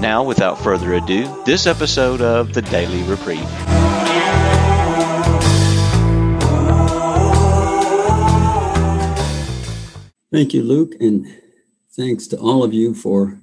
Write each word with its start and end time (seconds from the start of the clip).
Now, 0.00 0.22
without 0.22 0.58
further 0.58 0.94
ado, 0.94 1.42
this 1.44 1.66
episode 1.66 2.20
of 2.20 2.52
the 2.52 2.62
Daily 2.62 3.02
Reprieve. 3.04 3.40
Thank 10.30 10.52
you, 10.52 10.62
Luke, 10.62 10.92
and 11.00 11.26
thanks 11.92 12.26
to 12.26 12.36
all 12.36 12.62
of 12.62 12.74
you 12.74 12.92
for 12.92 13.38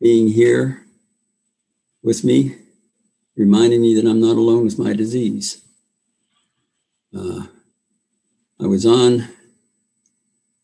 being 0.00 0.28
here 0.28 0.86
with 2.02 2.22
me, 2.22 2.56
reminding 3.36 3.82
me 3.82 3.94
that 3.94 4.08
I'm 4.08 4.20
not 4.20 4.36
alone 4.36 4.64
with 4.64 4.78
my 4.78 4.92
disease. 4.92 5.60
Uh, 7.12 7.46
I 8.60 8.66
was 8.66 8.86
on 8.86 9.28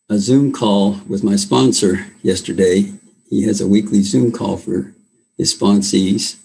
a 0.09 0.19
Zoom 0.19 0.53
call 0.53 1.01
with 1.09 1.25
my 1.25 1.35
sponsor 1.35 2.07
yesterday. 2.23 2.93
He 3.29 3.45
has 3.45 3.61
a 3.61 3.67
weekly 3.67 4.03
Zoom 4.03 4.33
call 4.33 4.57
for 4.57 4.95
his 5.37 5.55
sponsees. 5.55 6.37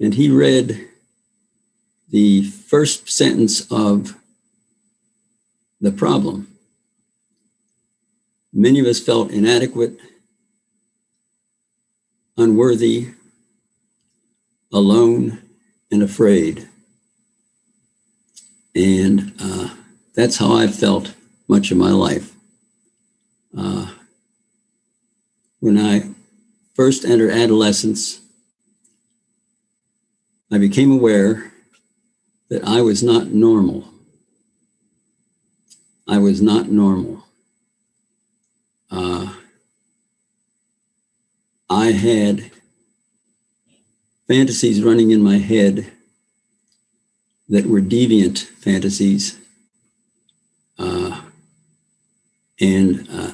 And 0.00 0.14
he 0.14 0.30
read 0.30 0.88
the 2.10 2.44
first 2.44 3.08
sentence 3.08 3.66
of 3.70 4.16
the 5.80 5.92
problem. 5.92 6.48
Many 8.52 8.80
of 8.80 8.86
us 8.86 9.00
felt 9.00 9.30
inadequate, 9.30 9.98
unworthy, 12.36 13.10
alone, 14.72 15.42
and 15.90 16.02
afraid. 16.02 16.68
And 18.74 19.34
uh, 19.40 19.74
that's 20.14 20.36
how 20.36 20.52
I've 20.52 20.74
felt 20.74 21.14
much 21.46 21.70
of 21.70 21.76
my 21.76 21.90
life. 21.90 22.34
Uh, 23.56 23.92
when 25.60 25.78
I 25.78 26.14
first 26.74 27.04
entered 27.04 27.30
adolescence, 27.30 28.20
I 30.50 30.58
became 30.58 30.92
aware 30.92 31.52
that 32.48 32.64
I 32.64 32.80
was 32.80 33.02
not 33.02 33.28
normal. 33.28 33.88
I 36.06 36.18
was 36.18 36.40
not 36.40 36.70
normal. 36.70 37.26
Uh, 38.90 39.34
I 41.68 41.86
had 41.92 42.50
fantasies 44.26 44.82
running 44.82 45.10
in 45.10 45.22
my 45.22 45.38
head 45.38 45.92
that 47.48 47.66
were 47.66 47.80
deviant 47.80 48.38
fantasies. 48.38 49.38
Uh, 50.78 51.22
and 52.60 53.08
uh, 53.10 53.32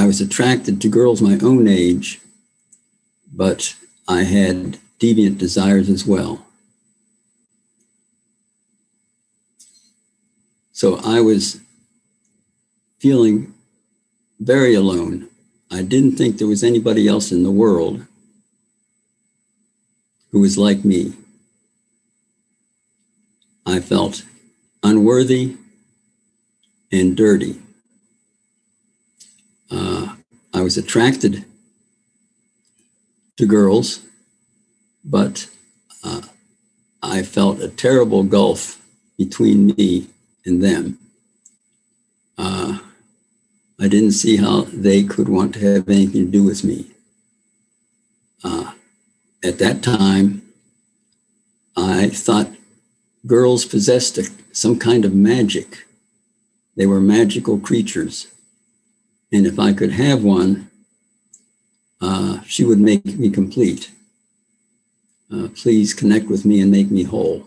I 0.00 0.06
was 0.06 0.22
attracted 0.22 0.80
to 0.80 0.88
girls 0.88 1.20
my 1.20 1.38
own 1.42 1.68
age, 1.68 2.22
but 3.30 3.74
I 4.08 4.22
had 4.22 4.78
deviant 4.98 5.36
desires 5.36 5.90
as 5.90 6.06
well. 6.06 6.46
So 10.72 10.98
I 11.04 11.20
was 11.20 11.60
feeling 12.98 13.52
very 14.38 14.72
alone. 14.72 15.28
I 15.70 15.82
didn't 15.82 16.16
think 16.16 16.38
there 16.38 16.48
was 16.48 16.64
anybody 16.64 17.06
else 17.06 17.30
in 17.30 17.42
the 17.42 17.50
world 17.50 18.06
who 20.30 20.40
was 20.40 20.56
like 20.56 20.82
me. 20.82 21.12
I 23.66 23.80
felt 23.80 24.24
unworthy 24.82 25.58
and 26.90 27.14
dirty. 27.14 27.60
Uh, 29.70 30.16
I 30.52 30.62
was 30.62 30.76
attracted 30.76 31.44
to 33.36 33.46
girls, 33.46 34.00
but 35.04 35.48
uh, 36.04 36.22
I 37.02 37.22
felt 37.22 37.60
a 37.60 37.68
terrible 37.68 38.22
gulf 38.22 38.80
between 39.16 39.68
me 39.68 40.08
and 40.44 40.62
them. 40.62 40.98
Uh, 42.36 42.78
I 43.78 43.88
didn't 43.88 44.12
see 44.12 44.36
how 44.36 44.62
they 44.72 45.04
could 45.04 45.28
want 45.28 45.54
to 45.54 45.60
have 45.60 45.88
anything 45.88 46.26
to 46.26 46.30
do 46.30 46.44
with 46.44 46.64
me. 46.64 46.86
Uh, 48.42 48.72
at 49.42 49.58
that 49.58 49.82
time, 49.82 50.42
I 51.76 52.08
thought 52.08 52.50
girls 53.26 53.64
possessed 53.64 54.18
a, 54.18 54.28
some 54.52 54.78
kind 54.78 55.04
of 55.04 55.14
magic. 55.14 55.86
They 56.76 56.86
were 56.86 57.00
magical 57.00 57.58
creatures. 57.58 58.26
And 59.32 59.46
if 59.46 59.58
I 59.58 59.72
could 59.72 59.92
have 59.92 60.24
one, 60.24 60.70
uh, 62.00 62.40
she 62.46 62.64
would 62.64 62.80
make 62.80 63.04
me 63.04 63.30
complete. 63.30 63.90
Uh, 65.32 65.48
please 65.54 65.94
connect 65.94 66.26
with 66.26 66.44
me 66.44 66.60
and 66.60 66.70
make 66.70 66.90
me 66.90 67.04
whole. 67.04 67.46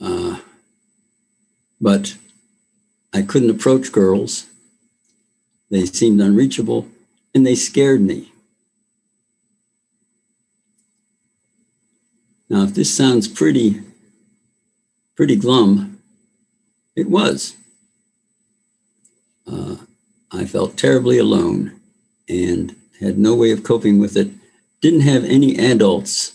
Uh, 0.00 0.38
but 1.80 2.16
I 3.12 3.22
couldn't 3.22 3.50
approach 3.50 3.92
girls. 3.92 4.46
They 5.70 5.84
seemed 5.86 6.20
unreachable 6.20 6.88
and 7.34 7.46
they 7.46 7.54
scared 7.54 8.00
me. 8.00 8.32
Now, 12.48 12.62
if 12.62 12.74
this 12.74 12.96
sounds 12.96 13.26
pretty, 13.26 13.82
pretty 15.16 15.36
glum, 15.36 16.00
it 16.94 17.10
was. 17.10 17.56
Uh, 19.50 19.76
I 20.32 20.44
felt 20.44 20.76
terribly 20.76 21.18
alone 21.18 21.80
and 22.28 22.74
had 23.00 23.18
no 23.18 23.34
way 23.34 23.50
of 23.50 23.62
coping 23.62 23.98
with 23.98 24.16
it. 24.16 24.30
Didn't 24.80 25.00
have 25.00 25.24
any 25.24 25.58
adults 25.58 26.34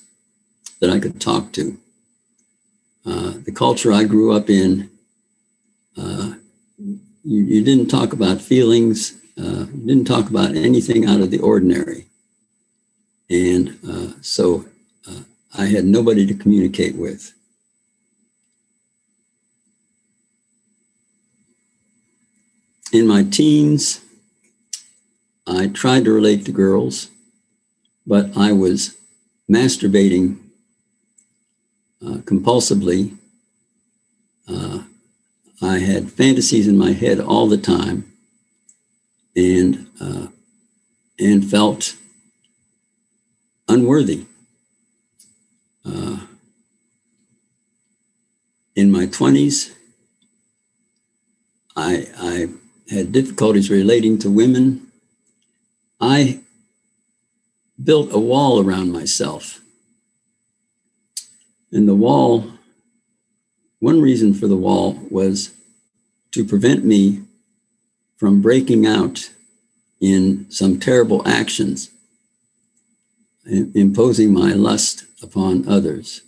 that 0.80 0.90
I 0.90 1.00
could 1.00 1.20
talk 1.20 1.52
to. 1.54 1.78
Uh, 3.06 3.34
the 3.46 3.52
culture 3.52 3.92
I 3.92 4.04
grew 4.04 4.36
up 4.36 4.50
in, 4.50 4.90
uh, 5.98 6.36
you, 6.78 7.00
you, 7.24 7.64
didn't 7.64 7.88
talk 7.88 8.14
about 8.14 8.42
feelings, 8.42 9.14
uh, 9.38 9.66
you 9.74 9.86
didn't 9.86 10.06
talk 10.06 10.30
about 10.30 10.56
anything 10.56 11.06
out 11.06 11.20
of 11.20 11.32
the 11.32 11.40
ordinary. 11.40 12.06
And 13.30 13.78
uh, 13.88 14.14
so 14.22 14.66
uh, 15.10 15.22
I 15.58 15.66
had 15.66 15.86
nobody 15.86 16.26
to 16.28 16.34
communicate 16.34 16.96
with. 16.96 17.34
In 22.92 23.08
my 23.08 23.24
teens, 23.24 24.02
I 25.48 25.68
tried 25.68 26.04
to 26.06 26.12
relate 26.12 26.46
to 26.46 26.52
girls, 26.52 27.10
but 28.06 28.36
I 28.36 28.52
was 28.52 28.98
masturbating 29.50 30.40
uh, 32.06 32.18
compulsively. 32.26 33.18
Uh, 34.46 34.84
I 35.62 35.80
had 35.80 36.12
fantasies 36.12 36.68
in 36.68 36.78
my 36.78 36.92
head 36.92 37.22
all 37.22 37.48
the 37.48 37.58
time, 37.58 38.12
and 39.38 39.88
uh, 40.02 40.28
and 41.18 41.50
felt 41.50 41.96
unworthy. 43.70 44.26
Uh, 45.86 46.26
in 48.76 48.92
my 48.92 49.06
twenties, 49.06 49.74
I, 51.76 52.08
I 52.18 52.50
had 52.92 53.12
difficulties 53.12 53.70
relating 53.70 54.20
to 54.20 54.30
women 54.30 54.88
I 56.00 56.42
built 57.82 58.12
a 58.12 58.20
wall 58.20 58.60
around 58.60 58.92
myself. 58.92 59.60
And 61.72 61.88
the 61.88 61.96
wall, 61.96 62.52
one 63.80 64.02
reason 64.02 64.34
for 64.34 64.48
the 64.48 64.58
wall 64.58 65.00
was 65.10 65.52
to 66.32 66.44
prevent 66.44 66.84
me 66.84 67.22
from 68.18 68.42
breaking 68.42 68.86
out 68.86 69.30
in 70.00 70.50
some 70.50 70.80
terrible 70.80 71.28
actions, 71.28 71.92
imposing 73.46 74.34
my 74.34 74.54
lust 74.54 75.06
upon 75.22 75.68
others. 75.68 76.22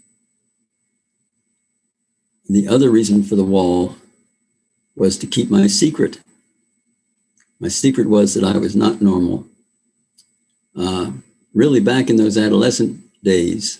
The 2.48 2.68
other 2.68 2.90
reason 2.90 3.24
for 3.24 3.36
the 3.36 3.44
wall 3.44 3.96
was 4.96 5.18
to 5.18 5.28
keep 5.28 5.50
my 5.50 5.66
secret. 5.68 6.20
My 7.64 7.70
secret 7.70 8.10
was 8.10 8.34
that 8.34 8.44
I 8.44 8.58
was 8.58 8.76
not 8.76 9.02
normal 9.02 9.48
uh, 10.76 11.12
really 11.54 11.80
back 11.80 12.10
in 12.10 12.18
those 12.18 12.38
adolescent 12.38 13.00
days, 13.24 13.80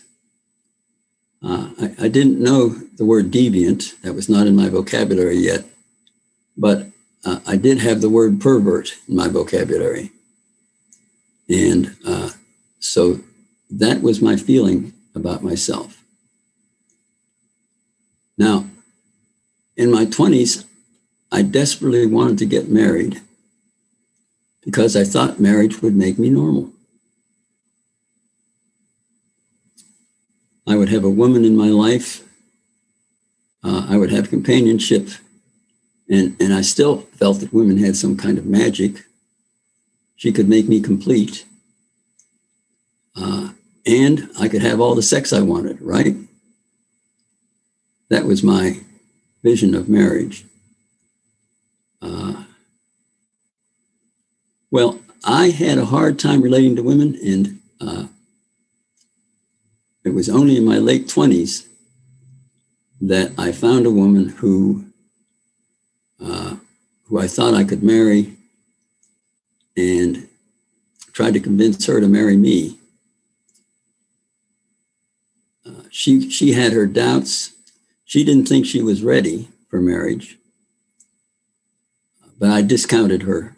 uh, 1.44 1.72
I, 1.78 1.96
I, 2.04 2.08
didn't 2.08 2.42
know 2.42 2.70
the 2.70 3.04
word 3.04 3.30
deviant. 3.30 4.00
That 4.04 4.14
was 4.14 4.30
not 4.30 4.48
in 4.48 4.56
my 4.56 4.70
vocabulary 4.70 5.36
yet. 5.36 5.66
But 6.56 6.92
uh, 7.26 7.42
I 7.46 7.58
did 7.58 7.80
have 7.80 8.00
the 8.00 8.10
word 8.10 8.40
pervert 8.40 8.94
in 9.10 9.18
my 9.18 9.28
vocabulary. 9.28 10.12
And 11.50 11.98
uh, 12.08 12.30
so 12.80 13.20
that 13.70 14.02
was 14.02 14.22
my 14.22 14.38
feeling 14.38 14.94
about 15.14 15.44
myself. 15.44 16.02
Now, 18.38 18.66
in 19.76 19.92
my 19.92 20.06
20s, 20.06 20.64
I 21.34 21.42
desperately 21.42 22.06
wanted 22.06 22.38
to 22.38 22.46
get 22.46 22.70
married 22.70 23.20
because 24.66 24.96
I 24.96 25.04
thought 25.04 25.40
marriage 25.40 25.82
would 25.82 25.96
make 25.96 26.18
me 26.18 26.30
normal. 26.30 26.72
I 30.66 30.76
would 30.76 30.90
have 30.90 31.04
a 31.04 31.10
woman 31.10 31.44
in 31.44 31.58
my 31.58 31.68
life. 31.68 32.24
Uh, 33.64 33.86
I 33.90 33.98
would 33.98 34.12
have 34.12 34.30
companionship. 34.30 35.10
And, 36.10 36.36
and 36.40 36.54
I 36.54 36.62
still 36.62 37.02
felt 37.18 37.40
that 37.40 37.54
women 37.54 37.78
had 37.78 37.96
some 37.96 38.16
kind 38.18 38.38
of 38.38 38.46
magic. 38.46 39.06
She 40.16 40.32
could 40.32 40.48
make 40.48 40.68
me 40.68 40.80
complete. 40.80 41.46
Uh, 43.16 43.50
and 43.86 44.30
I 44.40 44.48
could 44.48 44.62
have 44.62 44.80
all 44.80 44.96
the 44.96 45.02
sex 45.02 45.34
I 45.34 45.42
wanted, 45.42 45.82
right? 45.82 46.16
That 48.10 48.26
was 48.26 48.44
my 48.44 48.82
vision 49.44 49.76
of 49.76 49.90
marriage. 49.90 50.46
Uh, 52.02 52.43
well, 54.74 55.00
I 55.24 55.52
had 55.52 55.78
a 55.78 55.86
hard 55.86 56.18
time 56.18 56.42
relating 56.42 56.76
to 56.78 56.82
women, 56.82 57.16
and 57.24 57.60
uh, 57.80 58.08
it 60.04 60.16
was 60.16 60.28
only 60.28 60.58
in 60.58 60.66
my 60.66 60.80
late 60.80 61.06
20s 61.06 61.68
that 63.00 63.34
I 63.38 63.52
found 63.52 63.86
a 63.86 63.92
woman 63.92 64.30
who, 64.30 64.86
uh, 66.20 66.56
who 67.04 67.20
I 67.20 67.28
thought 67.28 67.54
I 67.54 67.66
could 67.66 67.84
marry 67.84 68.36
and 69.78 70.28
tried 71.12 71.36
to 71.36 71.40
convince 71.40 71.86
her 71.86 72.02
to 72.02 72.08
marry 72.08 72.36
me. 72.36 72.80
Uh, 75.64 75.84
she, 75.92 76.32
she 76.32 76.54
had 76.54 76.74
her 76.74 76.88
doubts. 76.88 77.54
She 78.06 78.24
didn't 78.24 78.48
think 78.48 78.66
she 78.66 78.82
was 78.82 79.04
ready 79.04 79.50
for 79.70 79.80
marriage, 79.80 80.40
but 82.40 82.50
I 82.50 82.64
discounted 82.64 83.22
her, 83.22 83.53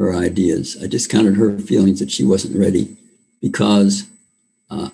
her 0.00 0.14
ideas. 0.14 0.78
I 0.82 0.86
discounted 0.86 1.36
her 1.36 1.58
feelings 1.58 2.00
that 2.00 2.10
she 2.10 2.24
wasn't 2.24 2.58
ready 2.58 2.96
because 3.42 4.08
uh, 4.70 4.88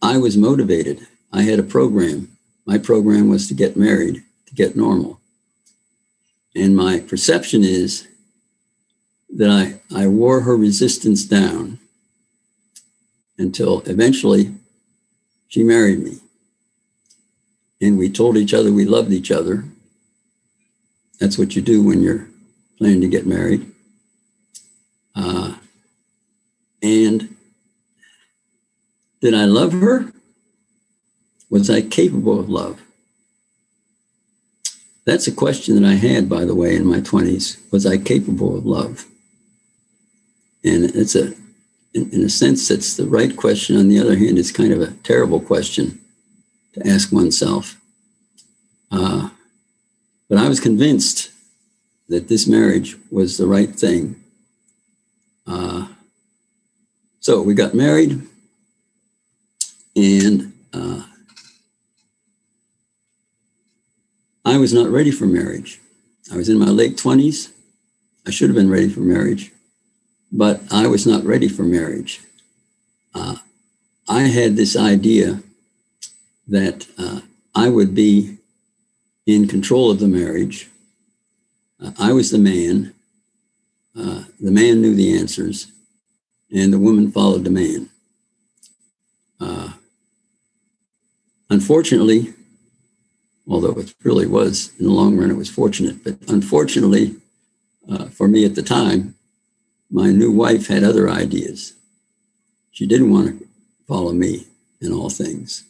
I 0.00 0.18
was 0.18 0.36
motivated. 0.36 1.04
I 1.32 1.42
had 1.42 1.58
a 1.58 1.64
program. 1.64 2.36
My 2.64 2.78
program 2.78 3.28
was 3.28 3.48
to 3.48 3.54
get 3.54 3.76
married, 3.76 4.22
to 4.46 4.54
get 4.54 4.76
normal. 4.76 5.20
And 6.54 6.76
my 6.76 7.00
perception 7.00 7.64
is 7.64 8.06
that 9.34 9.50
I, 9.50 9.80
I 9.92 10.06
wore 10.06 10.42
her 10.42 10.56
resistance 10.56 11.24
down 11.24 11.80
until 13.36 13.80
eventually 13.80 14.54
she 15.48 15.64
married 15.64 16.04
me. 16.04 16.18
And 17.80 17.98
we 17.98 18.08
told 18.08 18.36
each 18.36 18.54
other 18.54 18.72
we 18.72 18.84
loved 18.84 19.12
each 19.12 19.32
other. 19.32 19.64
That's 21.18 21.36
what 21.36 21.56
you 21.56 21.62
do 21.62 21.82
when 21.82 22.00
you're 22.00 22.28
planning 22.78 23.00
to 23.00 23.08
get 23.08 23.26
married. 23.26 23.72
Uh, 25.14 25.56
and 26.82 27.36
did 29.22 29.34
I 29.34 29.44
love 29.44 29.72
her? 29.72 30.12
Was 31.48 31.70
I 31.70 31.80
capable 31.80 32.40
of 32.40 32.48
love? 32.48 32.82
That's 35.04 35.26
a 35.26 35.32
question 35.32 35.80
that 35.80 35.88
I 35.88 35.94
had, 35.94 36.28
by 36.28 36.44
the 36.44 36.54
way, 36.54 36.74
in 36.74 36.84
my 36.84 37.00
20s. 37.00 37.58
Was 37.70 37.86
I 37.86 37.98
capable 37.98 38.56
of 38.56 38.66
love? 38.66 39.06
And 40.64 40.84
it's 40.84 41.14
a, 41.14 41.34
in, 41.94 42.10
in 42.10 42.22
a 42.22 42.28
sense, 42.28 42.70
it's 42.70 42.96
the 42.96 43.06
right 43.06 43.36
question. 43.36 43.76
On 43.76 43.88
the 43.88 44.00
other 44.00 44.16
hand, 44.16 44.38
it's 44.38 44.52
kind 44.52 44.72
of 44.72 44.80
a 44.80 44.92
terrible 45.02 45.40
question 45.40 46.00
to 46.74 46.86
ask 46.86 47.12
oneself. 47.12 47.80
Uh, 48.90 49.30
but 50.28 50.38
I 50.38 50.48
was 50.48 50.60
convinced 50.60 51.30
that 52.08 52.28
this 52.28 52.46
marriage 52.46 52.96
was 53.10 53.38
the 53.38 53.46
right 53.46 53.74
thing. 53.74 54.22
Uh, 55.46 55.88
so 57.20 57.40
we 57.40 57.54
got 57.54 57.74
married. 57.74 58.26
And 59.94 60.52
uh, 60.72 61.02
I 64.44 64.56
was 64.58 64.72
not 64.72 64.90
ready 64.90 65.10
for 65.10 65.26
marriage. 65.26 65.80
I 66.32 66.36
was 66.36 66.48
in 66.48 66.58
my 66.58 66.68
late 66.68 66.96
20s. 66.96 67.52
I 68.26 68.30
should 68.30 68.48
have 68.48 68.56
been 68.56 68.70
ready 68.70 68.88
for 68.88 69.00
marriage, 69.00 69.52
but 70.30 70.60
I 70.70 70.86
was 70.86 71.06
not 71.06 71.24
ready 71.24 71.48
for 71.48 71.64
marriage. 71.64 72.20
Uh, 73.14 73.36
I 74.08 74.22
had 74.22 74.56
this 74.56 74.76
idea 74.76 75.42
that 76.48 76.86
uh, 76.98 77.20
I 77.54 77.68
would 77.68 77.94
be 77.94 78.38
in 79.26 79.48
control 79.48 79.90
of 79.90 79.98
the 79.98 80.08
marriage. 80.08 80.68
Uh, 81.82 81.92
I 81.98 82.12
was 82.12 82.30
the 82.30 82.38
man. 82.38 82.94
Uh, 83.96 84.24
the 84.40 84.50
man 84.50 84.80
knew 84.80 84.94
the 84.94 85.18
answers, 85.18 85.66
and 86.50 86.72
the 86.72 86.78
woman 86.78 87.12
followed 87.12 87.44
the 87.44 87.50
man. 87.50 87.90
Unfortunately, 91.52 92.32
although 93.46 93.78
it 93.78 93.92
really 94.04 94.26
was 94.26 94.72
in 94.78 94.86
the 94.86 94.90
long 94.90 95.18
run, 95.18 95.30
it 95.30 95.36
was 95.36 95.50
fortunate, 95.50 96.02
but 96.02 96.16
unfortunately 96.28 97.16
uh, 97.90 98.06
for 98.06 98.26
me 98.26 98.46
at 98.46 98.54
the 98.54 98.62
time, 98.62 99.16
my 99.90 100.10
new 100.10 100.32
wife 100.32 100.68
had 100.68 100.82
other 100.82 101.10
ideas. 101.10 101.74
She 102.70 102.86
didn't 102.86 103.10
want 103.10 103.38
to 103.38 103.46
follow 103.86 104.12
me 104.14 104.46
in 104.80 104.94
all 104.94 105.10
things. 105.10 105.64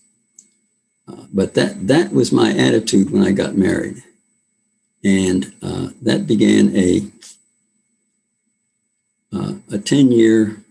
Uh, 1.08 1.24
but 1.32 1.54
that, 1.54 1.88
that 1.88 2.12
was 2.12 2.30
my 2.30 2.50
attitude 2.56 3.10
when 3.10 3.24
I 3.24 3.32
got 3.32 3.56
married. 3.56 4.04
And 5.02 5.52
uh, 5.60 5.88
that 6.00 6.28
began 6.28 6.76
a, 6.76 7.10
uh, 9.34 9.54
a 9.72 9.78
10 9.78 10.12
year 10.12 10.62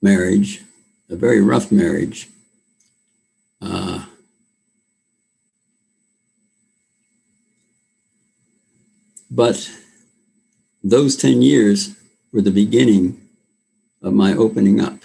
marriage, 0.00 0.62
a 1.10 1.16
very 1.16 1.42
rough 1.42 1.70
marriage 1.70 2.30
uh, 3.60 4.04
but 9.30 9.70
those 10.82 11.16
10 11.16 11.42
years 11.42 11.96
were 12.32 12.40
the 12.42 12.50
beginning 12.50 13.20
of 14.02 14.12
my 14.12 14.34
opening 14.34 14.80
up. 14.80 14.98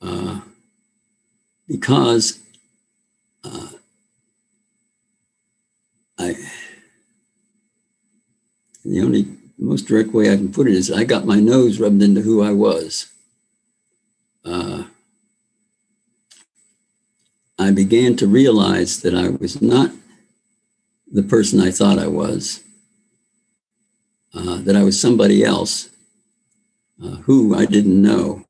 Uh, 0.00 0.40
because 1.66 2.38
uh, 3.44 3.70
I, 6.18 6.36
the 8.84 9.00
only 9.00 9.26
most 9.58 9.86
direct 9.88 10.12
way 10.12 10.32
I 10.32 10.36
can 10.36 10.52
put 10.52 10.68
it 10.68 10.74
is 10.74 10.92
I 10.92 11.04
got 11.04 11.24
my 11.24 11.40
nose 11.40 11.80
rubbed 11.80 12.02
into 12.02 12.20
who 12.20 12.42
I 12.42 12.52
was. 12.52 13.08
Uh, 14.44 14.75
I 17.58 17.70
began 17.70 18.16
to 18.16 18.26
realize 18.26 19.00
that 19.00 19.14
I 19.14 19.28
was 19.28 19.62
not 19.62 19.90
the 21.10 21.22
person 21.22 21.60
I 21.60 21.70
thought 21.70 21.98
I 21.98 22.06
was, 22.06 22.62
uh, 24.34 24.56
that 24.58 24.76
I 24.76 24.82
was 24.82 25.00
somebody 25.00 25.42
else 25.42 25.88
uh, 27.02 27.16
who 27.24 27.54
I 27.54 27.64
didn't 27.64 28.00
know. 28.00 28.44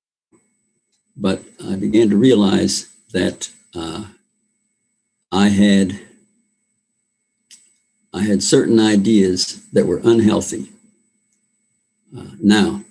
But 1.16 1.42
I 1.64 1.76
began 1.76 2.10
to 2.10 2.16
realize 2.16 2.88
that 3.12 3.50
uh, 3.74 4.06
I 5.30 5.48
had 5.48 6.00
I 8.12 8.22
had 8.22 8.42
certain 8.42 8.80
ideas 8.80 9.62
that 9.72 9.86
were 9.86 10.00
unhealthy. 10.02 10.72
Uh, 12.16 12.30
now, 12.40 12.82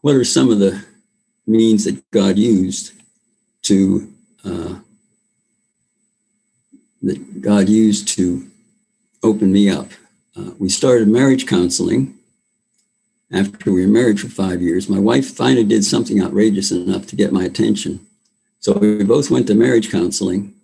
what 0.00 0.16
are 0.16 0.24
some 0.24 0.50
of 0.50 0.58
the 0.58 0.84
means 1.46 1.84
that 1.84 2.10
God 2.10 2.36
used 2.36 2.92
to 3.62 4.12
uh, 4.44 4.76
that 7.02 7.40
God 7.40 7.68
used 7.68 8.08
to 8.08 8.46
open 9.22 9.52
me 9.52 9.68
up. 9.68 9.88
Uh, 10.36 10.50
we 10.58 10.68
started 10.68 11.08
marriage 11.08 11.46
counseling 11.46 12.14
after 13.32 13.72
we 13.72 13.84
were 13.84 13.92
married 13.92 14.20
for 14.20 14.28
five 14.28 14.62
years. 14.62 14.88
My 14.88 14.98
wife 14.98 15.30
finally 15.30 15.64
did 15.64 15.84
something 15.84 16.22
outrageous 16.22 16.70
enough 16.70 17.06
to 17.06 17.16
get 17.16 17.32
my 17.32 17.44
attention. 17.44 18.06
So 18.60 18.72
we 18.72 19.04
both 19.04 19.30
went 19.30 19.46
to 19.48 19.54
marriage 19.54 19.90
counseling, 19.90 20.54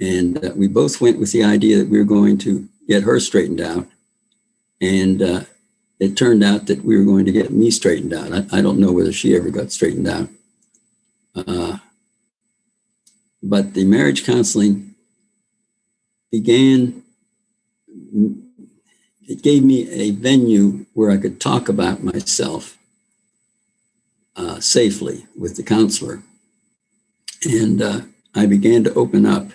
and 0.00 0.42
uh, 0.44 0.52
we 0.54 0.68
both 0.68 1.00
went 1.00 1.18
with 1.18 1.32
the 1.32 1.44
idea 1.44 1.78
that 1.78 1.88
we 1.88 1.98
were 1.98 2.04
going 2.04 2.38
to 2.38 2.68
get 2.88 3.02
her 3.02 3.20
straightened 3.20 3.60
out. 3.60 3.86
And 4.80 5.22
uh, 5.22 5.40
it 6.00 6.16
turned 6.16 6.42
out 6.42 6.66
that 6.66 6.84
we 6.84 6.96
were 6.96 7.04
going 7.04 7.26
to 7.26 7.32
get 7.32 7.52
me 7.52 7.70
straightened 7.70 8.12
out. 8.12 8.32
I, 8.32 8.58
I 8.58 8.62
don't 8.62 8.80
know 8.80 8.92
whether 8.92 9.12
she 9.12 9.36
ever 9.36 9.50
got 9.50 9.70
straightened 9.70 10.08
out. 10.08 10.28
But 13.42 13.74
the 13.74 13.84
marriage 13.84 14.24
counseling 14.24 14.94
began, 16.30 17.02
it 19.28 19.42
gave 19.42 19.64
me 19.64 19.90
a 19.90 20.10
venue 20.12 20.86
where 20.94 21.10
I 21.10 21.16
could 21.16 21.40
talk 21.40 21.68
about 21.68 22.04
myself 22.04 22.78
uh, 24.36 24.60
safely 24.60 25.26
with 25.36 25.56
the 25.56 25.62
counselor. 25.62 26.22
And 27.44 27.82
uh, 27.82 28.00
I 28.34 28.46
began 28.46 28.84
to 28.84 28.94
open 28.94 29.26
up. 29.26 29.48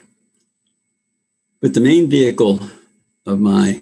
But 1.62 1.74
the 1.74 1.80
main 1.80 2.10
vehicle 2.10 2.60
of 3.26 3.40
my 3.40 3.82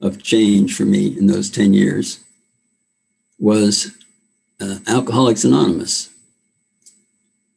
of 0.00 0.22
change 0.22 0.76
for 0.76 0.84
me 0.84 1.16
in 1.18 1.26
those 1.26 1.50
10 1.50 1.72
years 1.72 2.22
was 3.38 3.96
uh, 4.60 4.78
Alcoholics 4.86 5.44
Anonymous. 5.44 6.10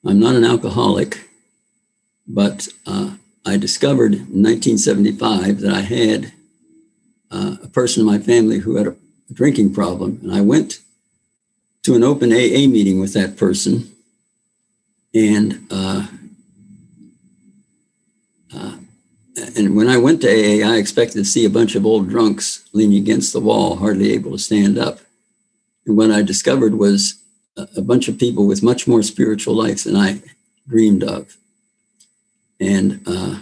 I'm 0.06 0.20
not 0.20 0.36
an 0.36 0.46
alcoholic, 0.46 1.28
but 2.29 2.67
uh, 2.86 3.15
I 3.45 3.57
discovered 3.57 4.13
in 4.13 4.43
1975 4.43 5.62
that 5.62 5.74
I 5.74 5.81
had 5.81 6.31
uh, 7.31 7.57
a 7.63 7.67
person 7.67 8.01
in 8.01 8.07
my 8.07 8.19
family 8.19 8.59
who 8.59 8.75
had 8.75 8.88
a 8.88 8.95
drinking 9.33 9.74
problem. 9.74 10.19
And 10.21 10.31
I 10.31 10.41
went 10.41 10.79
to 11.83 11.95
an 11.95 12.03
open 12.03 12.31
AA 12.31 12.67
meeting 12.67 13.00
with 13.00 13.13
that 13.13 13.36
person. 13.36 13.91
And 15.13 15.67
uh, 15.71 16.05
uh, 18.55 18.77
and 19.55 19.75
when 19.75 19.88
I 19.88 19.98
went 19.98 20.21
to 20.21 20.27
AA, 20.27 20.67
I 20.67 20.77
expected 20.77 21.19
to 21.19 21.25
see 21.25 21.45
a 21.45 21.50
bunch 21.50 21.75
of 21.75 21.86
old 21.86 22.09
drunks 22.09 22.67
leaning 22.74 22.98
against 22.98 23.33
the 23.33 23.39
wall, 23.39 23.77
hardly 23.77 24.12
able 24.13 24.31
to 24.31 24.38
stand 24.38 24.77
up. 24.77 25.00
And 25.86 25.98
what 25.98 26.12
I 26.12 26.21
discovered 26.21 26.75
was 26.75 27.15
a, 27.57 27.81
bunch 27.81 28.07
of 28.07 28.17
people 28.17 28.45
with 28.45 28.63
much 28.63 28.88
more 28.88 29.01
spiritual 29.01 29.55
life 29.55 29.83
than 29.83 29.95
I 29.95 30.21
dreamed 30.67 31.03
of. 31.03 31.38
And 32.59 33.01
uh, 33.05 33.39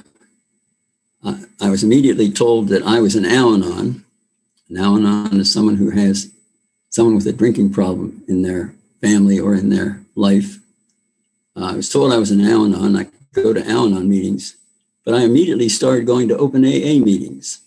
I, 1.23 1.43
I 1.61 1.69
was 1.69 1.83
immediately 1.83 2.31
told 2.31 2.67
that 2.69 2.83
I 2.83 2.99
was 2.99 3.15
an 3.15 3.25
Al 3.25 3.53
Anon. 3.53 4.05
An 4.69 4.77
Al 4.77 4.97
Anon 4.97 5.39
is 5.39 5.51
someone 5.51 5.75
who 5.75 5.91
has 5.91 6.31
someone 6.89 7.15
with 7.15 7.27
a 7.27 7.33
drinking 7.33 7.73
problem 7.73 8.23
in 8.27 8.41
their 8.41 8.73
family 9.01 9.39
or 9.39 9.55
in 9.55 9.69
their 9.69 10.01
life. 10.15 10.59
Uh, 11.55 11.71
I 11.71 11.75
was 11.75 11.89
told 11.89 12.13
I 12.13 12.17
was 12.17 12.31
an 12.31 12.41
Al 12.41 12.65
Anon. 12.65 12.95
I 12.95 13.05
could 13.05 13.13
go 13.33 13.53
to 13.53 13.67
Al 13.67 13.85
Anon 13.85 14.09
meetings 14.09 14.57
but 15.07 15.15
I 15.15 15.23
immediately 15.23 15.69
started 15.69 16.05
going 16.05 16.27
to 16.27 16.37
open 16.37 16.65
AA 16.65 16.99
meetings. 16.99 17.61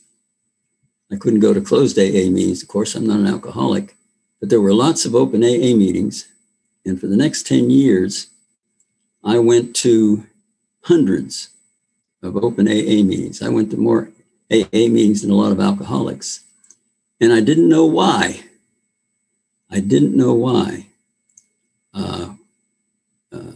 I 1.10 1.16
couldn't 1.16 1.40
go 1.40 1.54
to 1.54 1.62
closed 1.62 1.98
AA 1.98 2.28
meetings. 2.28 2.62
Of 2.62 2.68
course, 2.68 2.94
I'm 2.94 3.06
not 3.06 3.20
an 3.20 3.26
alcoholic, 3.26 3.96
but 4.38 4.50
there 4.50 4.60
were 4.60 4.74
lots 4.74 5.06
of 5.06 5.14
open 5.14 5.42
AA 5.42 5.74
meetings. 5.74 6.28
And 6.84 7.00
for 7.00 7.06
the 7.06 7.16
next 7.16 7.46
10 7.46 7.70
years, 7.70 8.26
I 9.24 9.38
went 9.38 9.74
to 9.76 10.26
hundreds 10.82 11.50
of 12.22 12.36
open 12.36 12.68
AA 12.68 13.02
meetings. 13.02 13.42
I 13.42 13.48
went 13.48 13.70
to 13.70 13.76
more 13.76 14.10
AA 14.50 14.88
meetings 14.88 15.22
than 15.22 15.30
a 15.30 15.34
lot 15.34 15.52
of 15.52 15.60
alcoholics. 15.60 16.40
And 17.20 17.32
I 17.32 17.40
didn't 17.40 17.68
know 17.68 17.84
why. 17.84 18.44
I 19.70 19.80
didn't 19.80 20.16
know 20.16 20.34
why. 20.34 20.86
Uh, 21.94 22.34
uh, 23.32 23.52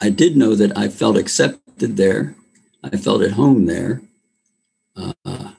I 0.00 0.10
did 0.10 0.36
know 0.36 0.54
that 0.54 0.76
I 0.76 0.88
felt 0.88 1.16
accepted 1.16 1.96
there. 1.96 2.34
I 2.82 2.96
felt 2.96 3.22
at 3.22 3.32
home 3.32 3.66
there. 3.66 4.02
Uh, 4.94 5.52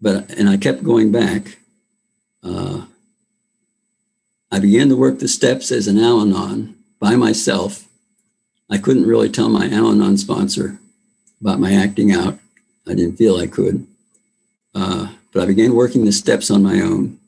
but 0.00 0.30
and 0.32 0.48
I 0.48 0.56
kept 0.56 0.82
going 0.82 1.12
back. 1.12 1.58
Uh, 2.42 2.86
I 4.50 4.58
began 4.58 4.88
to 4.88 4.96
work 4.96 5.18
the 5.18 5.28
steps 5.28 5.70
as 5.70 5.86
an 5.86 5.98
Al-Anon 5.98 6.74
by 6.98 7.16
myself. 7.16 7.88
I 8.72 8.78
couldn't 8.78 9.06
really 9.06 9.28
tell 9.28 9.50
my 9.50 9.68
Al-Anon 9.68 10.16
sponsor 10.16 10.78
about 11.42 11.60
my 11.60 11.74
acting 11.74 12.10
out. 12.10 12.38
I 12.86 12.94
didn't 12.94 13.16
feel 13.16 13.36
I 13.36 13.46
could. 13.46 13.86
Uh, 14.74 15.12
but 15.30 15.42
I 15.42 15.46
began 15.46 15.74
working 15.74 16.06
the 16.06 16.12
steps 16.12 16.50
on 16.50 16.62
my 16.62 16.80
own, 16.80 17.18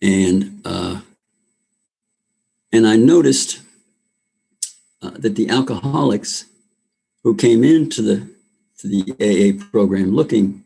and 0.00 0.62
uh, 0.64 1.02
and 2.72 2.86
I 2.86 2.96
noticed 2.96 3.60
uh, 5.02 5.10
that 5.18 5.36
the 5.36 5.50
alcoholics 5.50 6.46
who 7.22 7.36
came 7.36 7.62
into 7.62 8.00
the 8.00 8.28
to 8.78 8.88
the 8.88 9.12
AA 9.20 9.62
program 9.70 10.14
looking 10.14 10.64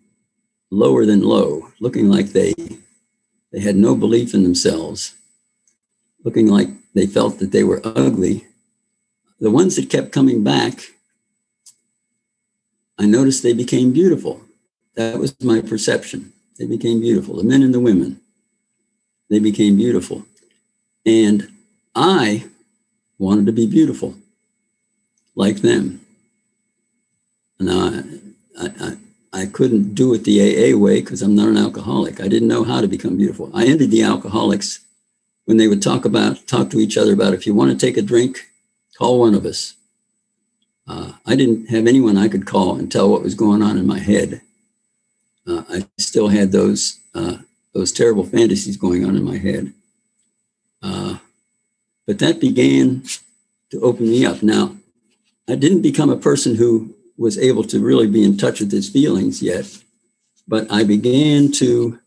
lower 0.71 1.07
than 1.07 1.23
low, 1.23 1.73
looking 1.81 2.09
like 2.09 2.26
they 2.26 2.55
they 3.52 3.61
had 3.61 3.75
no 3.75 3.97
belief 3.97 4.33
in 4.33 4.45
themselves, 4.45 5.14
looking 6.25 6.47
like 6.47 6.69
they 6.95 7.07
felt 7.07 7.40
that 7.40 7.50
they 7.50 7.64
were 7.64 7.81
ugly. 7.85 8.48
The 9.40 9.50
ones 9.50 9.76
that 9.76 9.90
kept 9.90 10.12
coming 10.12 10.42
back, 10.42 10.80
I 12.99 13.07
noticed 13.07 13.42
they 13.42 13.52
became 13.52 13.92
beautiful. 13.92 14.42
That 14.95 15.18
was 15.18 15.40
my 15.42 15.61
perception. 15.61 16.33
They 16.59 16.66
became 16.66 17.00
beautiful. 17.00 17.37
The 17.37 17.45
men 17.45 17.62
and 17.62 17.73
the 17.73 17.80
women, 17.80 18.21
they 19.30 19.38
became 19.38 19.76
beautiful. 19.76 20.25
And 21.07 21.49
I 21.95 22.47
wanted 23.18 23.47
to 23.47 23.52
be 23.52 23.66
beautiful 23.66 24.16
like 25.35 25.59
them. 25.59 26.04
Now, 27.61 28.02
I, 28.59 28.71
I, 28.80 28.97
I 29.33 29.47
couldn't 29.47 29.95
do 29.95 30.14
it 30.14 30.25
the 30.25 30.40
AA 30.40 30.76
way 30.76 31.00
because 31.00 31.23
I'm 31.23 31.37
not 31.37 31.49
an 31.49 31.57
alcoholic. 31.57 32.21
I 32.21 32.28
didn't 32.28 32.49
know 32.49 32.64
how 32.64 32.80
to 32.80 32.88
become 32.88 33.16
beautiful. 33.16 33.50
I 33.54 33.66
entered 33.66 33.90
the 33.90 34.02
alcoholics 34.02 34.80
when 35.45 35.57
they 35.57 35.68
would 35.68 35.83
talk 35.83 36.04
about, 36.04 36.47
talk 36.47 36.71
to 36.71 36.80
each 36.80 36.97
other 36.97 37.12
about 37.12 37.35
if 37.35 37.47
you 37.47 37.54
want 37.54 37.71
to 37.71 37.87
take 37.87 37.97
a 37.97 38.02
drink, 38.02 38.49
call 38.99 39.21
one 39.21 39.35
of 39.35 39.47
us. 39.47 39.75
Uh, 40.88 41.12
I 41.25 41.37
didn't 41.37 41.67
have 41.67 41.87
anyone 41.87 42.17
I 42.17 42.28
could 42.28 42.47
call 42.47 42.76
and 42.76 42.90
tell 42.90 43.09
what 43.09 43.23
was 43.23 43.35
going 43.35 43.62
on 43.62 43.78
in 43.78 43.87
my 43.87 44.00
head. 44.00 44.40
Uh, 45.47 45.62
I 45.71 45.87
still 45.99 46.28
had 46.28 46.50
those 46.50 46.99
uh, 47.14 47.38
those 47.75 47.93
terrible 47.93 48.25
fantasies 48.25 48.76
going 48.76 49.05
on 49.05 49.14
in 49.14 49.23
my 49.23 49.38
head. 49.38 49.73
Uh, 50.83 51.19
but 52.07 52.19
that 52.19 52.40
began 52.40 53.05
to 53.71 53.81
open 53.81 54.09
me 54.11 54.26
up. 54.26 54.43
Now, 54.43 54.76
I 55.49 55.55
didn't 55.55 55.83
become 55.83 56.11
a 56.11 56.17
person 56.17 56.57
who 56.57 56.95
was 57.17 57.38
able 57.38 57.64
to 57.64 57.81
really 57.81 58.07
be 58.07 58.25
in 58.25 58.37
touch 58.37 58.61
with 58.61 58.73
his 58.73 58.88
feelings 58.88 59.43
yet, 59.43 59.67
but 60.47 60.71
I 60.73 60.83
began 60.85 61.52
to 61.52 62.00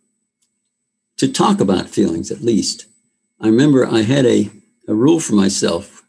to 1.17 1.31
talk 1.31 1.61
about 1.61 1.87
feelings 1.87 2.31
at 2.31 2.41
least. 2.41 2.85
I 3.39 3.47
remember 3.47 3.85
I 3.85 4.01
had 4.01 4.25
a, 4.25 4.49
a 4.87 4.93
rule 4.93 5.19
for 5.19 5.35
myself 5.35 6.00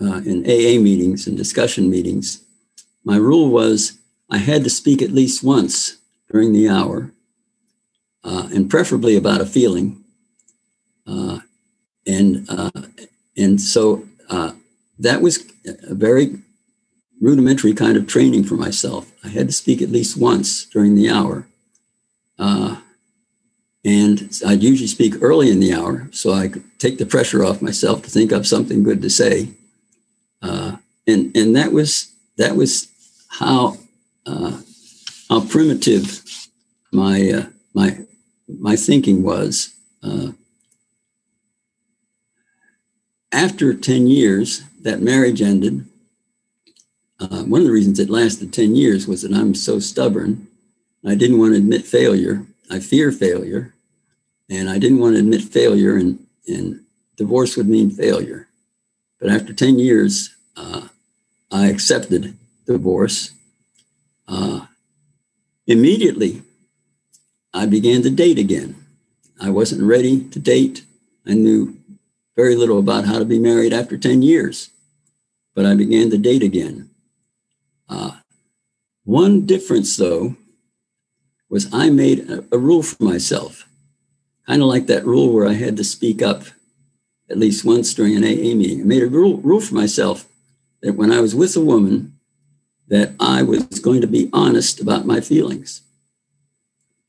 uh, 0.00 0.20
in 0.24 0.44
AA 0.44 0.80
meetings 0.80 1.26
and 1.26 1.36
discussion 1.36 1.90
meetings. 1.90 2.42
My 3.04 3.16
rule 3.16 3.50
was 3.50 3.98
I 4.30 4.38
had 4.38 4.64
to 4.64 4.70
speak 4.70 5.00
at 5.02 5.10
least 5.10 5.42
once 5.42 5.98
during 6.30 6.52
the 6.52 6.68
hour, 6.68 7.12
uh, 8.24 8.48
and 8.52 8.68
preferably 8.68 9.16
about 9.16 9.40
a 9.40 9.46
feeling. 9.46 10.04
Uh, 11.06 11.40
and 12.06 12.46
uh, 12.48 12.70
and 13.36 13.60
so 13.60 14.06
uh, 14.28 14.52
that 14.98 15.22
was 15.22 15.44
a 15.64 15.94
very 15.94 16.38
rudimentary 17.20 17.72
kind 17.72 17.96
of 17.96 18.06
training 18.06 18.44
for 18.44 18.54
myself. 18.54 19.12
I 19.24 19.28
had 19.28 19.48
to 19.48 19.52
speak 19.52 19.80
at 19.80 19.90
least 19.90 20.16
once 20.16 20.64
during 20.66 20.94
the 20.94 21.08
hour. 21.08 21.46
Uh, 22.38 22.80
and 23.84 24.32
I'd 24.44 24.62
usually 24.64 24.88
speak 24.88 25.14
early 25.22 25.50
in 25.50 25.60
the 25.60 25.72
hour 25.72 26.08
so 26.10 26.32
I 26.32 26.48
could 26.48 26.64
take 26.78 26.98
the 26.98 27.06
pressure 27.06 27.44
off 27.44 27.62
myself 27.62 28.02
to 28.02 28.10
think 28.10 28.32
of 28.32 28.46
something 28.46 28.82
good 28.82 29.00
to 29.02 29.08
say. 29.08 29.50
And 31.06 31.36
and 31.36 31.54
that 31.56 31.72
was 31.72 32.12
that 32.36 32.56
was 32.56 32.88
how 33.28 33.78
uh, 34.26 34.60
how 35.28 35.40
primitive 35.46 36.22
my 36.92 37.30
uh, 37.30 37.46
my 37.74 37.98
my 38.48 38.76
thinking 38.76 39.22
was. 39.22 39.72
Uh, 40.02 40.32
after 43.32 43.74
10 43.74 44.06
years, 44.06 44.62
that 44.82 45.02
marriage 45.02 45.42
ended 45.42 45.86
uh, 47.18 47.44
one 47.44 47.60
of 47.60 47.66
the 47.66 47.72
reasons 47.72 47.98
it 47.98 48.10
lasted 48.10 48.52
10 48.52 48.76
years 48.76 49.08
was 49.08 49.22
that 49.22 49.32
I'm 49.32 49.54
so 49.54 49.78
stubborn. 49.78 50.48
I 51.04 51.14
didn't 51.14 51.38
want 51.38 51.52
to 51.52 51.58
admit 51.58 51.86
failure. 51.86 52.44
I 52.70 52.80
fear 52.80 53.10
failure. 53.10 53.74
And 54.50 54.68
I 54.68 54.78
didn't 54.78 54.98
want 54.98 55.14
to 55.14 55.20
admit 55.20 55.42
failure, 55.42 55.96
and, 55.96 56.24
and 56.46 56.84
divorce 57.16 57.56
would 57.56 57.68
mean 57.68 57.90
failure. 57.90 58.46
But 59.20 59.30
after 59.30 59.52
10 59.52 59.78
years, 59.78 60.36
uh, 60.56 60.88
I 61.56 61.68
accepted 61.68 62.36
divorce. 62.66 63.30
Uh, 64.28 64.66
immediately, 65.66 66.42
I 67.54 67.64
began 67.64 68.02
to 68.02 68.10
date 68.10 68.38
again. 68.38 68.76
I 69.40 69.48
wasn't 69.48 69.82
ready 69.82 70.22
to 70.24 70.38
date. 70.38 70.84
I 71.26 71.32
knew 71.32 71.78
very 72.36 72.56
little 72.56 72.78
about 72.78 73.06
how 73.06 73.18
to 73.18 73.24
be 73.24 73.38
married 73.38 73.72
after 73.72 73.96
10 73.96 74.20
years, 74.20 74.68
but 75.54 75.64
I 75.64 75.74
began 75.74 76.10
to 76.10 76.18
date 76.18 76.42
again. 76.42 76.90
Uh, 77.88 78.18
one 79.04 79.46
difference, 79.46 79.96
though, 79.96 80.36
was 81.48 81.72
I 81.72 81.88
made 81.88 82.28
a, 82.28 82.44
a 82.52 82.58
rule 82.58 82.82
for 82.82 83.02
myself, 83.02 83.66
kind 84.46 84.60
of 84.60 84.68
like 84.68 84.88
that 84.88 85.06
rule 85.06 85.32
where 85.32 85.48
I 85.48 85.54
had 85.54 85.78
to 85.78 85.84
speak 85.84 86.20
up 86.20 86.42
at 87.30 87.38
least 87.38 87.64
once 87.64 87.94
during 87.94 88.14
an 88.14 88.24
AA 88.24 88.54
meeting. 88.54 88.82
I 88.82 88.84
made 88.84 89.02
a 89.02 89.06
rule, 89.06 89.38
rule 89.38 89.62
for 89.62 89.74
myself 89.74 90.28
that 90.86 90.94
when 90.94 91.10
I 91.10 91.20
was 91.20 91.34
with 91.34 91.56
a 91.56 91.60
woman, 91.60 92.16
that 92.86 93.16
I 93.18 93.42
was 93.42 93.64
going 93.80 94.02
to 94.02 94.06
be 94.06 94.30
honest 94.32 94.80
about 94.80 95.04
my 95.04 95.20
feelings. 95.20 95.82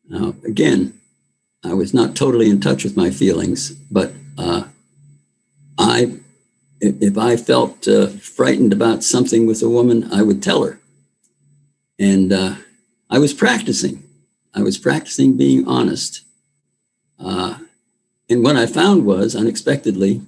Now, 0.10 0.34
again, 0.44 1.00
I 1.64 1.76
was 1.76 1.94
not 1.94 2.16
totally 2.16 2.50
in 2.50 2.60
touch 2.60 2.84
with 2.84 2.98
my 2.98 3.12
feelings, 3.12 3.70
but 3.92 4.14
uh, 4.36 4.64
I, 5.78 6.16
if 6.82 7.20
I 7.20 7.38
felt 7.38 7.88
uh, 7.88 8.08
frightened 8.08 8.74
about 8.74 9.04
something 9.04 9.46
with 9.46 9.62
a 9.62 9.70
woman, 9.70 10.12
I 10.12 10.24
would 10.24 10.42
tell 10.42 10.64
her. 10.64 10.80
And 12.00 12.34
uh, 12.34 12.56
I 13.12 13.20
was 13.20 13.32
practicing. 13.32 14.02
I 14.56 14.64
was 14.64 14.80
practicing 14.80 15.38
being 15.38 15.68
honest. 15.68 16.24
Uh, 17.20 17.60
and 18.28 18.44
what 18.44 18.56
I 18.56 18.66
found 18.66 19.06
was, 19.06 19.36
unexpectedly, 19.36 20.24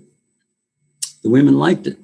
the 1.24 1.32
women 1.32 1.58
liked 1.58 1.88
it. 1.88 1.98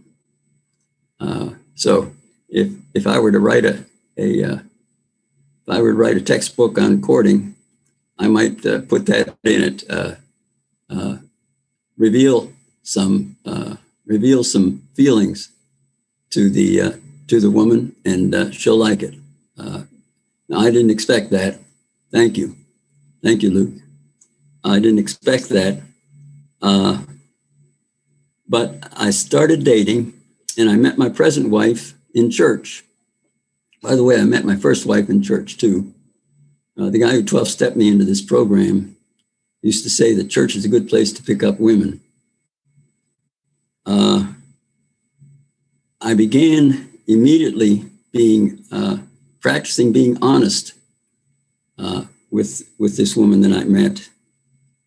Uh, 1.20 1.52
so 1.76 2.12
if 2.50 2.72
if 2.94 3.08
I 3.08 3.20
were 3.20 3.32
to 3.32 3.40
write 3.40 3.66
a 3.66 3.86
a 4.18 4.44
uh, 4.44 4.56
if 4.56 5.70
I 5.70 5.82
were 5.82 5.92
to 5.92 5.98
write 5.98 6.18
a 6.18 6.22
textbook 6.22 6.78
on 6.78 7.02
courting, 7.02 7.56
I 8.20 8.28
might 8.28 8.66
uh, 8.66 8.82
put 8.82 9.06
that 9.08 9.36
in 9.44 9.64
it. 9.64 9.84
Uh, 9.90 10.16
uh, 10.90 11.18
reveal 11.98 12.52
some 12.84 13.38
uh, 13.46 13.76
reveal 14.06 14.44
some 14.44 14.84
feelings 14.96 15.50
to 16.32 16.50
the 16.50 17.02
to 17.28 17.40
the 17.40 17.52
woman, 17.52 17.96
and 18.06 18.54
she'll 18.54 18.78
like 18.78 19.02
it. 19.04 19.16
I 20.54 20.70
didn't 20.70 20.92
expect 20.92 21.32
that. 21.32 21.60
Thank 22.12 22.38
you, 22.38 22.56
thank 23.24 23.44
you, 23.44 23.50
Luke. 23.52 23.74
I 24.64 24.80
didn't 24.80 25.00
expect 25.00 25.50
that. 25.50 25.82
but 28.48 28.88
I 28.96 29.10
started 29.12 29.64
dating, 29.64 30.14
and 30.58 30.70
I 30.70 30.76
met 30.76 30.98
my 30.98 31.10
present 31.10 31.50
wife 31.50 31.94
in 32.14 32.32
church. 32.32 32.84
By 33.82 33.96
the 33.96 34.04
way, 34.04 34.20
I 34.20 34.24
met 34.24 34.46
my 34.46 34.56
first 34.56 34.86
wife 34.86 35.10
in 35.10 35.22
church 35.22 35.58
too. 35.58 35.94
Uh, 36.78 36.90
the 36.90 37.00
guy 37.00 37.12
who 37.12 37.24
12 37.24 37.48
stepped 37.48 37.76
me 37.76 37.88
into 37.88 38.06
this 38.06 38.22
program 38.22 38.96
used 39.62 39.84
to 39.84 39.90
say 39.90 40.14
that 40.14 40.30
church 40.30 40.56
is 40.56 40.66
a 40.66 40.70
good 40.70 40.88
place 40.88 41.12
to 41.14 41.24
pick 41.24 41.44
up 41.44 41.60
women. 41.60 42.02
Uh, 43.86 44.34
I 46.02 46.14
began 46.14 46.90
immediately 47.08 47.86
being 48.12 48.64
uh, 48.72 48.98
practicing 49.42 49.92
being 49.92 50.18
honest 50.22 50.74
uh, 51.78 52.06
with 52.32 52.68
with 52.78 52.98
this 52.98 53.16
woman 53.16 53.42
that 53.42 53.52
I 53.52 53.64
met, 53.64 54.10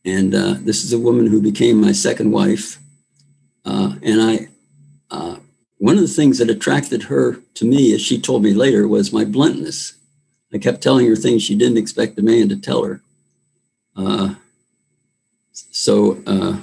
and 0.05 0.35
uh, 0.35 0.55
this 0.61 0.85
is 0.85 0.93
a 0.93 0.99
woman 0.99 1.27
who 1.27 1.41
became 1.41 1.81
my 1.81 1.93
second 1.93 2.31
wife. 2.31 2.79
Uh, 3.65 3.95
and 4.03 4.21
I 4.21 4.49
one 5.79 5.95
of 5.95 6.03
the 6.03 6.09
things 6.09 6.39
that 6.39 6.51
attracted 6.51 7.05
her 7.05 7.41
to 7.55 7.65
me, 7.65 7.95
as 7.95 8.03
she 8.03 8.21
told 8.21 8.43
me 8.43 8.53
later, 8.53 8.87
was 8.87 9.13
my 9.13 9.25
bluntness. 9.25 9.95
I 10.53 10.59
kept 10.59 10.83
telling 10.83 11.07
her 11.07 11.17
things 11.17 11.43
she 11.43 11.55
didn't 11.55 11.79
expect 11.79 12.19
a 12.19 12.23
man 12.23 12.49
to 12.49 12.57
tell 12.57 12.85
her. 12.85 13.01
Uh, 13.97 14.35
so 15.53 16.23
uh, 16.27 16.57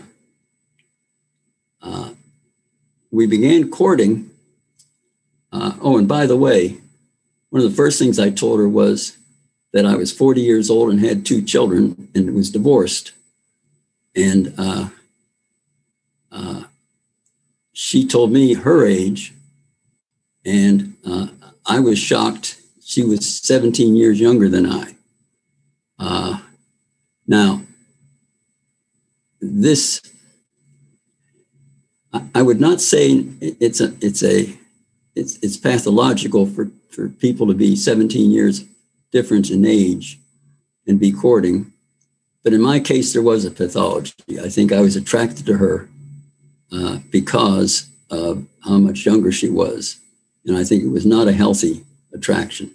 uh, 1.82 2.10
we 3.12 3.26
began 3.26 3.70
courting. 3.70 4.30
Uh, 5.52 5.74
oh, 5.82 5.98
and 5.98 6.08
by 6.08 6.26
the 6.26 6.36
way, 6.36 6.78
one 7.50 7.64
of 7.64 7.70
the 7.70 7.76
first 7.76 8.00
things 8.00 8.20
I 8.20 8.30
told 8.30 8.60
her 8.60 8.68
was 8.68 9.18
that 9.72 9.86
I 9.86 9.96
was 9.96 10.12
40 10.12 10.42
years 10.42 10.70
old 10.70 10.90
and 10.90 11.00
had 11.00 11.26
two 11.26 11.42
children 11.42 12.10
and 12.14 12.34
was 12.34 12.52
divorced. 12.52 13.14
And 14.16 14.54
uh, 14.58 14.90
uh, 16.32 16.64
she 17.76 18.08
told 18.08 18.32
me 18.32 18.54
her 18.54 18.86
age, 18.86 19.34
and 20.46 20.96
uh, 21.06 21.28
I 21.66 21.82
was 21.82 22.00
shocked. 22.00 22.58
She 22.82 23.04
was 23.04 23.28
17 23.42 23.96
years 23.96 24.18
younger 24.18 24.48
than 24.48 24.66
I. 24.66 24.96
Uh, 26.00 26.40
now, 27.28 27.64
this 29.42 30.02
I 32.34 32.42
would 32.42 32.62
not 32.62 32.80
say 32.80 33.26
it's 33.42 33.82
a 33.82 33.94
it's 34.00 34.24
a 34.24 34.58
it's 35.16 35.38
it's 35.42 35.58
pathological 35.58 36.46
for 36.46 36.72
for 36.90 37.10
people 37.10 37.46
to 37.48 37.54
be 37.54 37.76
17 37.76 38.32
years 38.32 38.64
difference 39.12 39.52
in 39.52 39.66
age 39.66 40.18
and 40.88 40.98
be 40.98 41.12
courting, 41.12 41.74
but 42.42 42.54
in 42.54 42.62
my 42.62 42.80
case 42.80 43.12
there 43.12 43.22
was 43.22 43.44
a 43.44 43.52
pathology. 43.52 44.14
I 44.42 44.48
think 44.48 44.72
I 44.72 44.80
was 44.80 44.96
attracted 44.96 45.46
to 45.48 45.58
her 45.58 45.90
uh, 46.72 47.00
because 47.10 47.88
of 48.10 48.46
how 48.64 48.78
much 48.78 49.06
younger 49.06 49.32
she 49.32 49.50
was. 49.50 50.00
And 50.46 50.58
I 50.58 50.64
think 50.64 50.84
it 50.84 50.90
was 50.90 51.06
not 51.06 51.28
a 51.28 51.34
healthy 51.34 51.84
attraction. 52.14 52.72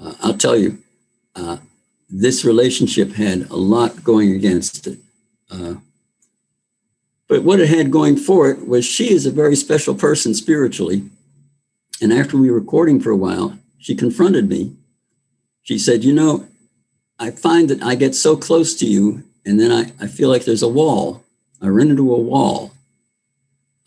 Uh, 0.00 0.14
I'll 0.20 0.36
tell 0.36 0.56
you, 0.56 0.78
uh, 1.34 1.58
this 2.08 2.44
relationship 2.44 3.12
had 3.12 3.50
a 3.50 3.56
lot 3.56 4.04
going 4.04 4.32
against 4.32 4.86
it. 4.86 4.98
Uh, 5.50 5.74
but 7.28 7.42
what 7.42 7.60
it 7.60 7.68
had 7.68 7.90
going 7.90 8.16
for 8.16 8.50
it 8.50 8.68
was 8.68 8.84
she 8.84 9.10
is 9.10 9.26
a 9.26 9.32
very 9.32 9.56
special 9.56 9.94
person 9.94 10.34
spiritually. 10.34 11.10
And 12.00 12.12
after 12.12 12.36
we 12.36 12.50
were 12.50 12.58
recording 12.58 13.00
for 13.00 13.10
a 13.10 13.16
while, 13.16 13.58
she 13.78 13.94
confronted 13.94 14.48
me. 14.48 14.76
She 15.62 15.78
said, 15.78 16.04
You 16.04 16.12
know, 16.12 16.46
I 17.18 17.30
find 17.30 17.68
that 17.70 17.82
I 17.82 17.94
get 17.94 18.14
so 18.14 18.36
close 18.36 18.74
to 18.76 18.86
you, 18.86 19.24
and 19.44 19.58
then 19.58 19.72
I, 19.72 20.04
I 20.04 20.06
feel 20.06 20.28
like 20.28 20.44
there's 20.44 20.62
a 20.62 20.68
wall. 20.68 21.24
I 21.60 21.68
run 21.68 21.90
into 21.90 22.14
a 22.14 22.18
wall. 22.18 22.72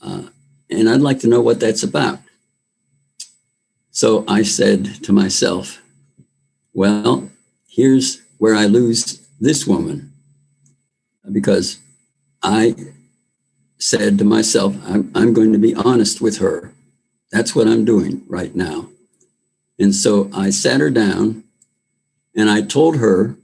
Uh, 0.02 0.24
and 0.70 0.90
I'd 0.90 1.02
like 1.02 1.20
to 1.20 1.28
know 1.28 1.42
what 1.42 1.60
that's 1.60 1.84
about. 1.84 2.20
So 3.92 4.24
I 4.28 4.44
said 4.44 5.04
to 5.04 5.12
myself, 5.12 5.82
well, 6.74 7.30
here's 7.68 8.22
where 8.38 8.56
I 8.56 8.66
lose 8.66 9.28
this 9.40 9.68
woman. 9.68 10.14
Because 11.32 11.80
I 12.42 12.76
said 13.78 14.18
to 14.18 14.24
myself, 14.24 14.76
I'm, 14.86 15.12
I'm 15.16 15.34
going 15.34 15.54
to 15.54 15.60
be 15.60 15.76
honest 15.76 16.22
with 16.22 16.38
her. 16.38 16.74
That's 17.32 17.56
what 17.56 17.68
I'm 17.68 17.86
doing 17.86 18.24
right 18.28 18.56
now. 18.56 18.90
And 19.78 19.94
so 19.94 20.30
I 20.34 20.50
sat 20.50 20.80
her 20.82 20.90
down 20.90 21.44
and 22.36 22.50
I 22.50 22.62
told 22.62 22.98
her 22.98 23.36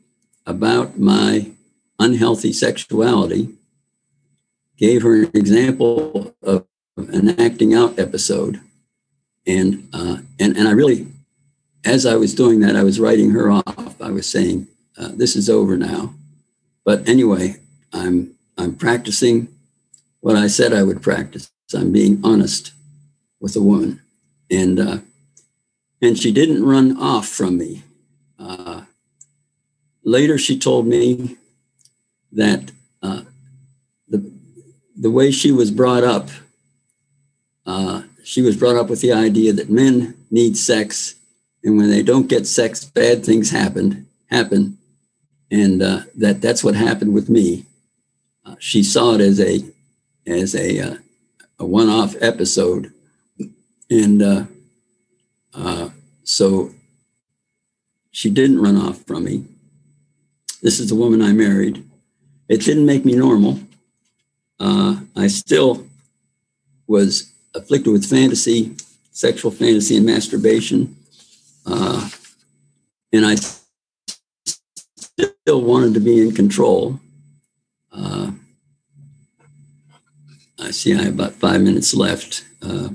about 0.46 1.00
my 1.00 1.52
unhealthy 2.00 2.54
sexuality 2.54 3.55
gave 4.77 5.01
her 5.03 5.23
an 5.23 5.31
example 5.33 6.35
of 6.41 6.65
an 6.97 7.39
acting 7.39 7.73
out 7.73 7.97
episode. 7.99 8.61
And, 9.47 9.88
uh, 9.93 10.17
and, 10.39 10.57
and 10.57 10.67
I 10.67 10.71
really, 10.71 11.07
as 11.83 12.05
I 12.05 12.15
was 12.15 12.33
doing 12.33 12.61
that, 12.61 12.75
I 12.75 12.83
was 12.83 12.99
writing 12.99 13.31
her 13.31 13.51
off. 13.51 14.01
I 14.01 14.09
was 14.11 14.29
saying, 14.29 14.67
uh, 14.97 15.09
this 15.13 15.35
is 15.35 15.49
over 15.49 15.77
now. 15.77 16.13
But 16.83 17.07
anyway, 17.07 17.57
I'm, 17.93 18.33
I'm 18.57 18.75
practicing 18.75 19.49
what 20.21 20.35
I 20.35 20.47
said 20.47 20.73
I 20.73 20.83
would 20.83 21.01
practice. 21.01 21.51
I'm 21.73 21.91
being 21.91 22.19
honest 22.23 22.71
with 23.39 23.55
a 23.55 23.61
woman. 23.61 24.01
And, 24.49 24.79
uh, 24.79 24.97
and 26.01 26.17
she 26.17 26.31
didn't 26.31 26.63
run 26.63 26.97
off 26.97 27.27
from 27.27 27.57
me. 27.57 27.83
Uh, 28.39 28.83
later, 30.03 30.38
she 30.38 30.57
told 30.57 30.88
me 30.88 31.38
that 32.31 32.71
uh, 33.01 33.21
the 34.95 35.12
way 35.12 35.31
she 35.31 35.51
was 35.51 35.71
brought 35.71 36.03
up, 36.03 36.29
uh, 37.65 38.03
she 38.23 38.41
was 38.41 38.55
brought 38.55 38.75
up 38.75 38.89
with 38.89 39.01
the 39.01 39.12
idea 39.12 39.53
that 39.53 39.69
men 39.69 40.15
need 40.31 40.58
sex, 40.58 41.15
and 41.63 41.77
when 41.77 41.89
they 41.89 42.03
don't 42.03 42.27
get 42.27 42.47
sex, 42.47 42.84
bad 42.84 43.25
things 43.25 43.51
happen. 43.51 44.08
Happen, 44.29 44.77
and 45.51 45.81
uh, 45.81 46.01
that 46.15 46.41
that's 46.41 46.63
what 46.63 46.75
happened 46.75 47.13
with 47.13 47.29
me. 47.29 47.65
Uh, 48.43 48.55
she 48.60 48.81
saw 48.84 49.13
it 49.13 49.21
as 49.21 49.39
a 49.39 49.63
as 50.25 50.55
a 50.55 50.79
uh, 50.79 50.97
a 51.60 51.65
one-off 51.65 52.15
episode, 52.21 52.91
and 53.89 54.21
uh, 54.21 54.45
uh, 55.53 55.89
so 56.23 56.71
she 58.12 58.29
didn't 58.29 58.62
run 58.62 58.77
off 58.77 59.03
from 59.05 59.25
me. 59.25 59.45
This 60.62 60.79
is 60.79 60.89
the 60.89 60.95
woman 60.95 61.21
I 61.21 61.34
married. 61.34 61.88
It 62.49 62.62
didn't 62.62 62.86
make 62.86 63.05
me 63.05 63.15
normal 63.15 63.60
uh, 64.60 65.00
I 65.15 65.28
still 65.28 65.86
was 66.88 67.32
afflicted 67.54 67.91
with 67.91 68.06
fantasy, 68.06 68.76
sexual 69.12 69.52
fantasy, 69.52 69.98
and 69.98 70.06
masturbation. 70.06 70.96
Uh, 71.65 72.10
and 73.12 73.26
I 73.26 73.36
still 74.98 75.62
wanted 75.62 75.94
to 75.96 76.00
be 76.00 76.22
in 76.22 76.34
control. 76.34 77.00
Uh, 77.91 78.32
I 80.60 80.72
see 80.72 80.94
I 80.94 81.04
have 81.04 81.13
about 81.13 81.34
five 81.34 81.62
minutes 81.62 81.94
left. 81.94 82.46
Uh, 82.62 82.89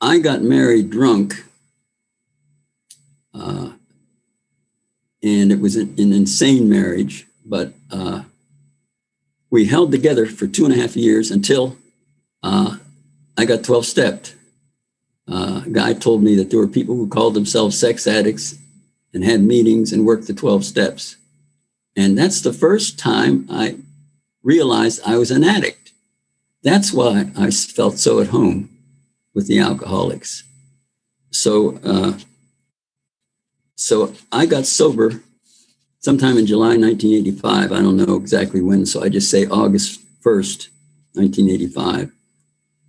I 0.00 0.18
got 0.18 0.42
married 0.42 0.90
drunk 0.90 1.44
Uh, 3.32 3.70
and 5.22 5.52
it 5.52 5.60
was 5.60 5.76
an, 5.76 5.94
an 5.98 6.12
insane 6.12 6.68
marriage, 6.68 7.26
but 7.44 7.72
uh, 7.90 8.22
we 9.50 9.66
held 9.66 9.90
together 9.90 10.26
for 10.26 10.46
two 10.46 10.64
and 10.64 10.74
a 10.74 10.76
half 10.76 10.96
years 10.96 11.30
until 11.30 11.76
uh, 12.42 12.76
I 13.36 13.44
got 13.44 13.64
12 13.64 13.84
stepped. 13.84 14.34
Uh, 15.28 15.62
a 15.66 15.70
guy 15.70 15.92
told 15.92 16.22
me 16.22 16.34
that 16.36 16.50
there 16.50 16.58
were 16.58 16.68
people 16.68 16.96
who 16.96 17.08
called 17.08 17.34
themselves 17.34 17.78
sex 17.78 18.06
addicts 18.06 18.58
and 19.12 19.24
had 19.24 19.42
meetings 19.42 19.92
and 19.92 20.06
worked 20.06 20.26
the 20.26 20.34
12 20.34 20.64
steps. 20.64 21.16
And 21.96 22.16
that's 22.16 22.40
the 22.40 22.52
first 22.52 22.98
time 22.98 23.46
I 23.50 23.76
realized 24.42 25.00
I 25.04 25.16
was 25.18 25.30
an 25.30 25.44
addict. 25.44 25.92
That's 26.62 26.92
why 26.92 27.30
I 27.36 27.50
felt 27.50 27.98
so 27.98 28.20
at 28.20 28.28
home 28.28 28.70
with 29.34 29.46
the 29.46 29.58
alcoholics. 29.58 30.44
So, 31.30 31.78
uh, 31.84 32.18
so 33.80 34.12
I 34.30 34.44
got 34.44 34.66
sober 34.66 35.22
sometime 36.00 36.36
in 36.36 36.46
July 36.46 36.76
1985. 36.76 37.72
I 37.72 37.80
don't 37.80 37.96
know 37.96 38.16
exactly 38.16 38.60
when, 38.60 38.84
so 38.84 39.02
I 39.02 39.08
just 39.08 39.30
say 39.30 39.46
August 39.46 40.00
1st, 40.20 40.68
1985. 41.14 42.12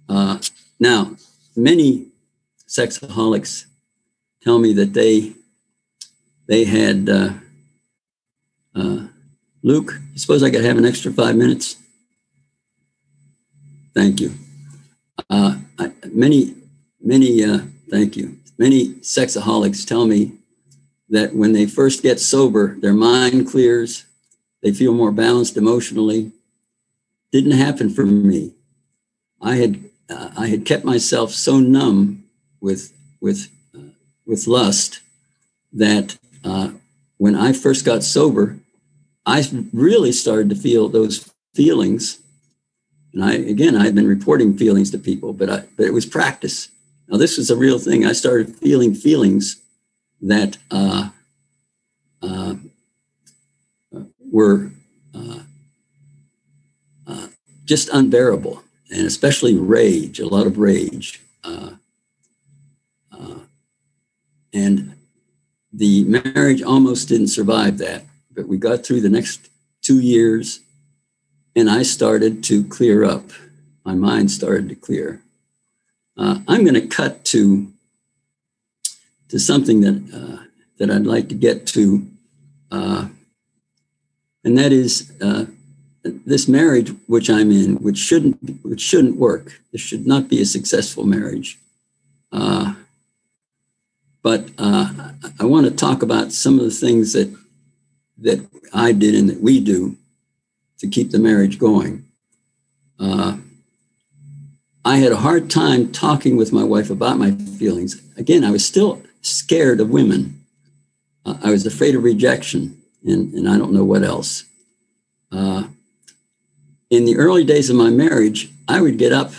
Uh, 0.10 0.40
now, 0.82 1.16
many 1.56 2.08
sexaholics 2.68 3.68
tell 4.44 4.60
me 4.60 4.74
that 4.74 4.94
they 4.94 5.32
they 6.48 6.66
had 6.66 7.08
uh, 7.08 7.30
uh, 8.76 9.08
Luke. 9.64 9.98
Suppose 10.16 10.44
I 10.44 10.50
could 10.50 10.66
have 10.66 10.78
an 10.78 10.86
extra 10.86 11.14
five 11.14 11.38
minutes. 11.38 11.78
Thank 13.96 14.20
you. 14.20 14.34
Uh, 15.30 15.56
I, 15.80 15.94
many, 16.12 16.54
many. 17.02 17.46
Uh, 17.46 17.60
thank 17.90 18.18
you. 18.18 18.38
Many 18.58 18.96
sexaholics 18.96 19.88
tell 19.88 20.06
me 20.06 20.34
that 21.12 21.36
when 21.36 21.52
they 21.52 21.66
first 21.66 22.02
get 22.02 22.20
sober, 22.20 22.80
their 22.80 22.94
mind 22.94 23.48
clears, 23.48 24.06
they 24.64 24.72
feel 24.72 24.94
more 24.94 25.12
balanced 25.12 25.58
emotionally. 25.58 26.32
Didn't 27.32 27.52
happen 27.52 27.90
for 27.90 28.06
me. 28.06 28.54
I 29.42 29.56
had 29.58 29.84
uh, 30.10 30.32
I 30.38 30.48
had 30.48 30.66
kept 30.66 30.84
myself 30.84 31.32
so 31.32 31.60
numb 31.60 32.24
with 32.60 32.94
with 33.20 33.50
uh, 33.76 33.92
with 34.26 34.48
lust 34.48 35.02
that 35.74 36.18
uh, 36.44 36.72
when 37.18 37.36
I 37.36 37.54
first 37.54 37.86
got 37.86 38.04
sober, 38.04 38.58
I 39.26 39.44
really 39.74 40.12
started 40.12 40.50
to 40.50 40.56
feel 40.56 40.90
those 40.90 41.30
feelings. 41.54 42.20
And 43.14 43.24
I 43.24 43.34
again 43.34 43.76
I 43.76 43.84
had 43.84 43.96
been 43.96 44.08
reporting 44.08 44.58
feelings 44.58 44.92
to 44.92 44.98
people, 44.98 45.34
but 45.34 45.50
I 45.50 45.64
but 45.76 45.88
it 45.88 45.94
was 45.94 46.06
practice. 46.06 46.70
Now 47.10 47.18
this 47.18 47.38
was 47.38 47.50
a 47.50 47.58
real 47.58 47.80
thing. 47.80 48.06
I 48.06 48.14
started 48.14 48.56
feeling 48.56 48.94
feelings 48.94 49.62
that 50.22 50.58
uh, 50.70 51.10
uh, 52.22 52.56
were 54.20 54.72
uh, 55.16 55.40
uh, 57.08 57.28
just 57.66 57.90
unbearable, 57.90 58.64
and 58.92 59.06
especially 59.06 59.56
rage, 59.56 60.20
a 60.20 60.28
lot 60.28 60.46
of 60.46 60.58
rage. 60.58 61.22
Uh, 61.44 61.72
and 64.54 64.96
the 65.72 66.04
marriage 66.04 66.62
almost 66.62 67.08
didn't 67.08 67.30
survive 67.30 67.78
that, 67.78 68.04
but 68.30 68.50
we 68.50 68.58
got 68.58 68.86
through 68.86 69.00
the 69.00 69.10
next 69.10 69.50
two 69.82 70.02
years, 70.02 70.60
and 71.56 71.70
I 71.70 71.84
started 71.84 72.44
to 72.46 72.66
clear 72.66 73.06
up. 73.06 73.32
My 73.86 73.94
mind 73.94 74.30
started 74.30 74.68
to 74.68 74.76
clear. 74.76 75.22
I'm 76.18 76.66
going 76.66 76.74
to 76.74 76.86
cut 76.86 77.24
to 77.26 77.72
to 79.32 79.40
something 79.40 79.80
that 79.82 79.96
uh, 80.14 80.44
that 80.78 80.92
I'd 80.92 81.08
like 81.08 81.30
to 81.30 81.36
get 81.36 81.66
to, 81.68 82.06
uh, 82.70 83.08
and 84.44 84.58
that 84.58 84.74
is 84.74 85.12
uh, 85.22 85.46
this 86.04 86.48
marriage 86.48 86.94
which 87.08 87.30
I'm 87.30 87.52
in, 87.52 87.78
which 87.78 87.98
shouldn't 87.98 88.64
which 88.64 88.82
shouldn't 88.82 89.16
work. 89.16 89.62
This 89.72 89.82
should 89.82 90.06
not 90.06 90.28
be 90.28 90.42
a 90.42 90.46
successful 90.46 91.06
marriage. 91.06 91.58
Uh, 92.32 92.76
but 94.22 94.50
uh, 94.58 95.14
I 95.40 95.46
want 95.46 95.66
to 95.66 95.72
talk 95.72 96.04
about 96.04 96.34
some 96.34 96.60
of 96.60 96.66
the 96.66 96.72
things 96.72 97.14
that 97.14 97.34
that 98.18 98.46
I 98.74 98.92
did 98.92 99.16
and 99.16 99.30
that 99.30 99.42
we 99.42 99.62
do 99.62 99.96
to 100.80 100.88
keep 100.88 101.12
the 101.12 101.20
marriage 101.20 101.58
going. 101.58 102.06
Uh, 103.00 103.38
I 104.84 104.98
had 104.98 105.12
a 105.14 105.18
hard 105.18 105.50
time 105.50 105.92
talking 105.92 106.36
with 106.36 106.52
my 106.52 106.64
wife 106.64 106.90
about 106.90 107.18
my 107.18 107.32
feelings. 107.32 108.02
Again, 108.18 108.44
I 108.44 108.52
was 108.52 108.66
still 108.66 109.02
scared 109.22 109.80
of 109.80 109.90
women. 109.90 110.46
Uh, 111.26 111.38
I 111.44 111.52
was 111.52 111.66
afraid 111.66 111.96
of 111.96 112.04
rejection, 112.04 112.82
and, 113.06 113.34
and 113.34 113.48
I 113.48 113.58
don't 113.58 113.74
know 113.74 113.84
what 113.84 114.04
else. 114.04 114.46
Uh, 115.32 115.66
in 116.90 117.06
the 117.06 117.18
early 117.18 117.44
days 117.44 117.70
of 117.70 117.76
my 117.76 117.90
marriage, 117.90 118.50
I 118.68 118.82
would 118.82 118.98
get 118.98 119.14
up 119.14 119.32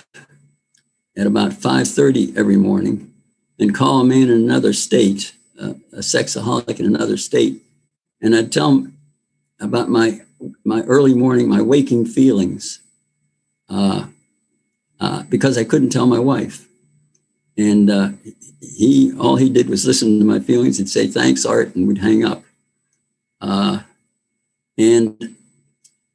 at 1.16 1.26
about 1.26 1.52
5:30 1.52 2.36
every 2.36 2.56
morning 2.56 3.12
and 3.58 3.74
call 3.74 4.00
a 4.00 4.04
man 4.04 4.22
in 4.22 4.30
another 4.30 4.72
state, 4.72 5.34
uh, 5.60 5.74
a 5.92 5.98
sexaholic 5.98 6.80
in 6.80 6.86
another 6.86 7.16
state, 7.16 7.62
and 8.20 8.34
I'd 8.34 8.52
tell 8.52 8.70
him 8.70 8.96
about 9.60 9.90
my 9.90 10.22
my 10.64 10.82
early 10.82 11.14
morning, 11.14 11.48
my 11.48 11.62
waking 11.62 12.06
feelings, 12.06 12.80
uh, 13.68 14.06
uh, 14.98 15.22
because 15.24 15.56
I 15.58 15.64
couldn't 15.64 15.90
tell 15.90 16.06
my 16.06 16.18
wife. 16.18 16.66
And 17.56 17.90
uh, 17.90 18.10
he 18.60 19.12
all 19.18 19.36
he 19.36 19.50
did 19.50 19.68
was 19.68 19.86
listen 19.86 20.18
to 20.18 20.24
my 20.24 20.40
feelings. 20.40 20.78
He'd 20.78 20.88
say 20.88 21.06
thanks, 21.06 21.44
Art, 21.44 21.74
and 21.74 21.86
we'd 21.86 21.98
hang 21.98 22.24
up. 22.24 22.42
Uh, 23.40 23.80
and 24.78 25.36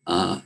uh, 0.07 0.39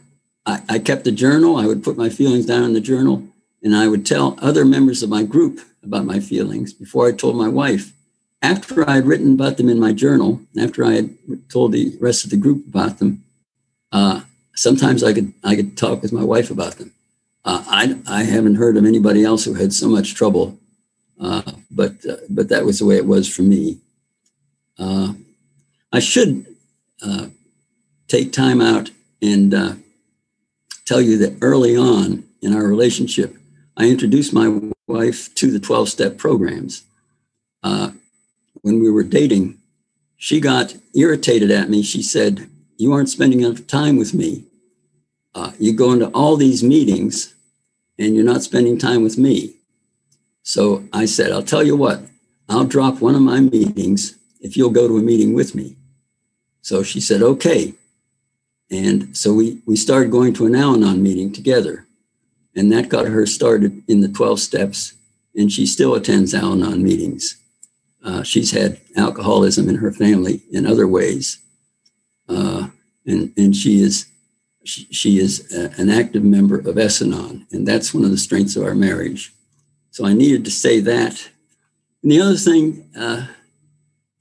I, 0.45 0.61
I, 0.67 0.79
kept 0.79 1.05
a 1.07 1.11
journal. 1.11 1.55
I 1.55 1.67
would 1.67 1.83
put 1.83 1.95
my 1.95 2.09
feelings 2.09 2.47
down 2.47 2.63
in 2.63 2.73
the 2.73 2.81
journal, 2.81 3.23
and 3.61 3.75
I 3.75 3.87
would 3.87 4.05
tell 4.05 4.37
other 4.41 4.65
members 4.65 5.03
of 5.03 5.09
my 5.09 5.23
group 5.23 5.59
about 5.83 6.05
my 6.05 6.19
feelings 6.19 6.73
before 6.73 7.07
I 7.07 7.11
told 7.11 7.35
my 7.35 7.47
wife. 7.47 7.93
After 8.41 8.87
I 8.89 8.95
had 8.95 9.05
written 9.05 9.33
about 9.33 9.57
them 9.57 9.69
in 9.69 9.79
my 9.79 9.93
journal, 9.93 10.41
after 10.59 10.83
I 10.83 10.93
had 10.93 11.15
told 11.49 11.71
the 11.71 11.95
rest 12.01 12.23
of 12.23 12.31
the 12.31 12.37
group 12.37 12.67
about 12.67 12.97
them, 12.97 13.23
uh, 13.91 14.21
sometimes 14.55 15.03
I 15.03 15.13
could 15.13 15.33
I 15.43 15.55
could 15.55 15.77
talk 15.77 16.01
with 16.01 16.11
my 16.11 16.23
wife 16.23 16.49
about 16.49 16.73
them. 16.73 16.91
Uh, 17.45 17.63
I 17.67 17.99
I 18.07 18.23
haven't 18.23 18.55
heard 18.55 18.77
of 18.77 18.85
anybody 18.85 19.23
else 19.23 19.45
who 19.45 19.53
had 19.53 19.73
so 19.73 19.87
much 19.87 20.15
trouble 20.15 20.57
uh, 21.21 21.43
but 21.69 22.03
uh, 22.09 22.17
but 22.29 22.49
that 22.49 22.65
was 22.65 22.79
the 22.79 22.85
way 22.85 22.97
it 22.97 23.05
was 23.05 23.29
for 23.31 23.43
me. 23.43 23.77
Uh, 24.79 25.13
I 25.93 25.99
should 25.99 26.47
uh, 27.05 27.27
take 28.07 28.33
time 28.33 28.59
out 28.59 28.89
and 29.21 29.53
uh, 29.53 29.73
tell 30.85 30.99
you 30.99 31.17
that 31.19 31.37
early 31.41 31.77
on 31.77 32.23
in 32.41 32.55
our 32.55 32.63
relationship, 32.63 33.35
I 33.77 33.87
introduced 33.87 34.33
my 34.33 34.59
wife 34.87 35.33
to 35.35 35.51
the 35.51 35.59
12 35.59 35.89
step 35.89 36.17
programs. 36.17 36.83
when 38.63 38.79
we 38.79 38.91
were 38.91 39.03
dating, 39.03 39.57
she 40.17 40.39
got 40.39 40.75
irritated 40.95 41.51
at 41.51 41.69
me. 41.69 41.83
She 41.83 42.01
said, 42.01 42.49
You 42.77 42.93
aren't 42.93 43.09
spending 43.09 43.41
enough 43.41 43.67
time 43.67 43.97
with 43.97 44.13
me. 44.15 44.45
you 45.59 45.73
go 45.73 45.91
into 45.93 46.07
all 46.07 46.35
these 46.35 46.63
meetings 46.63 47.35
and 47.99 48.15
you're 48.15 48.25
not 48.25 48.41
spending 48.41 48.79
time 48.79 49.03
with 49.03 49.19
me. 49.19 49.60
So 50.43 50.85
I 50.91 51.05
said, 51.05 51.31
I'll 51.31 51.43
tell 51.43 51.63
you 51.63 51.75
what, 51.75 52.01
I'll 52.49 52.65
drop 52.65 53.01
one 53.01 53.15
of 53.15 53.21
my 53.21 53.39
meetings 53.39 54.17
if 54.39 54.57
you'll 54.57 54.71
go 54.71 54.87
to 54.87 54.97
a 54.97 55.01
meeting 55.01 55.33
with 55.33 55.55
me. 55.55 55.75
So 56.61 56.83
she 56.83 56.99
said, 56.99 57.21
okay. 57.21 57.73
And 58.69 59.15
so 59.15 59.33
we, 59.33 59.61
we 59.65 59.75
started 59.75 60.11
going 60.11 60.33
to 60.35 60.45
an 60.45 60.55
Al 60.55 60.75
Anon 60.75 61.03
meeting 61.03 61.31
together. 61.31 61.85
And 62.55 62.71
that 62.71 62.89
got 62.89 63.07
her 63.07 63.25
started 63.25 63.83
in 63.87 64.01
the 64.01 64.09
12 64.09 64.39
steps. 64.39 64.93
And 65.35 65.51
she 65.51 65.65
still 65.65 65.95
attends 65.95 66.33
Al 66.33 66.53
Anon 66.53 66.83
meetings. 66.83 67.37
Uh, 68.03 68.23
she's 68.23 68.51
had 68.51 68.81
alcoholism 68.97 69.69
in 69.69 69.75
her 69.75 69.91
family 69.91 70.41
in 70.51 70.65
other 70.65 70.87
ways. 70.87 71.39
Uh, 72.27 72.69
and, 73.05 73.31
and 73.37 73.55
she 73.55 73.81
is 73.81 74.07
she, 74.63 74.85
she 74.91 75.19
is 75.19 75.51
a, 75.53 75.71
an 75.81 75.89
active 75.89 76.23
member 76.23 76.59
of 76.59 76.77
S-Anon, 76.77 77.47
and 77.51 77.67
that's 77.67 77.93
one 77.93 78.03
of 78.03 78.11
the 78.11 78.17
strengths 78.17 78.55
of 78.55 78.63
our 78.63 78.75
marriage. 78.75 79.33
So 79.91 80.05
I 80.05 80.13
needed 80.13 80.45
to 80.45 80.51
say 80.51 80.79
that. 80.79 81.29
And 82.01 82.11
the 82.11 82.21
other 82.21 82.37
thing 82.37 82.89
uh, 82.97 83.27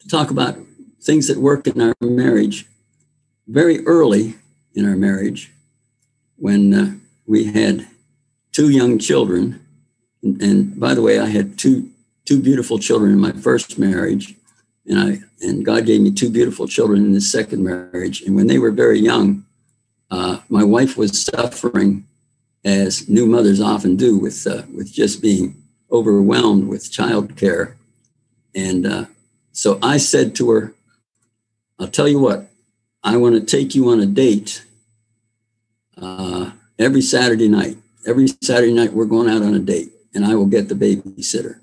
to 0.00 0.08
talk 0.08 0.30
about 0.30 0.58
things 1.00 1.28
that 1.28 1.38
work 1.38 1.66
in 1.66 1.80
our 1.80 1.94
marriage 2.00 2.66
very 3.46 3.84
early 3.86 4.34
in 4.74 4.88
our 4.88 4.96
marriage 4.96 5.52
when 6.36 6.74
uh, 6.74 6.94
we 7.26 7.44
had 7.44 7.86
two 8.52 8.70
young 8.70 8.98
children. 8.98 9.64
And, 10.22 10.42
and, 10.42 10.80
by 10.80 10.94
the 10.94 11.02
way, 11.02 11.18
I 11.18 11.26
had 11.26 11.58
two 11.58 11.90
two 12.26 12.40
beautiful 12.40 12.78
children 12.78 13.12
in 13.12 13.18
my 13.18 13.32
first 13.32 13.78
marriage, 13.78 14.34
and 14.86 14.98
I 14.98 15.20
and 15.40 15.64
God 15.64 15.86
gave 15.86 16.00
me 16.00 16.10
two 16.10 16.30
beautiful 16.30 16.68
children 16.68 17.04
in 17.06 17.12
this 17.12 17.30
second 17.30 17.64
marriage. 17.64 18.22
And 18.22 18.36
when 18.36 18.46
they 18.46 18.58
were 18.58 18.70
very 18.70 19.00
young, 19.00 19.46
uh, 20.10 20.40
my 20.48 20.62
wife 20.62 20.96
was 20.96 21.22
suffering 21.22 22.06
as 22.64 23.08
new 23.08 23.26
mothers 23.26 23.60
often 23.60 23.96
do 23.96 24.18
with 24.18 24.46
uh, 24.46 24.62
with 24.74 24.92
just 24.92 25.22
being 25.22 25.59
overwhelmed 25.90 26.68
with 26.68 26.90
childcare, 26.90 27.74
and 28.54 28.86
uh, 28.86 29.04
so 29.52 29.78
I 29.82 29.96
said 29.96 30.34
to 30.36 30.50
her, 30.50 30.74
I'll 31.78 31.88
tell 31.88 32.08
you 32.08 32.18
what, 32.18 32.50
I 33.02 33.16
want 33.16 33.34
to 33.34 33.40
take 33.40 33.74
you 33.74 33.88
on 33.90 34.00
a 34.00 34.06
date 34.06 34.64
uh, 36.00 36.52
every 36.78 37.02
Saturday 37.02 37.48
night. 37.48 37.76
Every 38.06 38.28
Saturday 38.42 38.72
night, 38.72 38.92
we're 38.92 39.04
going 39.04 39.28
out 39.28 39.42
on 39.42 39.54
a 39.54 39.58
date, 39.58 39.92
and 40.14 40.24
I 40.24 40.34
will 40.34 40.46
get 40.46 40.68
the 40.68 40.74
babysitter. 40.74 41.60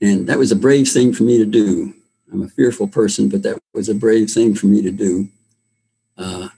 And 0.00 0.26
that 0.28 0.38
was 0.38 0.50
a 0.50 0.56
brave 0.56 0.88
thing 0.88 1.12
for 1.12 1.22
me 1.22 1.38
to 1.38 1.44
do. 1.44 1.94
I'm 2.32 2.42
a 2.42 2.48
fearful 2.48 2.88
person, 2.88 3.28
but 3.28 3.42
that 3.42 3.58
was 3.72 3.88
a 3.88 3.94
brave 3.94 4.30
thing 4.30 4.54
for 4.54 4.66
me 4.66 4.82
to 4.82 4.90
do. 4.90 5.28
Uh, 6.16 6.48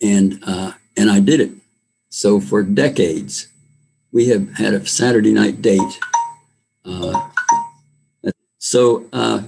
and 0.00 0.42
uh, 0.46 0.72
and 0.96 1.10
I 1.10 1.20
did 1.20 1.40
it. 1.40 1.52
So 2.08 2.40
for 2.40 2.62
decades, 2.62 3.48
we 4.12 4.28
have 4.28 4.54
had 4.54 4.74
a 4.74 4.86
Saturday 4.86 5.32
night 5.32 5.60
date. 5.60 6.00
Uh, 6.84 7.28
so 8.58 9.06
uh, 9.12 9.42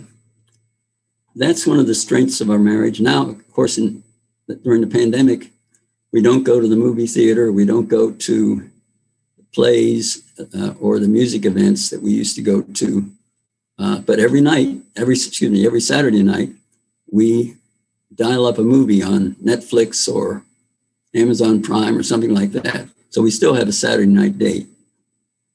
that's 1.34 1.66
one 1.66 1.78
of 1.78 1.86
the 1.86 1.94
strengths 1.94 2.40
of 2.40 2.50
our 2.50 2.58
marriage. 2.58 3.00
Now, 3.00 3.30
of 3.30 3.52
course, 3.52 3.78
in, 3.78 4.02
during 4.62 4.80
the 4.80 4.86
pandemic, 4.86 5.50
we 6.12 6.22
don't 6.22 6.44
go 6.44 6.60
to 6.60 6.68
the 6.68 6.76
movie 6.76 7.06
theater. 7.06 7.52
We 7.52 7.66
don't 7.66 7.88
go 7.88 8.12
to 8.12 8.70
plays 9.52 10.22
uh, 10.54 10.74
or 10.80 10.98
the 10.98 11.08
music 11.08 11.44
events 11.44 11.90
that 11.90 12.02
we 12.02 12.12
used 12.12 12.36
to 12.36 12.42
go 12.42 12.62
to. 12.62 13.10
Uh, 13.78 13.98
but 14.00 14.18
every 14.18 14.40
night, 14.40 14.78
every 14.96 15.14
excuse 15.14 15.50
me, 15.50 15.66
every 15.66 15.80
Saturday 15.80 16.22
night, 16.22 16.50
we 17.10 17.56
dial 18.14 18.46
up 18.46 18.58
a 18.58 18.62
movie 18.62 19.02
on 19.02 19.34
Netflix 19.36 20.12
or 20.12 20.42
Amazon 21.14 21.62
Prime 21.62 21.96
or 21.96 22.02
something 22.02 22.34
like 22.34 22.52
that. 22.52 22.88
So 23.10 23.22
we 23.22 23.30
still 23.30 23.54
have 23.54 23.68
a 23.68 23.72
Saturday 23.72 24.12
night 24.12 24.38
date. 24.38 24.68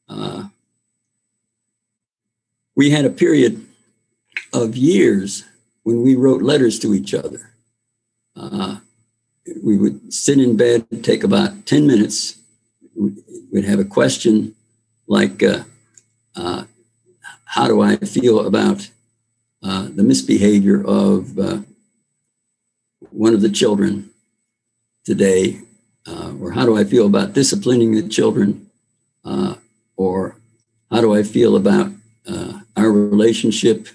Uh, 0.10 0.46
we 2.76 2.90
had 2.90 3.06
a 3.06 3.10
period 3.10 3.66
of 4.54 4.76
years 4.76 5.44
when 5.84 6.02
we 6.02 6.16
wrote 6.16 6.42
letters 6.42 6.80
to 6.80 6.94
each 6.94 7.14
other. 7.14 7.52
Uh, 8.36 8.78
we 9.64 9.78
would 9.78 10.14
sit 10.14 10.40
in 10.40 10.56
bed, 10.56 10.86
take 11.04 11.24
about 11.24 11.66
10 11.66 11.88
minutes. 11.88 12.38
We'd 13.52 13.66
have 13.66 13.80
a 13.80 13.86
question 13.86 14.56
like, 15.08 15.44
uh, 15.44 15.64
uh, 16.36 16.66
How 17.46 17.68
do 17.68 17.82
I 17.82 17.98
feel 17.98 18.46
about 18.46 18.90
uh, 19.64 19.90
the 19.94 20.04
misbehavior 20.04 20.84
of 20.86 21.38
uh, 21.38 21.60
one 23.10 23.34
of 23.34 23.42
the 23.42 23.50
children 23.50 24.12
today? 25.04 25.62
Uh, 26.08 26.34
or 26.40 26.52
how 26.52 26.66
do 26.66 26.78
I 26.78 26.84
feel 26.84 27.06
about 27.06 27.34
disciplining 27.34 27.94
the 27.94 28.08
children? 28.08 28.68
or 29.98 30.36
how 30.90 31.00
do 31.00 31.14
I 31.14 31.22
feel 31.22 31.56
about 31.56 31.92
our 32.82 32.91
relationship 32.91 33.88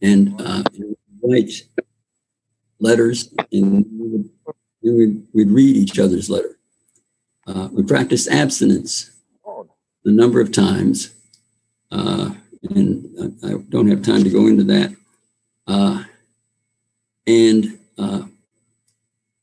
and 0.00 0.40
uh, 0.40 0.62
write 1.22 1.52
letters 2.80 3.32
and 3.52 3.86
we'd, 4.82 5.22
we'd 5.32 5.50
read 5.50 5.76
each 5.76 5.98
other's 5.98 6.30
letter. 6.30 6.58
Uh, 7.46 7.68
we 7.72 7.82
practiced 7.82 8.28
abstinence 8.28 9.10
a 10.06 10.10
number 10.10 10.40
of 10.40 10.52
times, 10.52 11.14
uh, 11.90 12.30
and 12.70 13.38
I 13.42 13.54
don't 13.68 13.88
have 13.88 14.02
time 14.02 14.24
to 14.24 14.30
go 14.30 14.46
into 14.46 14.64
that. 14.64 14.94
Uh, 15.66 16.04
and 17.26 17.78
uh, 17.98 18.22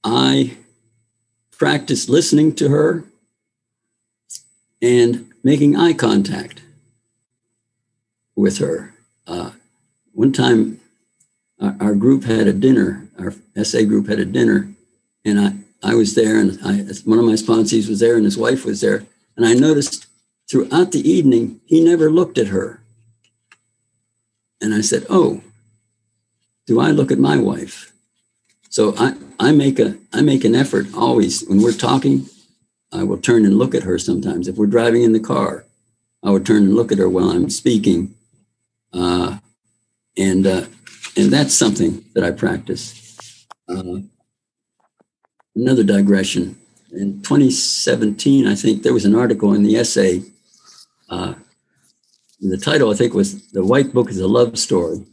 I 0.04 0.58
practiced 1.52 2.10
listening 2.10 2.56
to 2.56 2.70
her 2.70 3.06
and 4.82 5.32
making 5.44 5.76
eye 5.76 5.94
contact 5.94 6.61
with 8.42 8.58
her. 8.58 8.94
Uh, 9.28 9.52
one 10.14 10.34
time, 10.34 10.82
our, 11.62 11.76
our, 11.80 11.96
group 11.96 12.24
had 12.24 12.48
a 12.48 12.54
dinner. 12.54 13.08
Our 13.20 13.34
SA 13.64 13.84
group 13.84 14.08
had 14.08 14.20
a 14.20 14.26
dinner, 14.26 14.74
and 15.24 15.40
I 15.40 15.54
I 15.84 15.96
was 15.96 16.16
there, 16.16 16.40
and 16.40 16.60
I, 16.64 16.74
one 17.06 17.20
of 17.20 17.26
my 17.26 17.34
sponsees 17.34 17.88
was 17.88 18.00
there, 18.00 18.16
and 18.16 18.26
his 18.26 18.38
wife 18.38 18.66
was 18.66 18.82
there, 18.82 19.06
and 19.38 19.46
I 19.46 19.54
noticed 19.54 20.08
throughout 20.50 20.92
the 20.92 21.08
evening 21.08 21.62
he 21.66 21.80
never 21.84 22.12
looked 22.12 22.38
at 22.38 22.48
her. 22.48 22.82
And 24.60 24.74
I 24.74 24.82
said, 24.82 25.06
"Oh, 25.10 25.42
do 26.66 26.80
I 26.80 26.92
look 26.92 27.12
at 27.12 27.20
my 27.20 27.38
wife?" 27.38 27.94
So 28.70 28.96
I, 28.98 29.16
I 29.40 29.52
make 29.52 29.80
a 29.80 29.98
I 30.12 30.22
make 30.22 30.44
an 30.44 30.56
effort 30.56 30.88
always 30.96 31.44
when 31.48 31.62
we're 31.62 31.86
talking. 31.90 32.28
I 32.92 33.04
will 33.04 33.18
turn 33.18 33.46
and 33.46 33.58
look 33.58 33.74
at 33.74 33.84
her 33.84 33.98
sometimes. 33.98 34.48
If 34.48 34.58
we're 34.58 34.66
driving 34.66 35.04
in 35.04 35.14
the 35.14 35.20
car, 35.20 35.66
I 36.24 36.32
would 36.32 36.46
turn 36.46 36.64
and 36.64 36.76
look 36.76 36.92
at 36.92 36.98
her 36.98 37.08
while 37.08 37.30
I'm 37.30 37.50
speaking. 37.50 38.14
Uh, 38.94 39.38
and 40.18 40.46
uh, 40.46 40.66
and 41.16 41.32
that's 41.32 41.54
something 41.54 42.04
that 42.14 42.24
I 42.24 42.32
practice. 42.32 43.48
Uh, 43.68 44.00
another 45.56 45.84
digression. 45.84 46.58
In 46.94 47.22
2017, 47.22 48.48
I 48.48 48.56
think 48.56 48.84
there 48.84 48.94
was 48.94 49.06
an 49.06 49.16
article 49.16 49.54
in 49.54 49.64
the 49.64 49.78
essay. 49.78 50.24
Uh, 51.10 51.36
the 52.42 52.58
title, 52.58 52.92
I 52.92 52.96
think, 52.96 53.14
was 53.14 53.48
"The 53.50 53.64
White 53.64 53.94
Book 53.94 54.10
is 54.10 54.20
a 54.20 54.28
Love 54.28 54.58
Story," 54.58 55.06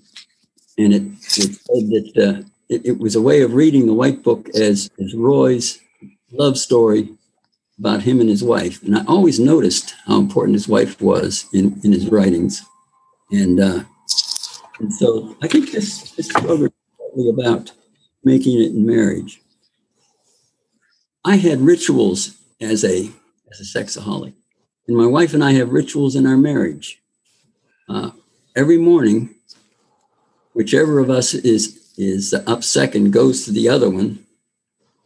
and 0.77 0.95
it, 0.95 1.03
it 1.03 1.55
said 1.55 1.89
that 1.91 2.13
uh, 2.17 2.49
it, 2.69 2.87
it, 2.87 2.99
was 2.99 3.15
a 3.15 3.23
way 3.23 3.43
of 3.43 3.55
reading 3.55 3.87
the 3.87 3.95
White 3.95 4.23
Book 4.23 4.49
as 4.55 4.91
as 4.99 5.15
Roy's 5.15 5.79
love 6.33 6.59
story 6.59 7.11
about 7.79 8.03
him 8.03 8.21
and 8.21 8.29
his 8.29 8.43
wife. 8.43 8.83
And 8.83 8.97
I 8.97 9.05
always 9.05 9.39
noticed 9.39 9.95
how 10.07 10.19
important 10.19 10.55
his 10.55 10.69
wife 10.69 11.01
was 11.01 11.47
in 11.53 11.81
in 11.85 11.93
his 11.93 12.09
writings, 12.09 12.65
and 13.31 13.61
uh, 13.61 13.85
and 14.79 14.93
so 14.93 15.37
I 15.43 15.49
think 15.49 15.73
this, 15.73 16.13
this 16.13 16.33
program 16.33 16.73
is 17.17 17.29
about 17.29 17.73
making 18.25 18.61
it 18.61 18.73
in 18.73 18.87
marriage. 18.87 19.41
I 21.25 21.37
had 21.37 21.61
rituals 21.61 22.37
as 22.61 22.85
a 22.85 23.11
as 23.51 23.61
a 23.61 23.79
sexaholic, 23.79 24.35
and 24.87 24.97
my 24.97 25.07
wife 25.07 25.35
and 25.35 25.43
I 25.43 25.53
have 25.53 25.71
rituals 25.71 26.17
in 26.17 26.27
our 26.27 26.37
marriage. 26.37 27.03
Uh, 27.89 28.11
every 28.55 28.79
morning, 28.79 29.35
whichever 30.53 30.99
of 30.99 31.11
us 31.11 31.35
is 31.35 31.93
is 31.97 32.33
up 32.33 32.63
second 32.63 33.13
goes 33.13 33.45
to 33.45 33.53
the 33.53 33.69
other 33.69 33.91
one, 33.91 34.25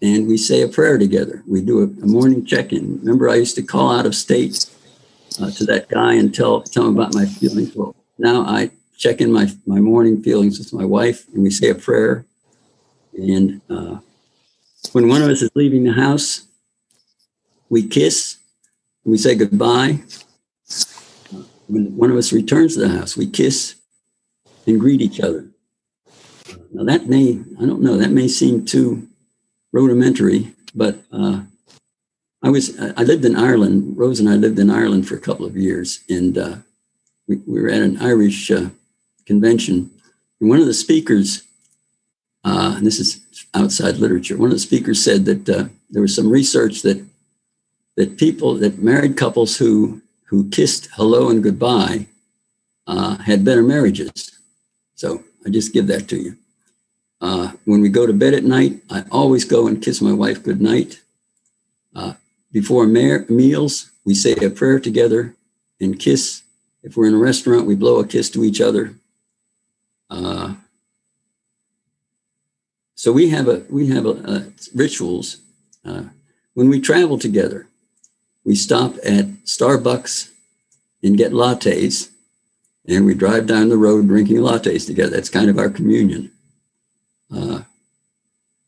and 0.02 0.26
we 0.28 0.37
say 0.37 0.62
a 0.62 0.68
prayer 0.68 0.98
together. 0.98 1.42
We 1.46 1.62
do 1.62 1.80
a, 1.80 1.85
a 1.85 2.06
morning 2.06 2.44
check-in. 2.44 2.98
Remember, 2.98 3.30
I 3.30 3.37
used 3.37 3.56
to 3.56 3.62
call 3.62 3.90
out 3.90 4.04
of 4.04 4.14
state 4.14 4.68
uh, 5.40 5.50
to 5.52 5.64
that 5.64 5.88
guy 5.88 6.14
and 6.14 6.35
tell 6.35 6.62
tell 6.62 6.88
him 6.88 6.98
about 6.98 7.14
my 7.14 7.24
feelings. 7.24 7.74
Well, 7.74 7.96
now 8.18 8.42
I 8.42 8.70
check 8.96 9.20
in 9.20 9.33
my, 9.33 9.51
my 9.66 9.81
morning 9.81 10.22
feelings 10.22 10.59
with 10.59 10.72
my 10.72 10.85
wife, 10.85 11.27
and 11.33 11.42
we 11.42 11.51
say 11.51 11.70
a 11.70 11.75
prayer. 11.75 12.25
And 13.14 13.61
uh, 13.68 13.98
when 14.92 15.09
one 15.09 15.22
of 15.22 15.29
us 15.29 15.42
is 15.42 15.51
leaving 15.55 15.85
the 15.85 15.92
house, 15.92 16.46
we 17.68 17.87
kiss 17.87 18.38
we 19.05 19.16
say 19.18 19.35
goodbye. 19.35 20.01
When 21.66 21.96
one 21.96 22.11
of 22.11 22.16
us 22.16 22.33
returns 22.33 22.75
to 22.75 22.81
the 22.81 22.88
house, 22.88 23.16
we 23.16 23.27
kiss 23.27 23.77
and 24.66 24.79
greet 24.79 25.01
each 25.01 25.20
other. 25.20 25.48
Now, 26.72 26.85
that 26.85 27.09
may, 27.09 27.40
I 27.61 27.66
don't 27.66 27.83
know, 27.83 27.96
that 27.96 28.11
may 28.11 28.29
seem 28.29 28.64
too 28.64 29.09
rudimentary, 29.72 30.53
but 30.75 30.98
uh, 31.12 31.42
I 32.42 32.51
was, 32.51 32.79
I 32.79 33.03
lived 33.03 33.25
in 33.25 33.37
Ireland. 33.37 33.96
Rose 33.96 34.20
and 34.20 34.29
I 34.29 34.35
lived 34.35 34.59
in 34.59 34.70
Ireland 34.70 35.09
for 35.09 35.16
a 35.16 35.20
couple 35.20 35.46
of 35.46 35.57
years, 35.57 36.01
and 36.09 36.38
uh, 36.38 36.57
we, 37.33 37.53
we, 37.53 37.62
were 37.62 37.68
at 37.68 37.83
an 37.83 37.99
Irish 37.99 38.51
uh, 38.51 38.68
convention. 39.27 39.90
And 40.40 40.51
one 40.51 40.61
of 40.61 40.66
the 40.66 40.75
speakers, 40.75 41.42
uh, 42.45 42.75
and 42.77 42.87
this 42.87 42.99
is 42.99 43.21
outside 43.55 43.97
literature, 43.97 44.37
one 44.37 44.51
of 44.51 44.57
the 44.57 44.59
speakers 44.59 45.03
said 45.03 45.25
that 45.25 45.49
uh, 45.49 45.64
there 45.90 46.03
was 46.03 46.14
some 46.14 46.31
research 46.31 46.83
that 46.83 47.05
that 47.97 48.16
people, 48.16 48.55
that 48.55 48.79
married 48.79 49.16
couples 49.16 49.59
who 49.59 50.01
who 50.25 50.49
kissed 50.49 50.88
hello 50.95 51.29
and 51.29 51.42
goodbye 51.42 52.07
uh, 52.87 53.18
had 53.18 53.45
better 53.45 53.62
marriages. 53.62 54.38
So 54.95 55.23
I 55.45 55.51
just 55.51 55.73
give 55.73 55.87
that 55.88 56.09
to 56.09 56.16
you. 56.16 56.37
Uh, 57.21 57.53
when 57.64 57.81
we 57.81 57.88
go 57.88 58.07
to 58.07 58.12
bed 58.12 58.35
at 58.35 58.45
night, 58.45 58.81
I 58.90 59.05
always 59.11 59.45
go 59.45 59.66
and 59.68 59.83
kiss 59.83 60.01
my 60.01 60.12
wife 60.12 60.42
good 60.42 60.61
night. 60.61 61.01
Uh, 61.95 62.14
before 62.51 62.87
meals, 62.87 63.90
we 64.05 64.14
say 64.14 64.33
a 64.33 64.51
prayer 64.51 64.81
together 64.81 65.37
and 65.81 65.99
kiss. 65.99 66.41
If 66.83 66.97
we're 66.97 67.07
in 67.07 67.14
a 67.14 67.18
restaurant, 67.18 67.66
we 67.66 67.75
blow 67.75 68.01
a 68.01 68.07
kiss 68.07 68.29
to 68.31 68.45
each 68.45 68.61
other. 68.61 68.95
Uh, 70.11 70.55
so 72.95 73.12
we 73.12 73.31
have 73.31 73.49
a 73.49 73.64
we 73.68 73.88
have 73.88 74.07
a, 74.07 74.11
a 74.11 74.53
rituals 74.75 75.38
uh, 75.85 76.05
when 76.55 76.68
we 76.68 76.81
travel 76.81 77.18
together. 77.18 77.66
We 78.45 78.55
stop 78.55 78.95
at 79.05 79.27
Starbucks 79.45 80.31
and 81.03 81.16
get 81.16 81.33
lattes, 81.33 82.11
and 82.87 83.05
we 83.05 83.14
drive 83.14 83.47
down 83.47 83.68
the 83.68 83.77
road 83.77 84.07
drinking 84.09 84.38
lattes 84.38 84.87
together. 84.87 85.11
That's 85.11 85.29
kind 85.29 85.51
of 85.51 85.59
our 85.59 85.71
communion. 85.71 86.31
Uh, 87.35 87.62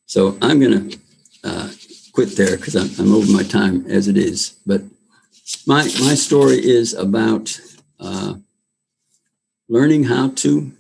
so 0.07 0.39
I'm 0.41 0.61
going 0.61 0.91
to 0.91 0.99
uh, 1.45 1.71
quit 2.13 2.37
there 2.37 2.57
because 2.57 2.77
I'm, 2.77 2.91
I'm, 2.99 3.13
over 3.13 3.31
my 3.31 3.43
time 3.43 3.85
as 3.89 4.09
it 4.09 4.17
is. 4.17 4.57
But 4.67 4.83
my 5.67 5.83
my 6.01 6.15
story 6.15 6.65
is 6.65 6.95
about 6.95 7.61
uh, 8.05 8.35
learning 9.69 10.05
how 10.05 10.29
to 10.31 10.73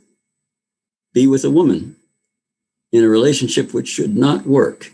be 1.12 1.26
with 1.26 1.44
a 1.44 1.50
woman 1.50 1.96
in 2.92 3.02
a 3.02 3.08
relationship 3.08 3.72
which 3.72 3.88
should 3.88 4.16
not 4.16 4.46
work. 4.46 4.92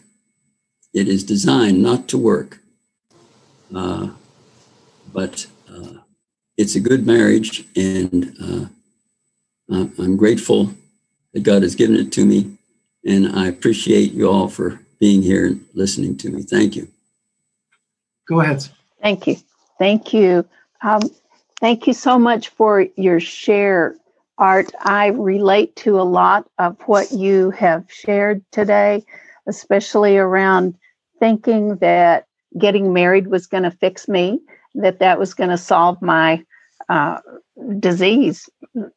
It 0.95 1.09
is 1.09 1.25
designed 1.25 1.83
not 1.83 2.09
to 2.09 2.19
work. 2.19 2.59
Uh, 3.75 4.11
but 5.13 5.47
uh, 5.69 5.99
it's 6.57 6.75
a 6.75 6.81
good 6.81 7.07
marriage, 7.07 7.65
and 7.77 8.37
uh, 8.41 9.87
I'm 9.99 10.17
grateful 10.17 10.73
that 11.33 11.43
God 11.43 11.63
has 11.63 11.75
given 11.75 11.97
it 11.97 12.13
to 12.13 12.25
me. 12.25 12.57
And 13.05 13.29
I 13.29 13.47
appreciate 13.47 14.13
you 14.13 14.29
all 14.29 14.49
for 14.49 14.81
being 14.99 15.23
here 15.23 15.47
and 15.47 15.65
listening 15.75 16.17
to 16.19 16.31
me. 16.31 16.43
Thank 16.43 16.77
you. 16.77 16.89
Go 18.29 18.41
ahead. 18.41 18.69
Thank 19.01 19.27
you. 19.27 19.37
Thank 19.79 20.13
you. 20.13 20.47
Um, 20.83 21.03
thank 21.61 21.87
you 21.87 21.93
so 21.93 22.19
much 22.19 22.49
for 22.49 22.87
your 22.97 23.21
share, 23.21 23.97
Art. 24.39 24.73
I 24.81 25.09
relate 25.09 25.77
to 25.77 26.01
a 26.01 26.03
lot 26.03 26.49
of 26.59 26.77
what 26.87 27.13
you 27.13 27.51
have 27.51 27.85
shared 27.89 28.45
today, 28.53 29.05
especially 29.47 30.17
around 30.17 30.75
thinking 31.19 31.77
that 31.77 32.27
getting 32.59 32.93
married 32.93 33.29
was 33.29 33.47
going 33.47 33.63
to 33.63 33.71
fix 33.71 34.09
me, 34.09 34.41
that 34.75 34.99
that 34.99 35.19
was 35.19 35.35
going 35.35 35.51
to 35.51 35.59
solve 35.59 36.01
my 36.03 36.43
uh, 36.89 37.19
disease, 37.79 38.49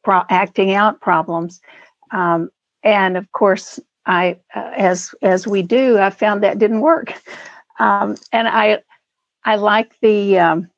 pro- 0.02 0.24
acting 0.30 0.72
out 0.72 1.00
problems. 1.00 1.60
Um, 2.10 2.50
and 2.82 3.16
of 3.16 3.30
course, 3.32 3.78
I, 4.06 4.38
uh, 4.54 4.70
as 4.76 5.14
as 5.22 5.46
we 5.46 5.62
do, 5.62 5.98
I 5.98 6.10
found 6.10 6.42
that 6.42 6.58
didn't 6.58 6.80
work. 6.80 7.14
Um, 7.78 8.16
and 8.32 8.46
I, 8.48 8.82
I 9.44 9.56
like 9.56 9.98
the 10.00 10.38
um, 10.38 10.70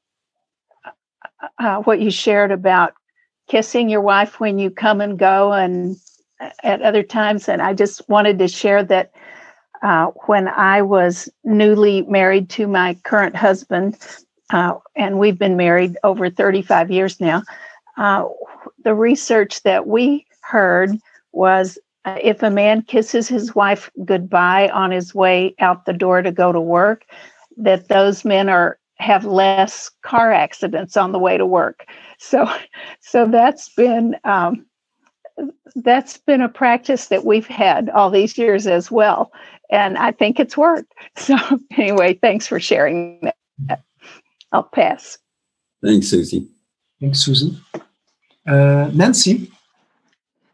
uh, 1.58 1.78
what 1.82 2.00
you 2.00 2.10
shared 2.10 2.50
about 2.50 2.94
kissing 3.48 3.88
your 3.88 4.00
wife 4.00 4.40
when 4.40 4.58
you 4.58 4.70
come 4.70 5.00
and 5.00 5.18
go, 5.18 5.52
and 5.52 5.96
uh, 6.40 6.50
at 6.62 6.82
other 6.82 7.02
times. 7.02 7.48
And 7.48 7.62
I 7.62 7.74
just 7.74 8.08
wanted 8.08 8.38
to 8.38 8.48
share 8.48 8.82
that 8.84 9.12
uh, 9.82 10.06
when 10.26 10.48
I 10.48 10.82
was 10.82 11.28
newly 11.44 12.02
married 12.02 12.50
to 12.50 12.66
my 12.66 12.94
current 13.04 13.36
husband, 13.36 13.98
uh, 14.50 14.74
and 14.96 15.18
we've 15.18 15.38
been 15.38 15.56
married 15.56 15.96
over 16.04 16.30
35 16.30 16.90
years 16.90 17.20
now. 17.20 17.42
Uh, 17.96 18.26
the 18.84 18.94
research 18.94 19.62
that 19.62 19.86
we 19.86 20.26
heard 20.42 20.90
was 21.32 21.78
uh, 22.04 22.18
if 22.22 22.42
a 22.42 22.50
man 22.50 22.82
kisses 22.82 23.28
his 23.28 23.54
wife 23.54 23.90
goodbye 24.04 24.68
on 24.68 24.90
his 24.90 25.14
way 25.14 25.54
out 25.58 25.86
the 25.86 25.92
door 25.92 26.22
to 26.22 26.30
go 26.30 26.52
to 26.52 26.60
work, 26.60 27.04
that 27.56 27.88
those 27.88 28.24
men 28.24 28.48
are 28.48 28.78
have 28.98 29.24
less 29.24 29.90
car 30.02 30.32
accidents 30.32 30.96
on 30.96 31.12
the 31.12 31.18
way 31.18 31.36
to 31.36 31.46
work. 31.46 31.86
So, 32.18 32.48
so 33.00 33.26
that's 33.26 33.68
been 33.74 34.16
um, 34.24 34.64
that's 35.74 36.16
been 36.16 36.40
a 36.40 36.48
practice 36.48 37.08
that 37.08 37.24
we've 37.24 37.46
had 37.46 37.90
all 37.90 38.10
these 38.10 38.38
years 38.38 38.66
as 38.66 38.90
well, 38.90 39.32
and 39.70 39.98
I 39.98 40.12
think 40.12 40.40
it's 40.40 40.56
worked. 40.56 40.92
So, 41.16 41.36
anyway, 41.76 42.14
thanks 42.14 42.46
for 42.46 42.60
sharing 42.60 43.30
that. 43.66 43.82
I'll 44.52 44.62
pass. 44.62 45.18
Thanks, 45.82 46.08
Susie. 46.08 46.48
Thanks, 47.00 47.20
Susan. 47.20 47.60
Uh, 48.46 48.90
Nancy. 48.92 49.50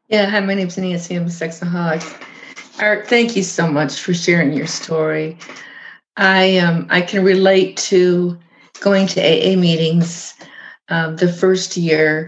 Yeah, 0.09 0.29
hi, 0.29 0.41
my 0.41 0.55
name's 0.55 0.79
Nancy. 0.79 1.15
I'm 1.15 1.25
a 1.25 1.27
sexaholic. 1.27 2.23
Art, 2.81 3.07
thank 3.07 3.37
you 3.37 3.43
so 3.43 3.67
much 3.67 4.01
for 4.01 4.15
sharing 4.15 4.53
your 4.53 4.67
story. 4.67 5.37
I 6.17 6.59
um 6.59 6.87
I 6.91 7.01
can 7.01 7.25
relate 7.25 7.77
to 7.89 8.39
going 8.81 9.07
to 9.09 9.21
AA 9.21 9.57
meetings. 9.57 10.35
Um, 10.89 11.17
the 11.17 11.33
first 11.33 11.77
year 11.77 12.27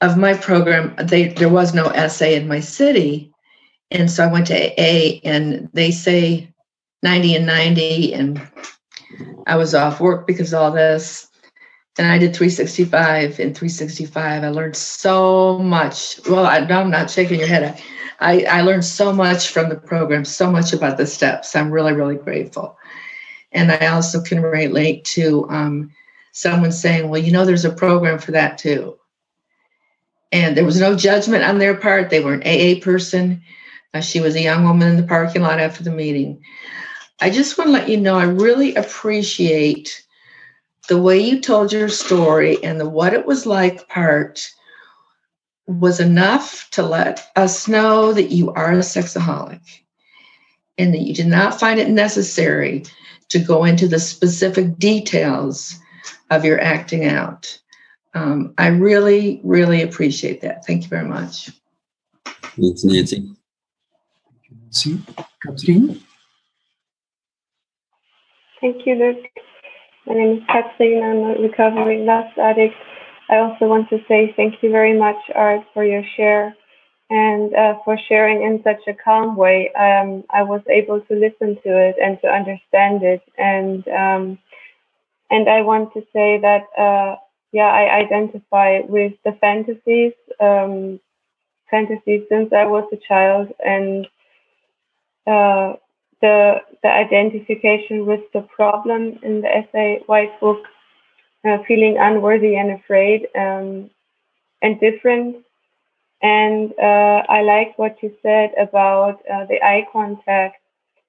of 0.00 0.16
my 0.16 0.34
program, 0.34 0.94
they 1.06 1.28
there 1.28 1.48
was 1.48 1.74
no 1.74 1.92
SA 2.08 2.26
in 2.26 2.48
my 2.48 2.60
city, 2.60 3.32
and 3.90 4.10
so 4.10 4.24
I 4.24 4.32
went 4.32 4.46
to 4.48 4.54
AA, 4.54 5.20
and 5.24 5.68
they 5.72 5.90
say 5.90 6.52
90 7.02 7.36
and 7.36 7.46
90, 7.46 8.14
and 8.14 8.48
I 9.46 9.56
was 9.56 9.74
off 9.74 10.00
work 10.00 10.26
because 10.26 10.52
of 10.52 10.60
all 10.60 10.70
this 10.70 11.28
and 11.98 12.08
I 12.08 12.18
did 12.18 12.34
365 12.34 13.38
and 13.38 13.56
365. 13.56 14.42
I 14.42 14.48
learned 14.48 14.76
so 14.76 15.58
much. 15.58 16.18
Well, 16.28 16.44
I, 16.44 16.58
am 16.58 16.90
not 16.90 17.10
shaking 17.10 17.38
your 17.38 17.48
head. 17.48 17.62
I, 17.62 17.82
I 18.20 18.60
learned 18.62 18.84
so 18.84 19.12
much 19.12 19.48
from 19.50 19.68
the 19.68 19.76
program, 19.76 20.24
so 20.24 20.50
much 20.50 20.72
about 20.72 20.96
the 20.96 21.06
steps. 21.06 21.54
I'm 21.54 21.70
really, 21.70 21.92
really 21.92 22.16
grateful. 22.16 22.78
And 23.52 23.70
I 23.70 23.86
also 23.86 24.20
can 24.22 24.42
relate 24.42 25.04
to 25.06 25.48
um, 25.48 25.92
someone 26.32 26.72
saying, 26.72 27.08
well, 27.08 27.20
you 27.20 27.32
know, 27.32 27.44
there's 27.44 27.64
a 27.64 27.72
program 27.72 28.18
for 28.18 28.32
that 28.32 28.58
too. 28.58 28.98
And 30.32 30.56
there 30.56 30.64
was 30.64 30.80
no 30.80 30.96
judgment 30.96 31.44
on 31.44 31.58
their 31.58 31.76
part. 31.76 32.10
They 32.10 32.20
were 32.20 32.34
an 32.34 32.42
AA 32.42 32.82
person. 32.82 33.42
Uh, 33.94 34.00
she 34.00 34.20
was 34.20 34.34
a 34.34 34.42
young 34.42 34.64
woman 34.64 34.88
in 34.88 34.96
the 34.96 35.04
parking 35.04 35.42
lot 35.42 35.60
after 35.60 35.84
the 35.84 35.92
meeting. 35.92 36.42
I 37.20 37.30
just 37.30 37.56
want 37.56 37.68
to 37.68 37.72
let 37.72 37.88
you 37.88 37.96
know 37.96 38.18
I 38.18 38.24
really 38.24 38.74
appreciate 38.74 40.04
the 40.88 41.00
way 41.00 41.20
you 41.20 41.40
told 41.40 41.72
your 41.72 41.88
story 41.88 42.62
and 42.64 42.80
the 42.80 42.88
what 42.88 43.14
it 43.14 43.24
was 43.24 43.46
like 43.46 43.88
part 43.88 44.44
was 45.66 46.00
enough 46.00 46.68
to 46.72 46.82
let 46.82 47.30
us 47.36 47.68
know 47.68 48.12
that 48.12 48.30
you 48.30 48.52
are 48.52 48.72
a 48.72 48.78
sexaholic 48.78 49.60
and 50.76 50.92
that 50.92 51.00
you 51.00 51.14
did 51.14 51.26
not 51.26 51.58
find 51.58 51.80
it 51.80 51.88
necessary 51.88 52.84
to 53.30 53.38
go 53.38 53.64
into 53.64 53.88
the 53.88 53.98
specific 53.98 54.78
details 54.78 55.78
of 56.30 56.44
your 56.44 56.60
acting 56.60 57.06
out. 57.06 57.58
Um, 58.14 58.54
I 58.58 58.68
really, 58.68 59.40
really 59.42 59.82
appreciate 59.82 60.40
that. 60.42 60.64
Thank 60.66 60.82
you 60.82 60.88
very 60.88 61.06
much. 61.06 61.50
Thanks, 62.24 62.84
Nancy. 62.84 63.34
Nancy. 64.62 65.00
Katrine? 65.42 66.00
Thank 68.60 68.86
you, 68.86 68.94
Luke. 68.94 69.26
My 70.06 70.14
name 70.14 70.38
is 70.38 70.42
Kathleen. 70.46 71.02
I'm 71.02 71.18
a 71.18 71.42
recovering 71.42 72.06
lust 72.06 72.38
addict. 72.38 72.74
I 73.30 73.38
also 73.38 73.66
want 73.66 73.88
to 73.90 73.98
say 74.08 74.34
thank 74.36 74.62
you 74.62 74.70
very 74.70 74.98
much, 74.98 75.16
Art, 75.34 75.62
for 75.74 75.84
your 75.84 76.04
share 76.16 76.54
and 77.10 77.54
uh, 77.54 77.74
for 77.84 77.98
sharing 78.08 78.42
in 78.42 78.62
such 78.64 78.82
a 78.88 78.94
calm 78.94 79.36
way. 79.36 79.72
Um, 79.74 80.24
I 80.30 80.42
was 80.42 80.62
able 80.70 81.00
to 81.02 81.14
listen 81.14 81.56
to 81.62 81.70
it 81.88 81.96
and 82.02 82.18
to 82.22 82.28
understand 82.28 83.02
it, 83.02 83.22
and 83.38 83.86
um, 83.88 84.38
and 85.30 85.48
I 85.48 85.62
want 85.62 85.94
to 85.94 86.02
say 86.12 86.40
that 86.40 86.64
uh, 86.78 87.16
yeah, 87.52 87.68
I 87.68 87.98
identify 88.00 88.80
with 88.88 89.14
the 89.24 89.32
fantasies, 89.40 90.14
um, 90.40 91.00
fantasies 91.70 92.24
since 92.30 92.52
I 92.52 92.66
was 92.66 92.88
a 92.92 92.98
child, 93.08 93.48
and 93.64 94.06
uh, 95.26 95.74
the 96.22 96.56
the 96.82 96.88
identification 96.90 98.06
with 98.06 98.22
the 98.34 98.42
problem 98.56 99.18
in 99.22 99.42
the 99.42 99.64
SA 99.72 100.04
White 100.06 100.38
Book, 100.40 100.64
uh, 101.44 101.58
feeling 101.68 101.96
unworthy 101.98 102.56
and 102.56 102.70
afraid 102.72 103.28
um, 103.36 103.90
and 104.62 104.80
different. 104.80 105.36
And 106.22 106.72
uh, 106.78 107.22
I 107.28 107.42
like 107.42 107.78
what 107.78 108.02
you 108.02 108.14
said 108.22 108.52
about 108.58 109.20
uh, 109.32 109.46
the 109.46 109.62
eye 109.62 109.86
contact, 109.92 110.56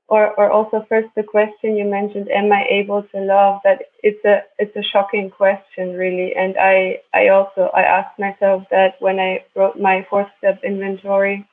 or 0.08 0.34
or 0.40 0.52
also 0.52 0.86
first 0.90 1.10
the 1.16 1.24
question 1.24 1.78
you 1.78 1.86
mentioned: 1.86 2.30
Am 2.30 2.52
I 2.52 2.66
able 2.70 3.04
to 3.04 3.20
love? 3.22 3.62
That 3.64 3.84
it's 4.04 4.24
a 4.26 4.44
it's 4.60 4.76
a 4.76 4.84
shocking 4.84 5.30
question, 5.32 5.96
really. 5.96 6.36
And 6.36 6.56
I 6.60 7.00
I 7.14 7.30
also 7.30 7.72
I 7.74 7.84
asked 7.84 8.20
myself 8.20 8.64
that 8.72 8.96
when 9.00 9.20
I 9.20 9.46
wrote 9.56 9.80
my 9.80 10.06
fourth 10.10 10.30
step 10.40 10.62
inventory 10.64 11.48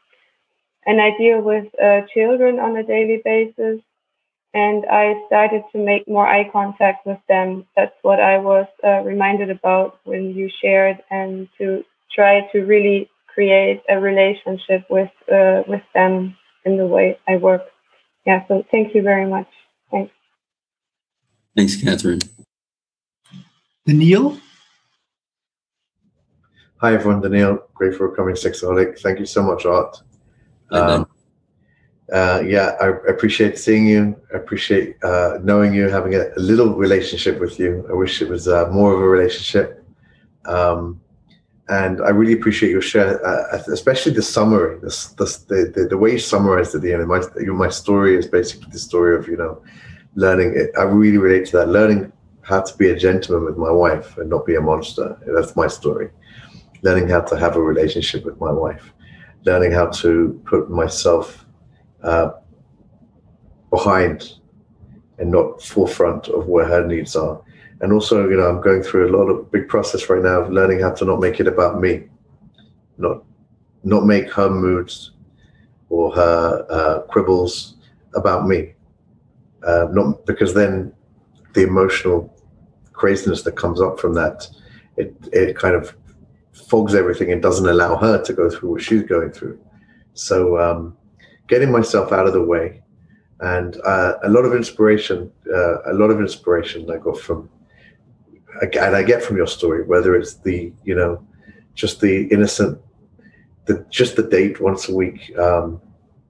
and 0.86 1.00
I 1.00 1.10
deal 1.18 1.40
with 1.42 1.66
uh, 1.82 2.02
children 2.14 2.58
on 2.60 2.76
a 2.76 2.82
daily 2.84 3.20
basis. 3.24 3.80
And 4.54 4.84
I 4.90 5.14
started 5.26 5.62
to 5.72 5.78
make 5.78 6.06
more 6.06 6.26
eye 6.26 6.48
contact 6.52 7.06
with 7.06 7.18
them. 7.28 7.66
That's 7.74 7.94
what 8.02 8.20
I 8.20 8.36
was 8.38 8.66
uh, 8.84 9.00
reminded 9.00 9.50
about 9.50 9.98
when 10.04 10.34
you 10.34 10.50
shared, 10.60 10.98
and 11.10 11.48
to 11.58 11.84
try 12.14 12.46
to 12.52 12.60
really 12.60 13.08
create 13.26 13.82
a 13.88 13.98
relationship 13.98 14.84
with 14.90 15.10
uh, 15.32 15.62
with 15.66 15.82
them 15.94 16.36
in 16.66 16.76
the 16.76 16.86
way 16.86 17.18
I 17.26 17.36
work. 17.36 17.62
Yeah. 18.26 18.46
So 18.46 18.64
thank 18.70 18.94
you 18.94 19.02
very 19.02 19.26
much. 19.26 19.48
Thanks. 19.90 20.12
Thanks, 21.56 21.82
Catherine. 21.82 22.20
Daniel. 23.86 24.38
Hi 26.76 26.94
everyone, 26.94 27.20
Daniel, 27.20 27.58
grateful 27.74 28.08
for 28.08 28.16
coming 28.16 28.34
sexaholic. 28.34 28.98
Thank 28.98 29.20
you 29.20 29.26
so 29.26 29.40
much, 29.40 29.64
Art. 29.64 30.02
Um, 30.72 31.06
uh, 32.12 32.42
yeah, 32.44 32.76
I 32.80 32.88
appreciate 33.08 33.58
seeing 33.58 33.86
you. 33.86 34.20
I 34.32 34.36
appreciate 34.36 35.02
uh, 35.02 35.38
knowing 35.42 35.72
you, 35.72 35.88
having 35.88 36.14
a, 36.14 36.28
little 36.36 36.74
relationship 36.74 37.40
with 37.40 37.58
you. 37.58 37.86
I 37.88 37.94
wish 37.94 38.20
it 38.20 38.28
was 38.28 38.48
uh, 38.48 38.68
more 38.70 38.92
of 38.92 39.00
a 39.00 39.08
relationship. 39.08 39.84
Um, 40.44 41.00
and 41.68 42.02
I 42.02 42.10
really 42.10 42.34
appreciate 42.34 42.70
your 42.70 42.82
share, 42.82 43.24
uh, 43.24 43.62
especially 43.72 44.12
the 44.12 44.22
summary, 44.22 44.78
the, 44.80 44.88
the, 45.16 45.72
the, 45.74 45.88
the, 45.88 45.96
way 45.96 46.12
you 46.12 46.18
summarized 46.18 46.74
at 46.74 46.82
the 46.82 46.92
end. 46.92 47.06
My, 47.06 47.22
my 47.54 47.70
story 47.70 48.16
is 48.16 48.26
basically 48.26 48.68
the 48.70 48.78
story 48.78 49.16
of, 49.16 49.26
you 49.26 49.36
know, 49.36 49.62
learning. 50.14 50.54
It. 50.54 50.70
I 50.78 50.82
really 50.82 51.18
relate 51.18 51.46
to 51.46 51.58
that. 51.58 51.68
Learning 51.68 52.12
how 52.42 52.60
to 52.60 52.76
be 52.76 52.90
a 52.90 52.96
gentleman 52.96 53.46
with 53.46 53.56
my 53.56 53.70
wife 53.70 54.18
and 54.18 54.28
not 54.28 54.44
be 54.44 54.56
a 54.56 54.60
monster. 54.60 55.16
That's 55.26 55.56
my 55.56 55.68
story. 55.68 56.10
Learning 56.82 57.08
how 57.08 57.20
to 57.20 57.38
have 57.38 57.56
a 57.56 57.62
relationship 57.62 58.24
with 58.24 58.38
my 58.38 58.52
wife 58.52 58.92
learning 59.44 59.72
how 59.72 59.86
to 59.86 60.40
put 60.44 60.70
myself 60.70 61.44
uh, 62.02 62.30
behind 63.70 64.34
and 65.18 65.30
not 65.30 65.62
forefront 65.62 66.28
of 66.28 66.46
where 66.46 66.66
her 66.66 66.86
needs 66.86 67.16
are. 67.16 67.40
And 67.80 67.92
also, 67.92 68.28
you 68.28 68.36
know, 68.36 68.48
I'm 68.48 68.60
going 68.60 68.82
through 68.82 69.08
a 69.08 69.14
lot 69.16 69.28
of 69.28 69.50
big 69.50 69.68
process 69.68 70.08
right 70.08 70.22
now 70.22 70.42
of 70.42 70.52
learning 70.52 70.80
how 70.80 70.92
to 70.92 71.04
not 71.04 71.20
make 71.20 71.40
it 71.40 71.48
about 71.48 71.80
me, 71.80 72.04
not 72.98 73.24
not 73.84 74.06
make 74.06 74.30
her 74.30 74.48
moods 74.48 75.12
or 75.88 76.14
her 76.14 76.66
uh, 76.70 77.00
quibbles 77.02 77.74
about 78.14 78.46
me. 78.46 78.74
Uh, 79.66 79.88
not 79.90 80.24
because 80.26 80.54
then 80.54 80.92
the 81.54 81.62
emotional 81.62 82.32
craziness 82.92 83.42
that 83.42 83.56
comes 83.56 83.80
up 83.80 83.98
from 83.98 84.14
that, 84.14 84.46
it 84.96 85.14
it 85.32 85.56
kind 85.56 85.74
of 85.74 85.94
fogs 86.52 86.94
everything 86.94 87.32
and 87.32 87.42
doesn't 87.42 87.68
allow 87.68 87.96
her 87.96 88.22
to 88.22 88.32
go 88.32 88.48
through 88.48 88.70
what 88.70 88.82
she's 88.82 89.02
going 89.02 89.32
through. 89.32 89.58
So 90.14 90.58
um, 90.58 90.96
getting 91.48 91.70
myself 91.70 92.12
out 92.12 92.26
of 92.26 92.32
the 92.32 92.42
way 92.42 92.82
and 93.42 93.76
uh, 93.84 94.18
a 94.22 94.28
lot 94.28 94.44
of 94.44 94.54
inspiration, 94.54 95.30
uh, 95.52 95.82
a 95.90 95.94
lot 95.94 96.10
of 96.10 96.20
inspiration 96.20 96.88
I 96.88 96.98
got 96.98 97.18
from, 97.18 97.50
and 98.60 98.96
I 98.96 99.02
get 99.02 99.20
from 99.22 99.36
your 99.36 99.48
story, 99.48 99.82
whether 99.82 100.14
it's 100.14 100.34
the, 100.34 100.72
you 100.84 100.94
know, 100.94 101.26
just 101.74 102.00
the 102.00 102.28
innocent, 102.28 102.80
the 103.64 103.84
just 103.90 104.14
the 104.14 104.22
date 104.22 104.60
once 104.60 104.88
a 104.88 104.94
week. 104.94 105.36
Um, 105.36 105.80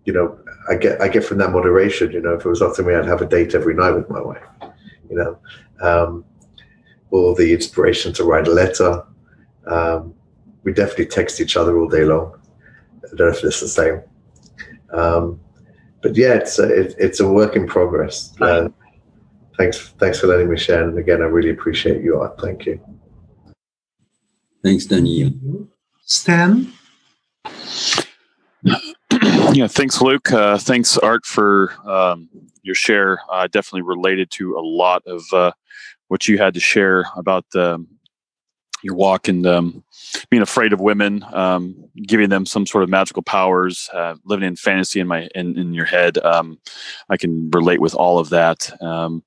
you 0.07 0.15
know, 0.15 0.39
I 0.71 0.77
get 0.77 1.03
I 1.03 1.09
get 1.09 1.23
from 1.23 1.37
that 1.39 1.51
moderation. 1.51 2.13
You 2.13 2.23
know, 2.23 2.33
if 2.33 2.47
it 2.47 2.49
was 2.49 2.63
up 2.63 2.75
to 2.77 2.83
me, 2.83 2.95
I'd 2.95 3.05
have 3.05 3.21
a 3.21 3.27
date 3.27 3.55
every 3.55 3.75
night 3.75 3.91
with 3.91 4.09
my 4.09 4.21
wife. 4.21 4.43
You 5.11 5.17
know, 5.17 5.39
um, 5.83 6.25
or 7.11 7.35
the 7.35 7.53
inspiration 7.53 8.15
to 8.15 8.25
write 8.25 8.49
a 8.49 8.53
letter. 8.53 9.05
Um, 9.67 10.15
we 10.63 10.73
definitely 10.73 11.07
text 11.07 11.43
each 11.43 11.59
other 11.59 11.79
all 11.79 11.89
day 11.89 12.05
long. 12.05 12.41
I 13.05 13.09
don't 13.09 13.19
know 13.19 13.29
if 13.29 13.45
it's 13.45 13.61
the 13.61 13.69
same. 13.69 14.01
Um, 14.93 15.41
but 16.03 16.17
yeah, 16.17 16.35
it's 16.35 16.59
a, 16.59 16.65
it, 16.65 16.95
it's 16.99 17.21
a 17.21 17.29
work 17.29 17.57
in 17.57 17.67
progress. 17.67 18.35
Uh, 18.41 18.69
thanks, 19.57 19.95
thanks 19.99 20.21
for 20.21 20.27
letting 20.27 20.51
me 20.51 20.59
share. 20.59 20.89
And 20.89 20.99
again, 20.99 21.23
I 21.23 21.27
really 21.27 21.51
appreciate 21.51 22.03
you, 22.03 22.21
Art. 22.21 22.41
Thank 22.41 22.67
you. 22.67 22.81
Thanks, 24.63 24.87
Daniel. 24.87 25.33
Stan? 26.05 26.73
yeah, 29.53 29.67
thanks, 29.67 30.01
Luke. 30.01 30.33
Uh, 30.33 30.59
thanks, 30.59 30.97
Art, 30.99 31.25
for 31.25 31.73
um, 31.89 32.29
your 32.63 32.75
share. 32.75 33.19
I 33.31 33.45
uh, 33.45 33.47
definitely 33.49 33.83
related 33.83 34.31
to 34.33 34.57
a 34.57 34.61
lot 34.61 35.03
of 35.07 35.23
uh, 35.33 35.53
what 36.09 36.29
you 36.29 36.39
had 36.39 36.55
to 36.55 36.61
share 36.61 37.05
about 37.17 37.45
um, 37.55 37.89
your 38.83 38.95
walk 38.95 39.29
and 39.29 39.47
um, 39.47 39.85
being 40.31 40.43
afraid 40.43 40.73
of 40.73 40.81
women, 40.81 41.25
um, 41.33 41.89
giving 42.07 42.29
them 42.29 42.47
some 42.47 42.67
sort 42.67 42.85
of 42.85 42.91
magical 42.91 43.23
powers, 43.23 43.89
uh, 43.95 44.17
living 44.25 44.47
in 44.47 44.57
fantasy 44.57 45.01
in 45.01 45.07
my 45.07 45.29
in, 45.35 45.59
in 45.59 45.75
your 45.75 45.85
head. 45.85 46.19
Um, 46.19 46.59
I 47.09 47.17
can 47.17 47.51
relate 47.51 47.81
with 47.81 47.95
all 47.95 48.19
of 48.19 48.31
that. 48.31 48.71
Um, 48.83 49.23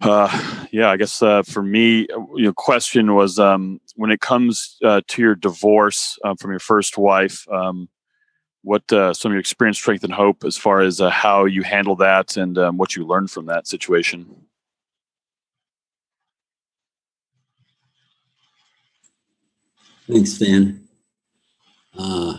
uh, 0.00 0.66
yeah, 0.70 0.90
I 0.90 0.96
guess 0.96 1.22
uh, 1.22 1.42
for 1.42 1.62
me, 1.62 2.06
your 2.36 2.52
question 2.52 3.14
was 3.14 3.38
um, 3.38 3.80
when 3.96 4.10
it 4.10 4.20
comes 4.20 4.76
uh, 4.84 5.00
to 5.08 5.22
your 5.22 5.34
divorce 5.34 6.18
uh, 6.24 6.34
from 6.38 6.52
your 6.52 6.60
first 6.60 6.98
wife. 6.98 7.46
Um, 7.50 7.88
what 8.62 8.92
uh, 8.92 9.14
some 9.14 9.30
of 9.30 9.34
your 9.34 9.40
experience, 9.40 9.78
strength, 9.78 10.04
and 10.04 10.12
hope 10.12 10.44
as 10.44 10.56
far 10.56 10.80
as 10.80 11.00
uh, 11.00 11.10
how 11.10 11.44
you 11.46 11.62
handle 11.62 11.96
that 11.96 12.36
and 12.36 12.56
what 12.78 12.94
you 12.94 13.06
learned 13.06 13.30
from 13.30 13.46
that 13.46 13.66
situation? 13.66 14.47
Thanks, 20.08 20.32
Stan. 20.32 20.88
Uh, 21.96 22.38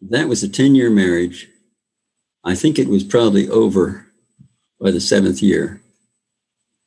that 0.00 0.28
was 0.28 0.44
a 0.44 0.48
10 0.48 0.76
year 0.76 0.90
marriage. 0.90 1.48
I 2.44 2.54
think 2.54 2.78
it 2.78 2.88
was 2.88 3.02
probably 3.02 3.48
over 3.48 4.06
by 4.80 4.92
the 4.92 5.00
seventh 5.00 5.42
year. 5.42 5.80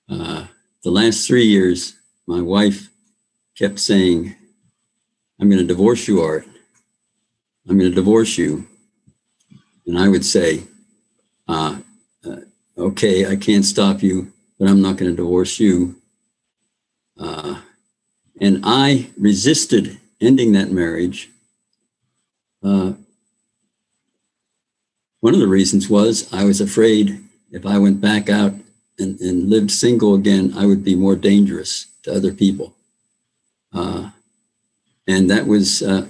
Uh, 0.10 0.48
the 0.84 0.92
last 0.92 1.28
three 1.28 1.46
years, 1.46 1.98
my 2.26 2.42
wife 2.42 2.90
kept 3.58 3.80
saying, 3.80 4.36
I'm 5.40 5.50
going 5.50 5.62
to 5.62 5.68
divorce 5.68 6.08
you, 6.08 6.22
Art. 6.22 6.46
I'm 7.68 7.78
going 7.78 7.92
to 7.92 7.96
divorce 7.96 8.38
you. 8.38 8.66
And 9.88 10.00
I 10.00 10.08
would 10.08 10.24
say, 10.24 10.64
uh, 11.50 11.80
uh, 12.26 12.38
okay, 12.78 13.30
I 13.30 13.36
can't 13.36 13.66
stop 13.66 14.02
you, 14.02 14.32
but 14.58 14.70
I'm 14.70 14.82
not 14.82 14.98
going 14.98 15.12
to 15.12 15.18
divorce 15.18 15.60
you. 15.60 16.02
Uh, 17.20 17.62
and 18.40 18.62
I 18.64 19.10
resisted 19.18 20.00
ending 20.20 20.52
that 20.54 20.72
marriage. 20.72 21.30
Uh, 22.64 22.94
one 25.20 25.34
of 25.34 25.40
the 25.40 25.48
reasons 25.48 25.90
was 25.90 26.32
I 26.34 26.44
was 26.44 26.62
afraid 26.62 27.24
if 27.52 27.66
I 27.66 27.78
went 27.78 28.02
back 28.02 28.30
out 28.30 28.54
and, 29.00 29.20
and 29.20 29.50
lived 29.50 29.72
single 29.72 30.14
again, 30.14 30.54
I 30.58 30.66
would 30.66 30.84
be 30.84 30.96
more 30.96 31.16
dangerous 31.16 31.88
to 32.04 32.14
other 32.14 32.34
people. 32.34 32.76
Uh, 33.74 34.12
and 35.08 35.30
that 35.30 35.48
was 35.48 35.82
uh, 35.82 36.08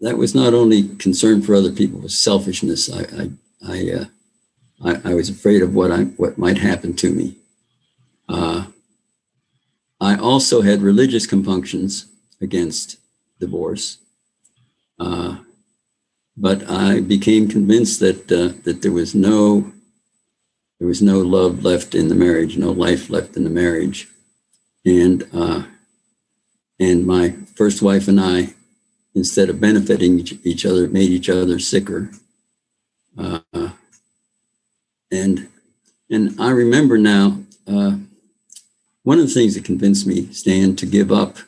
that 0.00 0.18
was 0.18 0.34
not 0.34 0.54
only 0.54 0.96
concern 0.96 1.42
for 1.42 1.54
other 1.54 1.72
people, 1.72 2.00
was 2.00 2.16
selfishness. 2.16 2.90
I 2.92 3.00
I 3.00 3.30
I, 3.66 3.90
uh, 3.90 4.04
I, 4.84 5.10
I 5.10 5.14
was 5.14 5.28
afraid 5.28 5.62
of 5.62 5.74
what 5.74 5.90
I 5.90 6.04
what 6.04 6.38
might 6.38 6.58
happen 6.58 6.94
to 6.96 7.10
me. 7.10 7.36
I 10.00 10.16
also 10.16 10.62
had 10.62 10.82
religious 10.82 11.26
compunctions 11.26 12.06
against 12.40 12.98
divorce. 13.40 13.98
Uh, 14.98 15.38
but 16.36 16.68
I 16.70 17.00
became 17.00 17.48
convinced 17.48 18.00
that 18.00 18.30
uh, 18.30 18.60
that 18.62 18.82
there 18.82 18.92
was 18.92 19.14
no 19.14 19.72
there 20.78 20.86
was 20.86 21.02
no 21.02 21.18
love 21.18 21.64
left 21.64 21.94
in 21.94 22.08
the 22.08 22.14
marriage, 22.14 22.56
no 22.56 22.70
life 22.70 23.10
left 23.10 23.36
in 23.36 23.42
the 23.42 23.50
marriage, 23.50 24.08
and 24.84 25.28
uh, 25.32 25.64
and 26.78 27.06
my 27.06 27.34
first 27.56 27.82
wife 27.82 28.06
and 28.06 28.20
I, 28.20 28.54
instead 29.14 29.50
of 29.50 29.60
benefiting 29.60 30.20
each 30.44 30.64
other, 30.64 30.88
made 30.88 31.10
each 31.10 31.28
other 31.28 31.58
sicker. 31.58 32.10
Uh, 33.16 33.40
and 35.10 35.48
and 36.08 36.40
I 36.40 36.50
remember 36.50 36.98
now 36.98 37.38
uh, 37.66 37.96
one 39.08 39.18
of 39.18 39.26
the 39.26 39.32
things 39.32 39.54
that 39.54 39.64
convinced 39.64 40.06
me, 40.06 40.30
Stan, 40.32 40.76
to 40.76 40.84
give 40.84 41.10
up 41.10 41.38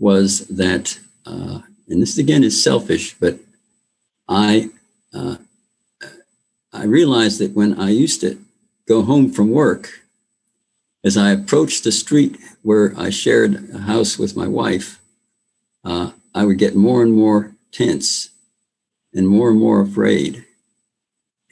was 0.00 0.40
that, 0.48 0.98
uh, 1.24 1.60
and 1.88 2.02
this 2.02 2.18
again 2.18 2.42
is 2.42 2.60
selfish, 2.60 3.14
but 3.20 3.38
I 4.26 4.70
uh, 5.14 5.36
I 6.72 6.84
realized 6.86 7.38
that 7.38 7.52
when 7.52 7.78
I 7.78 7.90
used 7.90 8.20
to 8.22 8.36
go 8.88 9.02
home 9.02 9.30
from 9.30 9.52
work, 9.52 10.00
as 11.04 11.16
I 11.16 11.30
approached 11.30 11.84
the 11.84 11.92
street 11.92 12.36
where 12.62 12.92
I 12.98 13.10
shared 13.10 13.70
a 13.72 13.78
house 13.78 14.18
with 14.18 14.36
my 14.36 14.48
wife, 14.48 15.00
uh, 15.84 16.10
I 16.34 16.44
would 16.44 16.58
get 16.58 16.74
more 16.74 17.00
and 17.04 17.12
more 17.12 17.52
tense 17.70 18.30
and 19.14 19.28
more 19.28 19.50
and 19.50 19.60
more 19.60 19.80
afraid. 19.82 20.44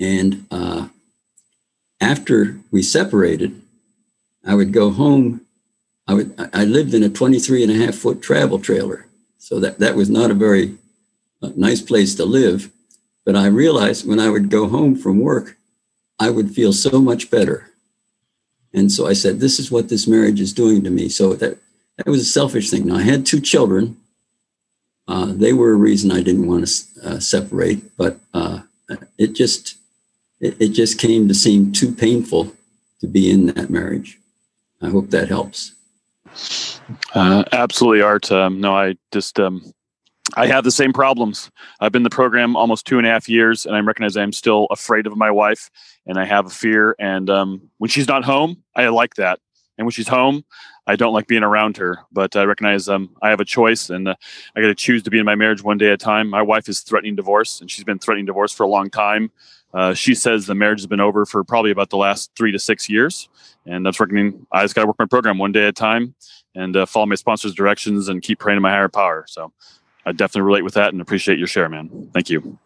And 0.01 0.49
uh, 0.51 0.89
after 2.01 2.59
we 2.73 2.83
separated, 2.83 3.63
I 4.47 4.55
would 4.55 4.73
go 4.73 4.91
home. 4.91 5.43
I 6.07 6.15
would 6.15 6.35
I 6.53 6.65
lived 6.65 6.95
in 6.95 7.03
a 7.03 7.09
23 7.09 7.65
and 7.65 7.73
a 7.73 7.85
half 7.85 7.95
foot 7.97 8.23
travel 8.23 8.59
trailer. 8.59 9.07
So 9.39 9.61
that, 9.61 9.79
that 9.79 9.95
was 9.95 10.11
not 10.11 10.31
a 10.31 10.35
very 10.35 10.77
uh, 11.43 11.51
nice 11.57 11.81
place 11.81 12.15
to 12.17 12.25
live. 12.25 12.71
But 13.25 13.37
I 13.37 13.47
realized 13.47 14.07
when 14.07 14.21
I 14.21 14.31
would 14.31 14.51
go 14.51 14.69
home 14.69 14.97
from 14.97 15.21
work, 15.21 15.57
I 16.19 16.31
would 16.31 16.53
feel 16.53 16.73
so 16.73 17.01
much 17.01 17.31
better. 17.31 17.71
And 18.73 18.91
so 18.91 19.07
I 19.07 19.13
said, 19.13 19.41
this 19.41 19.59
is 19.59 19.71
what 19.71 19.89
this 19.89 20.07
marriage 20.07 20.41
is 20.41 20.53
doing 20.53 20.83
to 20.85 20.91
me. 20.91 21.09
So 21.09 21.35
that, 21.35 21.59
that 21.97 22.07
was 22.07 22.21
a 22.21 22.25
selfish 22.25 22.71
thing. 22.71 22.87
Now 22.87 22.97
I 22.97 23.03
had 23.03 23.25
two 23.25 23.41
children. 23.41 23.97
Uh, 25.09 25.27
they 25.27 25.53
were 25.53 25.71
a 25.71 25.77
reason 25.77 26.11
I 26.11 26.23
didn't 26.23 26.47
want 26.47 26.67
to 26.67 27.09
uh, 27.09 27.21
separate, 27.21 27.97
but 27.97 28.19
uh, 28.35 28.63
it 29.19 29.35
just 29.35 29.77
it, 30.41 30.61
it 30.61 30.69
just 30.71 30.99
came 30.99 31.29
to 31.29 31.35
seem 31.35 31.73
too 31.73 31.93
painful 31.93 32.53
to 33.01 33.07
be 33.07 33.31
in 33.31 33.47
that 33.47 33.71
marriage. 33.71 34.19
I 34.83 34.89
hope 34.89 35.11
that 35.11 35.29
helps. 35.29 35.75
Uh, 37.15 37.45
absolutely, 37.53 38.03
Art. 38.03 38.31
Um, 38.31 38.61
no, 38.61 38.77
I 38.77 38.97
just 39.13 39.41
um, 39.41 39.63
I 40.37 40.47
have 40.47 40.65
the 40.65 40.71
same 40.71 40.93
problems. 40.93 41.51
I've 41.81 41.93
been 41.93 42.03
the 42.03 42.11
program 42.11 42.57
almost 42.57 42.87
two 42.87 42.99
and 42.99 43.07
a 43.07 43.11
half 43.11 43.29
years, 43.29 43.65
and 43.65 43.77
I 43.77 43.81
recognize 43.81 44.17
I'm 44.17 44.33
still 44.33 44.67
afraid 44.71 45.07
of 45.07 45.17
my 45.17 45.31
wife, 45.31 45.71
and 46.07 46.19
I 46.19 46.25
have 46.25 46.47
a 46.47 46.51
fear. 46.51 46.95
And 46.99 47.31
um, 47.31 47.71
when 47.79 47.89
she's 47.89 48.09
not 48.09 48.25
home, 48.25 48.63
I 48.75 48.89
like 48.89 49.15
that, 49.15 49.39
and 49.79 49.87
when 49.87 49.93
she's 49.93 50.09
home, 50.09 50.45
I 50.87 50.97
don't 50.97 51.13
like 51.13 51.27
being 51.27 51.43
around 51.43 51.77
her. 51.79 52.01
But 52.13 52.37
I 52.37 52.45
recognize 52.45 52.89
um, 52.89 53.17
I 53.23 53.31
have 53.31 53.41
a 53.41 53.45
choice, 53.45 53.89
and 53.89 54.09
uh, 54.09 54.15
I 54.55 54.61
got 54.61 54.69
to 54.69 54.75
choose 54.75 55.03
to 55.05 55.11
be 55.11 55.19
in 55.19 55.25
my 55.25 55.37
marriage 55.37 55.63
one 55.63 55.79
day 55.79 55.89
at 55.89 55.95
a 55.95 55.97
time. 55.97 56.29
My 56.29 56.43
wife 56.43 56.69
is 56.69 56.81
threatening 56.81 57.17
divorce, 57.17 57.61
and 57.61 57.71
she's 57.71 57.85
been 57.85 57.99
threatening 57.99 58.27
divorce 58.27 58.53
for 58.53 58.65
a 58.65 58.69
long 58.69 58.91
time. 58.91 59.31
Uh, 59.77 59.93
she 59.93 60.15
says 60.15 60.47
the 60.47 60.55
marriage 60.55 60.81
has 60.81 60.87
been 60.87 61.01
over 61.01 61.27
for 61.27 61.45
probably 61.45 61.71
about 61.71 61.91
the 61.91 61.99
last 61.99 62.31
three 62.35 62.51
to 62.51 62.59
six 62.59 62.89
years. 62.89 63.29
And 63.67 63.85
that's 63.85 64.01
working. 64.01 64.47
I 64.51 64.63
just 64.63 64.75
got 64.75 64.83
to 64.83 64.87
work 64.87 64.97
my 64.99 65.05
program 65.05 65.37
one 65.37 65.53
day 65.53 65.65
at 65.65 65.69
a 65.69 65.73
time 65.73 66.15
and 66.55 66.75
uh, 66.75 66.87
follow 66.87 67.05
my 67.05 67.15
sponsor's 67.15 67.55
directions 67.55 68.09
and 68.09 68.23
keep 68.23 68.39
praying 68.39 68.57
to 68.57 68.63
my 68.63 68.71
higher 68.71 68.89
power. 68.89 69.27
So 69.29 69.53
I 70.07 70.13
definitely 70.13 70.47
relate 70.47 70.65
with 70.65 70.73
that 70.75 70.95
and 70.95 71.03
appreciate 71.03 71.39
your 71.39 71.47
share, 71.47 71.69
man. 71.69 72.09
Thank 72.15 72.31
you. 72.31 72.59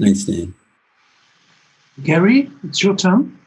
Thanks, 0.00 0.24
Dan. 0.24 0.52
Gary, 2.02 2.50
it's 2.64 2.82
your 2.82 2.96
turn. 2.96 3.38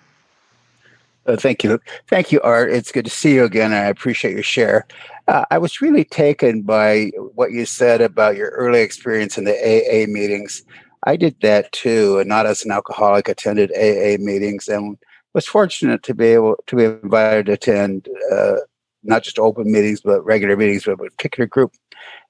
Uh, 1.25 1.35
thank 1.35 1.65
you. 1.65 1.79
Thank 2.07 2.31
you, 2.31 2.39
Art. 2.41 2.71
It's 2.71 2.93
good 2.93 3.05
to 3.05 3.11
see 3.11 3.33
you 3.33 3.43
again. 3.43 3.73
I 3.73 3.87
appreciate 3.87 4.33
your 4.33 4.43
share. 4.43 4.87
Uh, 5.27 5.43
I 5.51 5.57
was 5.57 5.81
really 5.81 6.05
taken 6.05 6.61
by 6.61 7.11
what 7.35 7.51
you 7.51 7.65
said 7.65 7.99
about 7.99 8.37
your 8.37 8.51
early 8.51 8.79
experience 8.79 9.37
in 9.37 9.43
the 9.43 9.53
AA 9.53 10.09
meetings. 10.09 10.63
I 11.05 11.15
did 11.15 11.35
that 11.41 11.71
too, 11.71 12.19
and 12.19 12.29
not 12.29 12.45
as 12.45 12.63
an 12.63 12.71
alcoholic, 12.71 13.27
attended 13.27 13.71
AA 13.71 14.21
meetings 14.23 14.67
and 14.67 14.97
was 15.33 15.47
fortunate 15.47 16.03
to 16.03 16.13
be 16.13 16.27
able 16.27 16.55
to 16.67 16.75
be 16.75 16.83
invited 16.85 17.45
to 17.47 17.53
attend 17.53 18.07
uh, 18.31 18.57
not 19.03 19.23
just 19.23 19.39
open 19.39 19.71
meetings, 19.71 20.01
but 20.01 20.23
regular 20.23 20.55
meetings 20.55 20.85
with 20.85 20.99
a 20.99 21.03
particular 21.03 21.47
group. 21.47 21.73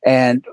And 0.06 0.46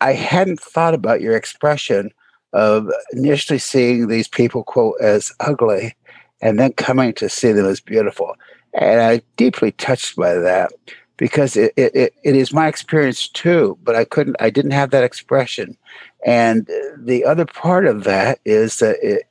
I 0.00 0.12
hadn't 0.12 0.60
thought 0.60 0.94
about 0.94 1.20
your 1.20 1.36
expression 1.36 2.10
of 2.52 2.88
initially 3.12 3.58
seeing 3.58 4.08
these 4.08 4.28
people, 4.28 4.62
quote, 4.62 4.94
as 5.00 5.32
ugly 5.40 5.96
and 6.40 6.58
then 6.58 6.72
coming 6.74 7.12
to 7.14 7.28
see 7.28 7.52
them 7.52 7.66
as 7.66 7.80
beautiful. 7.80 8.36
And 8.74 9.00
I'm 9.00 9.22
deeply 9.36 9.72
touched 9.72 10.16
by 10.16 10.34
that 10.34 10.72
because 11.16 11.56
it, 11.56 11.72
it, 11.76 12.12
it 12.22 12.36
is 12.36 12.52
my 12.52 12.68
experience 12.68 13.28
too, 13.28 13.78
but 13.82 13.94
I 13.94 14.04
couldn't, 14.04 14.36
I 14.40 14.50
didn't 14.50 14.72
have 14.72 14.90
that 14.90 15.04
expression. 15.04 15.76
And 16.24 16.68
the 16.98 17.24
other 17.24 17.44
part 17.44 17.86
of 17.86 18.04
that 18.04 18.38
is 18.44 18.78
that 18.78 18.96
it, 19.02 19.24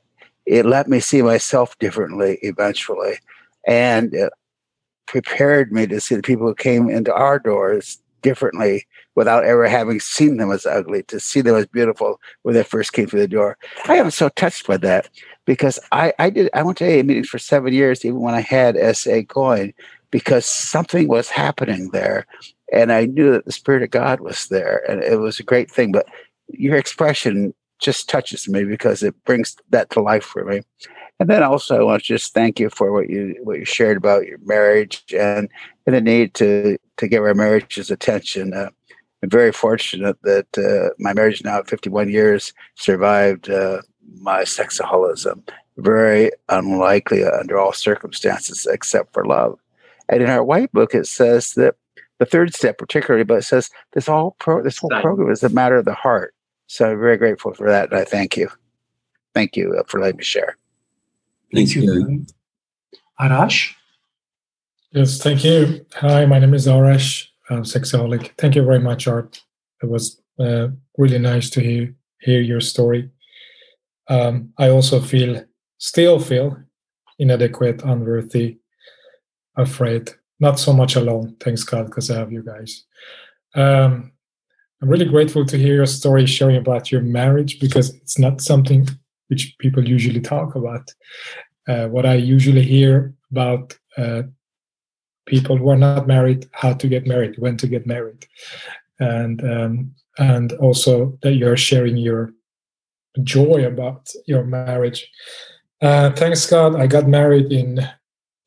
it 0.46 0.66
let 0.66 0.88
me 0.88 1.00
see 1.00 1.22
myself 1.22 1.78
differently 1.78 2.38
eventually 2.42 3.14
and 3.66 4.14
prepared 5.06 5.72
me 5.72 5.86
to 5.86 6.00
see 6.00 6.14
the 6.14 6.22
people 6.22 6.46
who 6.46 6.54
came 6.54 6.88
into 6.88 7.12
our 7.12 7.38
doors 7.38 7.98
differently 8.22 8.86
without 9.14 9.44
ever 9.44 9.68
having 9.68 10.00
seen 10.00 10.38
them 10.38 10.50
as 10.50 10.66
ugly, 10.66 11.02
to 11.04 11.20
see 11.20 11.40
them 11.40 11.54
as 11.54 11.66
beautiful 11.66 12.20
when 12.42 12.54
they 12.54 12.62
first 12.62 12.92
came 12.92 13.06
through 13.06 13.20
the 13.20 13.28
door. 13.28 13.56
I 13.84 13.96
am 13.96 14.10
so 14.10 14.28
touched 14.30 14.66
by 14.66 14.78
that 14.78 15.08
because 15.44 15.78
I, 15.92 16.12
I 16.18 16.30
did 16.30 16.50
I 16.54 16.62
went 16.62 16.78
to 16.78 16.84
AA 16.86 17.02
meetings 17.02 17.28
for 17.28 17.38
seven 17.38 17.72
years, 17.72 18.04
even 18.04 18.20
when 18.20 18.34
I 18.34 18.40
had 18.40 18.96
SA 18.96 19.20
going, 19.28 19.74
because 20.10 20.46
something 20.46 21.06
was 21.06 21.28
happening 21.28 21.90
there. 21.90 22.26
And 22.72 22.90
I 22.90 23.04
knew 23.04 23.30
that 23.32 23.44
the 23.44 23.52
Spirit 23.52 23.82
of 23.82 23.90
God 23.90 24.20
was 24.20 24.48
there. 24.48 24.82
And 24.88 25.02
it 25.02 25.20
was 25.20 25.38
a 25.38 25.44
great 25.44 25.70
thing. 25.70 25.92
But 25.92 26.06
your 26.48 26.76
expression 26.76 27.54
just 27.80 28.08
touches 28.08 28.48
me 28.48 28.64
because 28.64 29.02
it 29.02 29.14
brings 29.24 29.56
that 29.70 29.90
to 29.90 30.00
life 30.00 30.24
for 30.24 30.44
me. 30.44 30.62
And 31.20 31.28
then 31.28 31.42
also 31.42 31.78
I 31.78 31.84
want 31.84 32.02
to 32.02 32.06
just 32.06 32.34
thank 32.34 32.58
you 32.58 32.70
for 32.70 32.92
what 32.92 33.08
you 33.08 33.36
what 33.42 33.58
you 33.58 33.64
shared 33.64 33.96
about 33.96 34.26
your 34.26 34.38
marriage 34.44 35.04
and, 35.16 35.48
and 35.86 35.94
the 35.94 36.00
need 36.00 36.34
to 36.34 36.76
to 36.96 37.08
give 37.08 37.22
our 37.22 37.34
marriages 37.34 37.90
attention. 37.90 38.54
Uh, 38.54 38.70
I'm 39.22 39.30
very 39.30 39.52
fortunate 39.52 40.16
that 40.22 40.58
uh, 40.58 40.92
my 40.98 41.14
marriage 41.14 41.42
now 41.44 41.58
at 41.58 41.68
51 41.68 42.10
years 42.10 42.52
survived 42.74 43.48
uh, 43.48 43.80
my 44.20 44.42
sexaholism. 44.42 45.48
Very 45.78 46.30
unlikely 46.48 47.24
under 47.24 47.58
all 47.58 47.72
circumstances 47.72 48.66
except 48.70 49.12
for 49.12 49.24
love. 49.24 49.58
And 50.08 50.22
in 50.22 50.28
our 50.28 50.44
white 50.44 50.72
book, 50.72 50.94
it 50.94 51.06
says 51.06 51.54
that 51.54 51.74
the 52.18 52.26
third 52.26 52.54
step, 52.54 52.78
particularly, 52.78 53.24
but 53.24 53.38
it 53.38 53.42
says 53.42 53.70
this 53.92 54.08
all 54.08 54.36
pro- 54.38 54.62
this 54.62 54.78
whole 54.78 54.90
program 54.90 55.30
is 55.30 55.42
a 55.42 55.48
matter 55.48 55.76
of 55.76 55.84
the 55.84 55.94
heart. 55.94 56.34
So 56.66 56.90
I'm 56.90 56.98
very 56.98 57.16
grateful 57.16 57.52
for 57.54 57.68
that, 57.68 57.90
and 57.90 57.98
I 58.00 58.04
thank 58.04 58.36
you. 58.36 58.48
Thank 59.34 59.56
you 59.56 59.76
uh, 59.78 59.82
for 59.86 60.00
letting 60.00 60.18
me 60.18 60.24
share. 60.24 60.56
Thanks, 61.52 61.74
Thank 61.74 61.86
you. 61.86 62.26
Arash? 63.20 63.74
Yes, 64.92 65.20
thank 65.20 65.44
you. 65.44 65.84
Hi, 65.94 66.24
my 66.24 66.38
name 66.38 66.54
is 66.54 66.66
Arash 66.66 67.26
um, 67.50 67.62
sexaholic. 67.62 68.30
Thank 68.38 68.54
you 68.54 68.64
very 68.64 68.80
much, 68.80 69.06
Art. 69.06 69.42
It 69.82 69.88
was 69.88 70.20
uh, 70.38 70.68
really 70.96 71.18
nice 71.18 71.50
to 71.50 71.60
hear 71.60 71.94
hear 72.20 72.40
your 72.40 72.60
story. 72.60 73.10
Um, 74.08 74.52
I 74.58 74.68
also 74.70 75.00
feel, 75.00 75.44
still 75.78 76.18
feel, 76.18 76.56
inadequate, 77.18 77.82
unworthy, 77.82 78.58
afraid. 79.56 80.10
Not 80.44 80.58
so 80.58 80.74
much 80.74 80.94
alone, 80.94 81.36
thanks 81.40 81.64
God, 81.64 81.86
because 81.86 82.10
I 82.10 82.18
have 82.18 82.30
you 82.30 82.42
guys. 82.42 82.84
Um, 83.54 84.12
I'm 84.82 84.90
really 84.90 85.06
grateful 85.06 85.46
to 85.46 85.56
hear 85.56 85.76
your 85.76 85.86
story 85.86 86.26
sharing 86.26 86.56
about 86.56 86.92
your 86.92 87.00
marriage 87.00 87.58
because 87.60 87.94
it's 87.94 88.18
not 88.18 88.42
something 88.42 88.86
which 89.28 89.56
people 89.58 89.88
usually 89.88 90.20
talk 90.20 90.54
about. 90.54 90.92
Uh, 91.66 91.86
what 91.88 92.04
I 92.04 92.16
usually 92.16 92.62
hear 92.62 93.14
about 93.30 93.78
uh, 93.96 94.24
people 95.24 95.56
who 95.56 95.70
are 95.70 95.78
not 95.78 96.06
married 96.06 96.46
how 96.52 96.74
to 96.74 96.88
get 96.88 97.06
married 97.06 97.38
when 97.38 97.56
to 97.56 97.66
get 97.66 97.86
married 97.86 98.26
and 99.00 99.42
um, 99.54 99.94
and 100.18 100.52
also 100.64 101.18
that 101.22 101.36
you're 101.36 101.56
sharing 101.56 101.96
your 101.96 102.34
joy 103.22 103.64
about 103.64 104.10
your 104.26 104.44
marriage 104.44 105.10
uh, 105.80 106.10
thanks 106.10 106.46
god 106.46 106.74
i 106.76 106.86
got 106.86 107.08
married 107.08 107.50
in 107.50 107.88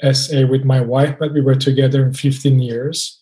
sa 0.02 0.46
with 0.48 0.64
my 0.64 0.82
wife 0.82 1.16
but 1.20 1.34
we 1.34 1.42
were 1.42 1.56
together 1.56 2.06
in 2.06 2.14
15 2.14 2.60
years. 2.60 3.22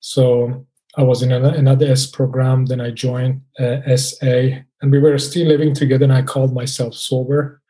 So 0.00 0.66
i 0.96 1.02
was 1.02 1.22
in 1.22 1.32
another 1.32 1.86
s 1.86 2.06
program 2.06 2.66
then 2.66 2.80
i 2.80 2.90
joined 2.90 3.42
uh, 3.60 3.96
sa 3.96 4.32
and 4.80 4.92
we 4.92 4.98
were 4.98 5.18
still 5.18 5.46
living 5.46 5.74
together 5.74 6.04
and 6.04 6.12
i 6.12 6.22
called 6.22 6.54
myself 6.54 6.94
sober. 6.94 7.60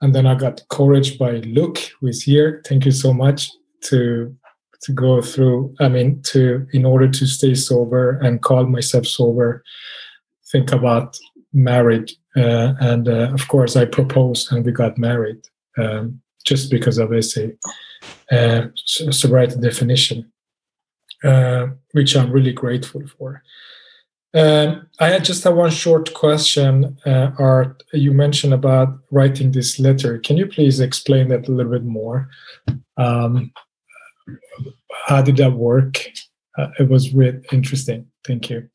And 0.00 0.14
then 0.14 0.26
i 0.26 0.34
got 0.34 0.60
encouraged 0.60 1.18
by 1.18 1.32
luke 1.56 1.78
who 2.00 2.08
is 2.08 2.22
here. 2.22 2.62
Thank 2.66 2.84
you 2.84 2.92
so 2.92 3.12
much 3.12 3.50
to 3.82 4.36
to 4.82 4.92
go 4.92 5.22
through 5.22 5.74
i 5.80 5.88
mean 5.88 6.20
to 6.22 6.66
in 6.72 6.84
order 6.84 7.08
to 7.08 7.26
stay 7.26 7.54
sober 7.54 8.18
and 8.18 8.42
call 8.42 8.66
myself 8.66 9.06
sober 9.06 9.62
think 10.50 10.72
about 10.72 11.16
marriage 11.52 12.16
uh, 12.36 12.74
and 12.80 13.08
uh, 13.08 13.30
of 13.32 13.46
course 13.48 13.76
i 13.76 13.84
proposed 13.84 14.52
and 14.52 14.64
we 14.64 14.72
got 14.72 14.98
married 14.98 15.40
um, 15.78 16.20
just 16.44 16.70
because 16.70 16.98
of 16.98 17.10
this 17.10 17.38
uh, 18.30 18.66
sobriety 18.74 19.60
definition 19.60 20.30
uh, 21.24 21.66
which 21.92 22.16
i'm 22.16 22.30
really 22.30 22.52
grateful 22.52 23.02
for 23.18 23.42
um, 24.34 24.86
I 24.98 25.08
had 25.08 25.24
just 25.24 25.44
have 25.44 25.56
one 25.56 25.70
short 25.70 26.14
question, 26.14 26.96
uh, 27.04 27.32
Art. 27.38 27.82
You 27.92 28.12
mentioned 28.12 28.54
about 28.54 28.98
writing 29.10 29.52
this 29.52 29.78
letter. 29.78 30.18
Can 30.18 30.38
you 30.38 30.46
please 30.46 30.80
explain 30.80 31.28
that 31.28 31.48
a 31.48 31.52
little 31.52 31.72
bit 31.72 31.84
more? 31.84 32.30
Um, 32.96 33.52
how 35.06 35.20
did 35.20 35.36
that 35.36 35.52
work? 35.52 35.98
Uh, 36.56 36.68
it 36.78 36.88
was 36.88 37.12
really 37.12 37.40
interesting. 37.52 38.06
Thank 38.26 38.48
you. 38.48 38.68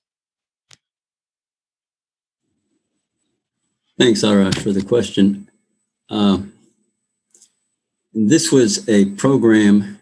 Thanks, 3.98 4.22
Arash, 4.22 4.62
for 4.62 4.72
the 4.72 4.84
question. 4.84 5.50
This 8.14 8.52
was 8.52 8.88
a 8.88 9.06
program 9.12 10.00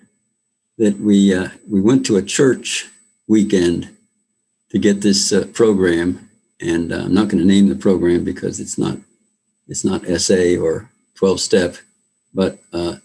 that 0.78 1.00
we 1.00 1.34
uh, 1.34 1.50
we 1.70 1.82
went 1.82 2.06
to 2.06 2.18
a 2.18 2.22
church 2.22 2.88
weekend 3.28 3.90
to 4.70 4.78
get 4.78 5.02
this 5.02 5.32
uh, 5.32 5.46
program, 5.54 6.30
and 6.62 6.92
uh, 6.92 6.98
I'm 6.98 7.14
not 7.14 7.30
going 7.30 7.42
to 7.42 7.48
name 7.48 7.70
the 7.70 7.76
program 7.76 8.24
because 8.24 8.60
it's 8.60 8.78
not 8.78 8.98
it's 9.68 9.84
not 9.84 10.06
SA 10.06 10.62
or 10.62 10.90
12 11.16 11.40
step, 11.40 11.78
but 12.34 12.60
uh, 12.74 12.98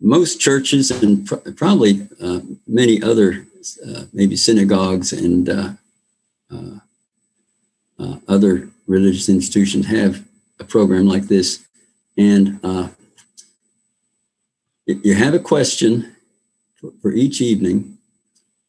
most 0.00 0.40
churches 0.40 0.90
and 0.90 1.26
pr- 1.26 1.50
probably 1.56 2.08
uh, 2.22 2.40
many 2.66 3.02
other, 3.02 3.46
uh, 3.86 4.04
maybe 4.12 4.36
synagogues 4.36 5.12
and 5.12 5.76
other 8.28 8.68
religious 8.86 9.28
institutions 9.28 9.86
have 9.86 10.22
a 10.60 10.64
program 10.64 11.06
like 11.06 11.24
this. 11.24 11.66
And 12.16 12.60
you 14.88 15.14
have 15.14 15.34
a 15.34 15.38
question 15.38 16.16
for, 17.02 17.12
each 17.12 17.40
evening. 17.40 17.98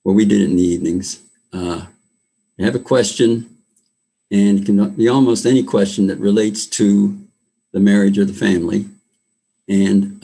Well, 0.03 0.15
we 0.15 0.25
did 0.25 0.41
it 0.41 0.49
in 0.49 0.55
the 0.57 0.63
evenings. 0.63 1.21
you 1.53 2.65
have 2.65 2.75
a 2.75 2.79
question, 2.79 3.57
and 4.29 4.59
it 4.59 4.65
can 4.65 4.89
be 4.91 5.07
almost 5.07 5.45
any 5.45 5.63
question 5.63 6.07
that 6.07 6.19
relates 6.19 6.65
to 6.67 7.17
the 7.71 7.79
marriage 7.79 8.17
or 8.17 8.25
the 8.25 8.33
family. 8.33 8.85
And 9.67 10.19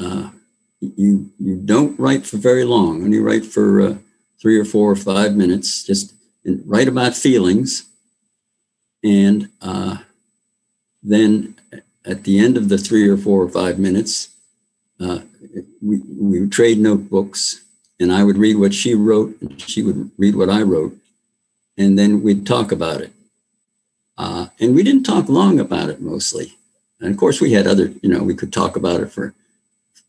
you 0.80 1.32
you 1.40 1.56
don't 1.58 2.00
write 2.00 2.26
for 2.26 2.38
very 2.38 2.64
long. 2.64 3.04
Only 3.04 3.20
write 3.20 3.46
for 3.46 3.82
uh, 3.82 3.96
three 4.42 4.60
or 4.60 4.66
four 4.66 4.92
or 4.92 4.96
five 4.96 5.36
minutes. 5.36 5.84
Just 5.84 6.14
write 6.66 6.88
about 6.88 7.16
feelings, 7.16 7.86
and 9.04 9.50
uh, 9.62 9.98
then 11.02 11.56
at 12.06 12.24
the 12.24 12.40
end 12.40 12.58
of 12.58 12.70
the 12.70 12.78
three 12.78 13.08
or 13.08 13.18
four 13.18 13.42
or 13.42 13.50
five 13.50 13.80
minutes, 13.80 14.35
uh, 15.00 15.20
we 15.82 15.98
we 16.20 16.40
would 16.40 16.52
trade 16.52 16.80
notebooks, 16.80 17.62
and 18.00 18.12
I 18.12 18.24
would 18.24 18.38
read 18.38 18.58
what 18.58 18.74
she 18.74 18.96
wrote, 18.96 19.36
and 19.42 19.62
she 19.62 19.84
would 19.84 20.12
read 20.18 20.36
what 20.36 20.50
I 20.50 20.62
wrote, 20.62 20.96
and 21.78 21.98
then 22.00 22.24
we'd 22.24 22.46
talk 22.46 22.72
about 22.72 23.02
it. 23.02 23.12
Uh, 24.18 24.48
and 24.60 24.74
we 24.76 24.84
didn't 24.84 25.04
talk 25.04 25.28
long 25.28 25.60
about 25.60 25.90
it 25.90 26.02
mostly. 26.02 26.58
and 27.02 27.12
of 27.12 27.18
course, 27.18 27.42
we 27.42 27.52
had 27.52 27.68
other, 27.68 27.92
you 28.02 28.08
know, 28.08 28.24
we 28.24 28.34
could 28.34 28.54
talk 28.54 28.78
about 28.78 29.02
it 29.02 29.12
for 29.12 29.34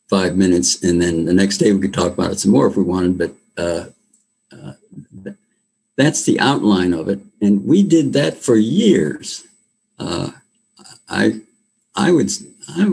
five 0.08 0.36
minutes, 0.36 0.82
and 0.84 1.02
then 1.02 1.24
the 1.24 1.34
next 1.34 1.58
day 1.58 1.72
we 1.72 1.80
could 1.80 1.94
talk 1.94 2.12
about 2.12 2.30
it 2.30 2.38
some 2.38 2.52
more 2.52 2.68
if 2.68 2.76
we 2.76 2.84
wanted. 2.84 3.18
But 3.18 3.32
uh, 3.56 3.86
uh, 4.52 4.72
that's 5.96 6.24
the 6.24 6.38
outline 6.38 6.92
of 6.92 7.08
it, 7.08 7.20
and 7.40 7.64
we 7.64 7.82
did 7.82 8.12
that 8.12 8.36
for 8.36 8.56
years. 8.56 9.44
Uh, 9.98 10.30
I, 11.08 11.40
I 11.94 12.12
would, 12.12 12.30
I 12.68 12.84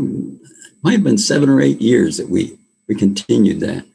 might 0.84 0.94
have 0.94 1.04
been 1.04 1.18
seven 1.18 1.50
or 1.50 1.62
eight 1.62 1.82
years 1.82 2.18
that 2.18 2.30
we 2.30 2.58
we 2.88 2.96
continued 2.96 3.62
that, 3.62 3.86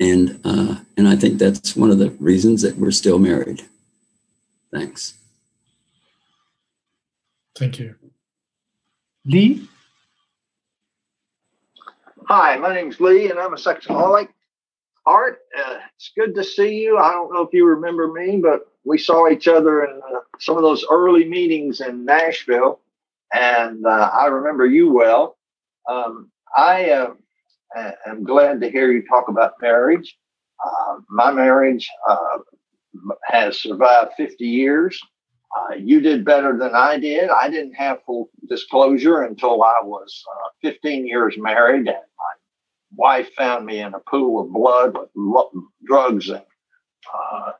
and 0.00 0.40
uh, 0.44 0.76
and 0.96 1.06
I 1.06 1.16
think 1.16 1.38
that's 1.38 1.76
one 1.76 1.90
of 1.90 1.98
the 1.98 2.10
reasons 2.12 2.62
that 2.62 2.76
we're 2.78 2.90
still 2.90 3.18
married. 3.18 3.62
Thanks. 4.72 5.14
Thank 7.54 7.78
you. 7.78 7.94
Lee? 9.26 9.68
Hi, 12.26 12.56
my 12.56 12.74
name's 12.74 12.98
Lee, 12.98 13.30
and 13.30 13.38
I'm 13.38 13.52
a 13.52 13.56
sexaholic. 13.56 14.28
Art, 15.04 15.40
uh, 15.58 15.78
it's 15.96 16.12
good 16.16 16.34
to 16.36 16.44
see 16.44 16.80
you. 16.80 16.96
I 16.96 17.12
don't 17.12 17.32
know 17.32 17.42
if 17.42 17.52
you 17.52 17.66
remember 17.66 18.08
me, 18.08 18.38
but 18.38 18.72
we 18.84 18.96
saw 18.96 19.28
each 19.28 19.48
other 19.48 19.84
in 19.84 20.00
uh, 20.00 20.20
some 20.38 20.56
of 20.56 20.62
those 20.62 20.84
early 20.90 21.24
meetings 21.24 21.80
in 21.80 22.04
Nashville, 22.04 22.80
and 23.34 23.84
uh, 23.84 24.10
I 24.12 24.26
remember 24.26 24.64
you 24.64 24.90
well. 24.92 25.36
Um, 25.88 26.30
I 26.56 26.90
uh, 26.90 27.14
am 28.06 28.24
glad 28.24 28.60
to 28.60 28.70
hear 28.70 28.90
you 28.92 29.04
talk 29.06 29.28
about 29.28 29.54
marriage. 29.60 30.16
Uh, 30.64 30.96
my 31.08 31.32
marriage 31.32 31.88
uh, 32.08 32.38
has 33.24 33.58
survived 33.58 34.12
50 34.16 34.44
years. 34.44 35.00
Uh, 35.56 35.74
you 35.74 36.00
did 36.00 36.24
better 36.24 36.56
than 36.56 36.74
I 36.74 36.98
did. 36.98 37.28
I 37.30 37.50
didn't 37.50 37.74
have 37.74 38.02
full 38.06 38.30
disclosure 38.48 39.22
until 39.22 39.62
I 39.62 39.80
was 39.82 40.22
uh, 40.30 40.48
15 40.62 41.06
years 41.06 41.36
married, 41.38 41.88
and 41.88 41.88
my 41.88 42.34
wife 42.94 43.30
found 43.36 43.66
me 43.66 43.80
in 43.80 43.94
a 43.94 44.00
pool 44.00 44.42
of 44.42 44.52
blood 44.52 44.96
with 44.96 45.10
lo- 45.14 45.52
drugs 45.84 46.28
and 46.30 46.42
uh, 47.12 47.52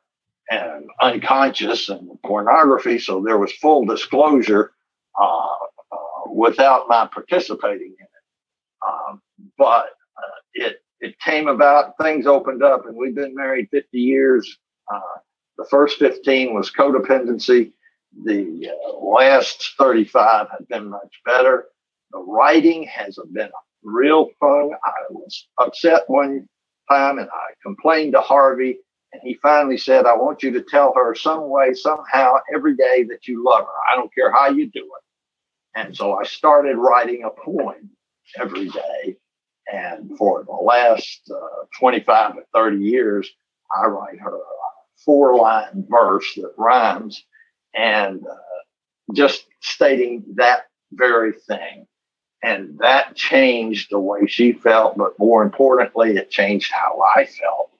and 0.51 0.87
unconscious 1.01 1.89
and 1.89 2.11
pornography. 2.25 2.99
So 2.99 3.23
there 3.23 3.39
was 3.39 3.53
full 3.53 3.85
disclosure 3.85 4.73
without 6.35 6.89
my 6.89 7.07
participating 7.13 7.95
in 7.99 8.07
but 9.63 9.87
uh, 10.19 10.39
it 10.55 10.77
it 11.01 11.19
came 11.21 11.49
about. 11.49 11.95
Things 12.03 12.27
opened 12.27 12.65
up, 12.65 12.87
and 12.87 12.97
we've 12.97 13.17
been 13.17 13.35
married 13.37 13.69
50 13.73 13.99
years. 13.99 14.59
the 15.59 15.67
first 15.71 15.99
15 15.99 16.55
was 16.55 16.73
codependency 16.73 17.73
the 18.25 18.71
uh, 18.71 18.99
last 18.99 19.73
35 19.79 20.49
have 20.51 20.69
been 20.69 20.91
much 20.91 21.21
better. 21.27 21.67
The 22.13 22.21
writing 22.21 22.85
has 22.85 23.19
been 23.33 23.51
real 23.85 24.31
fun. 24.41 24.73
I 24.85 24.93
was 25.11 25.49
upset 25.61 26.03
one 26.09 26.49
time 26.91 27.19
and 27.19 27.29
I 27.31 27.55
complained 27.65 28.15
to 28.15 28.23
Harvey, 28.23 28.79
and 29.13 29.23
he 29.25 29.39
finally 29.43 29.79
said, 29.79 30.07
I 30.07 30.17
want 30.17 30.43
you 30.45 30.53
to 30.53 30.63
tell 30.63 30.95
her 30.97 31.15
some 31.17 31.51
way, 31.51 31.75
somehow, 31.75 32.37
every 32.55 32.77
day 32.77 33.05
that 33.11 33.29
you 33.29 33.45
love 33.45 33.63
her. 33.65 33.93
I 33.93 33.97
don't 33.97 34.15
care 34.15 34.33
how 34.33 34.51
you 34.51 34.71
do 34.71 34.81
it. 34.85 35.13
And 35.81 35.97
so 35.97 36.15
I 36.15 36.25
started 36.25 36.77
writing 36.77 37.25
a 37.25 37.31
poem 37.31 37.91
every 38.41 38.69
day. 38.69 39.17
And 39.73 40.17
for 40.19 40.45
the 40.45 40.53
last 40.53 41.31
uh, 41.35 41.65
25 41.81 42.37
or 42.37 42.45
30 42.53 42.85
years, 42.85 43.31
I 43.75 43.87
write 43.87 44.21
her 44.21 44.37
a 44.37 44.41
four 45.05 45.37
line 45.37 45.87
verse 45.89 46.31
that 46.37 46.53
rhymes 46.59 47.25
and 47.75 48.21
uh, 48.27 49.15
just 49.15 49.47
stating 49.61 50.25
that 50.37 50.67
very 50.93 51.33
thing. 51.33 51.87
And 52.43 52.79
that 52.81 53.15
changed 53.15 53.89
the 53.91 54.01
way 54.01 54.27
she 54.27 54.53
felt, 54.53 54.99
but 54.99 55.19
more 55.19 55.43
importantly, 55.43 56.17
it 56.17 56.31
changed 56.31 56.73
how 56.73 57.01
I 57.17 57.25
felt. 57.25 57.71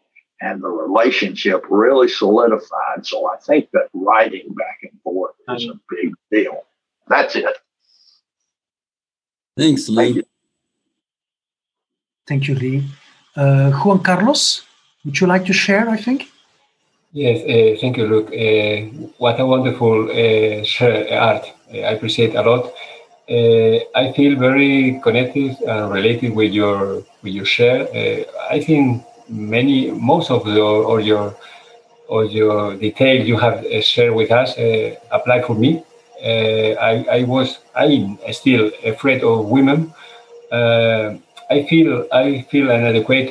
And 0.41 0.63
the 0.63 0.69
relationship 0.69 1.65
really 1.69 2.09
solidified. 2.09 3.05
So 3.05 3.29
I 3.29 3.37
think 3.37 3.71
that 3.73 3.89
writing 3.93 4.55
back 4.55 4.79
and 4.83 5.01
forth 5.03 5.35
is 5.51 5.67
a 5.67 5.79
big 5.91 6.15
deal. 6.31 6.63
That's 7.09 7.37
it. 7.37 7.57
Thanks, 9.57 9.89
Lee. 9.89 9.97
Thank 9.97 10.17
you, 10.17 10.25
Thank 12.27 12.49
you 12.49 12.55
Lee. 12.55 12.85
Uh, 13.37 13.71
Juan 13.71 14.01
Carlos, 14.01 14.63
would 15.05 15.19
you 15.19 15.27
like 15.27 15.45
to 15.47 15.53
share, 15.53 15.89
I 15.89 15.97
think? 15.97 16.29
Yes, 17.13 17.43
uh, 17.43 17.79
thank 17.81 17.99
you, 17.99 18.07
Luke. 18.07 18.29
Uh, 18.33 18.89
what 19.19 19.39
a 19.39 19.45
wonderful 19.45 20.11
uh, 20.11 20.65
share 20.65 21.21
art. 21.21 21.45
I 21.71 21.93
appreciate 21.95 22.35
a 22.35 22.43
lot. 22.43 22.73
I 23.29 24.13
feel 24.17 24.39
very 24.39 25.01
connected 25.03 25.57
and 25.63 25.93
related 25.93 26.35
with 26.35 26.53
your 26.53 27.03
with 27.23 27.33
your 27.33 27.45
share. 27.45 27.89
I 28.51 28.61
think 28.61 29.05
many, 29.29 29.91
most 29.91 30.31
of 30.31 30.47
your 30.47 30.85
or 30.85 31.01
your 31.01 31.35
or 32.09 32.25
your 32.25 32.77
details 32.77 33.27
you 33.27 33.39
have 33.39 33.65
shared 33.83 34.15
with 34.15 34.31
us 34.31 34.55
apply 35.11 35.43
for 35.43 35.55
me. 35.55 35.83
I, 36.23 37.07
I 37.11 37.25
was 37.25 37.59
I'm 37.75 38.19
still 38.33 38.71
afraid 38.85 39.23
of 39.23 39.47
women. 39.47 39.95
I 41.55 41.65
feel 41.69 42.07
I 42.13 42.43
feel 42.51 42.71
inadequate 42.71 43.29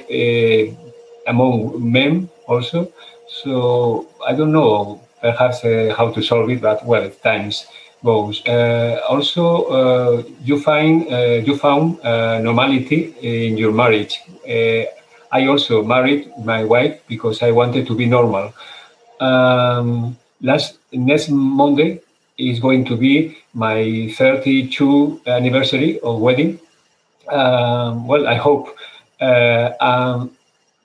among 1.27 1.91
men 1.91 2.29
also. 2.47 2.91
So 3.27 4.07
I 4.27 4.33
don't 4.33 4.51
know 4.51 5.01
perhaps 5.21 5.63
uh, 5.63 5.93
how 5.97 6.11
to 6.11 6.21
solve 6.21 6.49
it, 6.49 6.61
but 6.61 6.85
well, 6.85 7.09
times 7.23 7.65
goes. 8.03 8.45
Uh, 8.45 8.99
also, 9.07 9.45
uh, 9.65 10.23
you 10.43 10.59
find 10.59 11.07
uh, 11.11 11.41
you 11.45 11.55
found 11.57 11.99
uh, 12.01 12.39
normality 12.39 13.13
in 13.21 13.57
your 13.57 13.71
marriage. 13.71 14.19
Uh, 14.47 14.83
I 15.31 15.47
also 15.47 15.83
married 15.83 16.31
my 16.43 16.65
wife 16.65 16.99
because 17.07 17.41
I 17.41 17.51
wanted 17.51 17.87
to 17.87 17.95
be 17.95 18.05
normal. 18.05 18.53
Um, 19.19 20.17
last 20.41 20.79
next 20.91 21.29
Monday 21.29 22.01
is 22.37 22.59
going 22.59 22.83
to 22.85 22.97
be 22.97 23.37
my 23.53 24.11
32 24.17 25.21
anniversary 25.27 25.99
of 26.01 26.19
wedding. 26.19 26.59
Um, 27.31 28.07
well, 28.07 28.27
I 28.27 28.35
hope. 28.35 28.75
Um, 29.21 30.31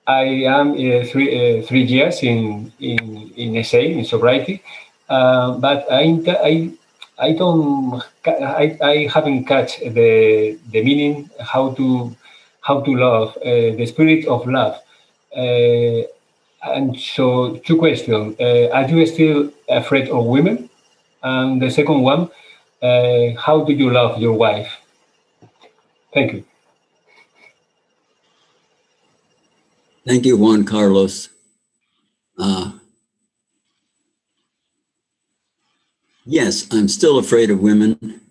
I 0.07 0.23
am 0.47 0.71
uh, 0.71 1.03
three 1.03 1.27
uh, 1.35 1.61
three 1.67 1.83
years 1.83 2.23
in 2.23 2.71
in 2.79 3.29
in 3.35 3.63
SA 3.63 3.79
in 3.79 4.05
sobriety, 4.05 4.63
uh, 5.09 5.51
but 5.59 5.85
I 5.91 6.23
I 6.41 6.71
I 7.19 7.33
don't 7.33 8.01
I, 8.25 8.77
I 8.81 9.07
haven't 9.13 9.45
catch 9.45 9.79
the 9.79 10.57
the 10.71 10.81
meaning 10.81 11.29
how 11.41 11.71
to 11.71 12.15
how 12.61 12.79
to 12.81 12.91
love 12.95 13.35
uh, 13.43 13.75
the 13.75 13.85
spirit 13.85 14.25
of 14.27 14.47
love. 14.47 14.79
Uh, 15.35 16.07
and 16.63 16.97
so 16.97 17.57
two 17.67 17.75
questions: 17.75 18.39
uh, 18.39 18.69
Are 18.71 18.87
you 18.87 19.05
still 19.05 19.51
afraid 19.67 20.07
of 20.07 20.23
women? 20.25 20.69
And 21.21 21.61
the 21.61 21.69
second 21.69 21.99
one: 22.01 22.29
How 23.35 23.65
do 23.67 23.73
you 23.73 23.91
love 23.91 24.21
your 24.21 24.33
wife? 24.39 24.86
Thank 26.13 26.33
you. 26.33 26.45
Thank 30.05 30.25
you, 30.25 30.37
Juan 30.37 30.63
Carlos. 30.65 31.29
Uh, 32.39 32.73
yes, 36.25 36.67
I'm 36.73 36.87
still 36.87 37.17
afraid 37.17 37.49
of 37.51 37.59
women, 37.59 38.21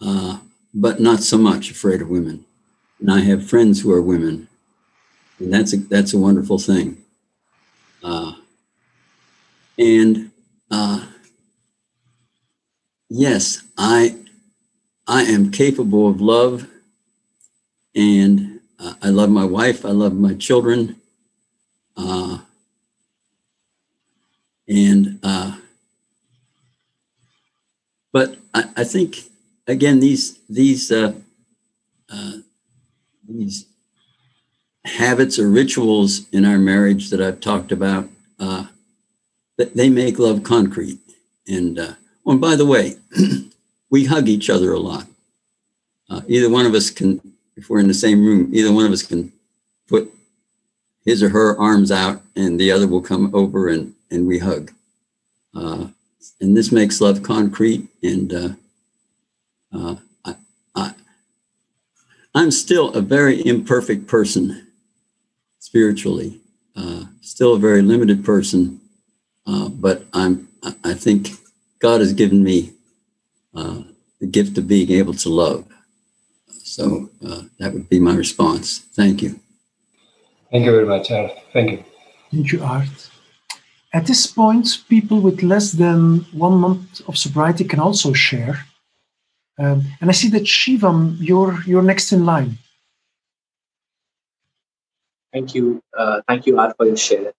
uh, 0.00 0.38
but 0.72 1.00
not 1.00 1.20
so 1.20 1.38
much 1.38 1.70
afraid 1.70 2.02
of 2.02 2.08
women. 2.08 2.44
And 3.00 3.10
I 3.10 3.20
have 3.20 3.48
friends 3.48 3.82
who 3.82 3.92
are 3.92 4.02
women, 4.02 4.48
and 5.38 5.52
that's 5.52 5.72
a, 5.74 5.78
that's 5.78 6.14
a 6.14 6.18
wonderful 6.18 6.58
thing. 6.58 6.98
Uh, 8.02 8.34
and 9.78 10.30
uh, 10.70 11.06
yes, 13.10 13.62
I 13.78 14.16
I 15.06 15.22
am 15.24 15.50
capable 15.50 16.08
of 16.08 16.20
love 16.20 16.68
and 17.94 18.60
uh, 18.78 18.94
I 19.02 19.08
love 19.08 19.30
my 19.30 19.44
wife. 19.44 19.84
I 19.84 19.90
love 19.90 20.14
my 20.14 20.34
children. 20.34 21.00
Uh, 21.96 22.38
and, 24.68 25.20
uh, 25.22 25.56
but 28.12 28.36
I, 28.52 28.64
I, 28.76 28.84
think 28.84 29.18
again, 29.66 30.00
these, 30.00 30.38
these, 30.48 30.90
uh, 30.90 31.12
uh, 32.10 32.32
these 33.28 33.66
habits 34.84 35.38
or 35.38 35.48
rituals 35.48 36.28
in 36.30 36.44
our 36.44 36.58
marriage 36.58 37.10
that 37.10 37.20
I've 37.20 37.40
talked 37.40 37.70
about, 37.70 38.08
uh, 38.40 38.66
that 39.56 39.76
they 39.76 39.88
make 39.88 40.18
love 40.18 40.42
concrete. 40.42 40.98
And, 41.46 41.78
oh, 41.78 41.96
and 42.26 42.40
by 42.40 42.56
the 42.56 42.66
way, 42.66 42.96
we 43.90 44.06
hug 44.06 44.28
each 44.28 44.50
other 44.50 44.72
a 44.72 44.80
lot. 44.80 45.06
either 46.28 46.50
one 46.50 46.66
of 46.66 46.74
us 46.74 46.90
can 46.90 47.33
if 47.56 47.68
we're 47.68 47.80
in 47.80 47.88
the 47.88 47.94
same 47.94 48.24
room, 48.24 48.50
either 48.52 48.72
one 48.72 48.86
of 48.86 48.92
us 48.92 49.02
can 49.02 49.32
put 49.88 50.12
his 51.04 51.22
or 51.22 51.28
her 51.30 51.58
arms 51.58 51.90
out 51.92 52.22
and 52.34 52.58
the 52.58 52.70
other 52.70 52.86
will 52.86 53.02
come 53.02 53.34
over 53.34 53.68
and, 53.68 53.94
and 54.10 54.26
we 54.26 54.38
hug. 54.38 54.72
Uh, 55.54 55.88
and 56.40 56.56
this 56.56 56.72
makes 56.72 57.00
love 57.00 57.22
concrete. 57.22 57.88
And 58.02 58.32
uh, 58.32 58.48
uh, 59.72 59.96
I, 60.74 60.94
I'm 62.34 62.50
still 62.50 62.90
a 62.92 63.00
very 63.00 63.46
imperfect 63.46 64.08
person 64.08 64.66
spiritually, 65.60 66.40
uh, 66.74 67.04
still 67.20 67.54
a 67.54 67.58
very 67.58 67.80
limited 67.80 68.24
person, 68.24 68.80
uh, 69.46 69.68
but 69.68 70.04
I'm. 70.12 70.48
I 70.82 70.94
think 70.94 71.28
God 71.78 72.00
has 72.00 72.14
given 72.14 72.42
me 72.42 72.72
uh, 73.54 73.82
the 74.18 74.26
gift 74.26 74.56
of 74.56 74.66
being 74.66 74.90
able 74.90 75.12
to 75.12 75.28
love. 75.28 75.66
So 76.76 77.08
uh, 77.24 77.42
that 77.60 77.72
would 77.72 77.88
be 77.88 78.00
my 78.00 78.16
response. 78.16 78.80
Thank 79.00 79.22
you. 79.22 79.38
Thank 80.50 80.64
you 80.64 80.72
very 80.72 80.88
much, 80.94 81.08
Art. 81.12 81.30
Thank 81.52 81.70
you. 81.70 81.84
Thank 82.32 82.50
you, 82.50 82.64
Art. 82.64 82.98
At 83.92 84.06
this 84.06 84.26
point, 84.26 84.66
people 84.88 85.20
with 85.20 85.44
less 85.44 85.70
than 85.70 86.26
one 86.32 86.56
month 86.64 87.00
of 87.06 87.16
sobriety 87.16 87.62
can 87.62 87.78
also 87.78 88.12
share. 88.12 88.56
Um, 89.56 89.82
and 90.00 90.10
I 90.10 90.14
see 90.20 90.30
that 90.30 90.46
Shivam, 90.46 91.16
you're 91.20 91.62
you're 91.64 91.88
next 91.92 92.10
in 92.10 92.26
line. 92.26 92.58
Thank 95.32 95.54
you, 95.54 95.80
uh, 95.96 96.22
thank 96.26 96.44
you, 96.46 96.58
Art, 96.58 96.76
for 96.76 96.86
your 96.86 96.96
share. 96.96 97.32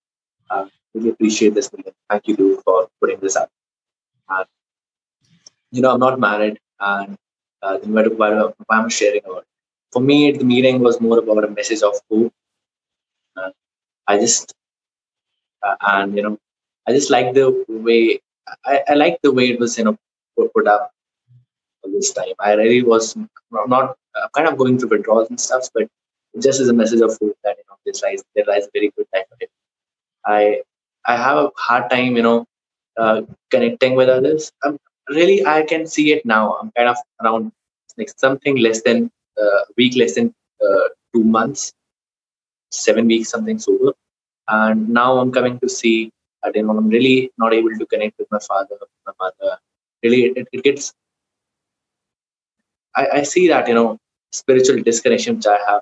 Uh, 0.50 0.68
really 0.94 1.10
appreciate 1.10 1.54
this 1.54 1.74
meeting. 1.74 1.96
Thank 2.10 2.30
you, 2.30 2.36
Lou, 2.40 2.62
for 2.64 2.88
putting 3.02 3.20
this 3.20 3.36
up. 3.36 3.50
And, 4.30 4.48
you 5.72 5.82
know, 5.82 5.92
I'm 5.92 6.00
not 6.00 6.22
married, 6.22 6.58
and 6.80 7.18
uh, 7.66 7.78
why, 7.96 8.04
why 8.68 8.78
I'm 8.80 8.90
sharing 8.90 9.22
about. 9.26 9.46
For 9.94 10.02
me, 10.02 10.32
the 10.32 10.46
meeting 10.46 10.80
was 10.82 11.02
more 11.02 11.20
about 11.20 11.46
a 11.46 11.50
message 11.50 11.82
of 11.84 11.96
hope. 12.12 12.34
Uh, 13.38 13.52
I 14.08 14.20
just, 14.20 14.54
uh, 15.64 15.76
and 15.82 16.16
you 16.16 16.24
know, 16.24 16.38
I 16.88 16.92
just 16.94 17.10
like 17.10 17.34
the 17.34 17.48
way 17.68 18.20
I, 18.66 18.82
I 18.90 18.94
like 18.94 19.20
the 19.22 19.32
way 19.32 19.50
it 19.50 19.60
was, 19.60 19.78
you 19.78 19.86
know, 19.86 19.98
put 20.54 20.68
up 20.68 20.92
this 21.94 22.14
time. 22.14 22.34
I 22.40 22.54
really 22.54 22.84
was 22.84 23.16
not 23.52 23.98
uh, 24.16 24.28
kind 24.36 24.48
of 24.48 24.58
going 24.58 24.80
through 24.80 24.90
withdrawals 24.90 25.30
and 25.30 25.40
stuff, 25.40 25.68
but 25.74 25.88
just 26.42 26.60
as 26.60 26.70
a 26.70 26.74
message 26.74 27.02
of 27.02 27.12
hope 27.22 27.38
that 27.44 27.58
you 27.58 27.64
know 27.70 27.78
this 27.86 28.04
lies 28.04 28.24
there 28.36 28.46
lies 28.48 28.66
a 28.66 28.70
very 28.74 28.92
good 28.98 29.08
time 29.14 29.24
for 29.30 29.38
it. 29.42 29.50
I 30.26 30.62
I 31.06 31.18
have 31.18 31.38
a 31.38 31.52
hard 31.58 31.90
time, 31.90 32.16
you 32.18 32.24
know, 32.24 32.46
uh, 32.98 33.22
connecting 33.52 33.96
with 33.96 34.10
others. 34.10 34.52
I'm 34.64 34.78
really 35.10 35.46
I 35.46 35.64
can 35.64 35.88
see 35.88 36.12
it 36.14 36.26
now. 36.26 36.58
I'm 36.62 36.72
kind 36.72 36.90
of 36.90 36.98
around 37.24 37.52
like 37.98 38.12
something 38.18 38.58
less 38.58 38.82
than 38.82 39.12
a 39.38 39.42
uh, 39.42 39.64
week, 39.78 39.96
less 39.96 40.16
than 40.16 40.34
uh, 40.62 40.88
two 41.14 41.24
months, 41.24 41.74
seven 42.72 43.08
weeks, 43.08 43.30
something 43.30 43.60
sober, 43.60 43.94
and 44.48 44.90
now 44.90 45.18
I'm 45.18 45.32
coming 45.32 45.60
to 45.60 45.70
see 45.70 46.12
that 46.44 46.56
you 46.56 46.64
know 46.64 46.78
I'm 46.78 46.90
really 46.90 47.32
not 47.38 47.54
able 47.54 47.78
to 47.78 47.86
connect 47.86 48.18
with 48.20 48.28
my 48.32 48.40
father, 48.40 48.78
my 49.06 49.14
mother. 49.20 49.58
Really, 50.04 50.26
it, 50.36 50.48
it 50.52 50.64
gets 50.64 50.94
I, 52.96 53.08
I 53.14 53.24
see 53.24 53.48
that, 53.50 53.68
you 53.68 53.74
know, 53.74 53.98
spiritual 54.32 54.82
disconnection 54.82 55.36
which 55.36 55.48
I 55.48 55.60
have. 55.68 55.82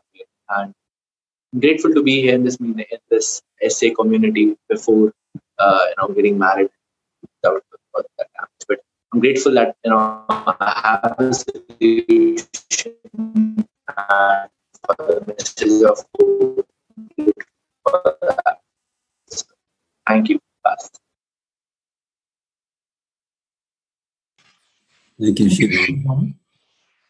And 0.49 0.73
I'm 1.53 1.59
grateful 1.59 1.93
to 1.93 2.03
be 2.03 2.21
here 2.21 2.35
in 2.35 2.43
this 2.43 2.57
in 2.57 2.85
this 3.09 3.41
SA 3.67 3.87
community 3.95 4.55
before 4.69 5.13
uh, 5.59 5.85
you 5.89 5.95
know 5.97 6.13
getting 6.13 6.37
married 6.37 6.69
without 7.21 7.63
that 8.07 8.27
I'm 9.13 9.19
grateful 9.19 9.53
that 9.53 9.75
you 9.85 9.91
know 9.91 10.25
I 10.27 11.03
have 11.05 11.19
a 11.19 11.31
solution 11.31 12.97
and 13.87 14.49
for 14.81 14.95
the 14.97 15.23
message 15.27 15.83
of 15.83 16.03
hope. 16.17 16.67
Thank 20.07 20.29
you, 20.29 20.39
Thank 25.21 25.39
you, 25.39 25.47
Shivam. 25.47 26.33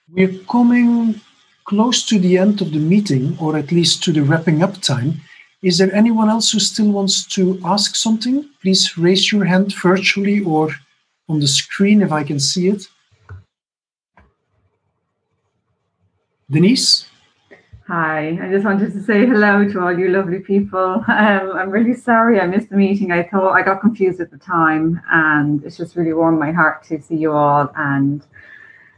We're 0.09 0.37
coming 0.49 1.21
close 1.63 2.05
to 2.07 2.19
the 2.19 2.37
end 2.37 2.59
of 2.59 2.73
the 2.73 2.79
meeting, 2.79 3.37
or 3.39 3.55
at 3.55 3.71
least 3.71 4.03
to 4.03 4.11
the 4.11 4.23
wrapping 4.23 4.61
up 4.61 4.81
time. 4.81 5.21
Is 5.61 5.77
there 5.77 5.95
anyone 5.95 6.29
else 6.29 6.51
who 6.51 6.59
still 6.59 6.91
wants 6.91 7.25
to 7.27 7.61
ask 7.63 7.95
something? 7.95 8.49
Please 8.61 8.97
raise 8.97 9.31
your 9.31 9.45
hand 9.45 9.73
virtually 9.73 10.41
or 10.41 10.69
on 11.29 11.39
the 11.39 11.47
screen 11.47 12.01
if 12.01 12.11
I 12.11 12.23
can 12.23 12.39
see 12.39 12.69
it. 12.69 12.87
Denise? 16.49 17.07
Hi, 17.87 18.39
I 18.41 18.49
just 18.49 18.63
wanted 18.63 18.93
to 18.93 19.03
say 19.03 19.25
hello 19.25 19.67
to 19.67 19.79
all 19.81 19.97
you 19.97 20.09
lovely 20.09 20.39
people. 20.39 21.03
Um, 21.07 21.51
I'm 21.51 21.69
really 21.69 21.93
sorry 21.93 22.39
I 22.39 22.47
missed 22.47 22.69
the 22.69 22.77
meeting. 22.77 23.11
I 23.11 23.23
thought 23.23 23.51
I 23.51 23.61
got 23.61 23.81
confused 23.81 24.21
at 24.21 24.31
the 24.31 24.37
time, 24.37 25.01
and 25.11 25.63
it's 25.63 25.77
just 25.77 25.95
really 25.95 26.13
warmed 26.13 26.39
my 26.39 26.51
heart 26.51 26.83
to 26.85 27.01
see 27.01 27.15
you 27.15 27.33
all. 27.33 27.71
And 27.75 28.25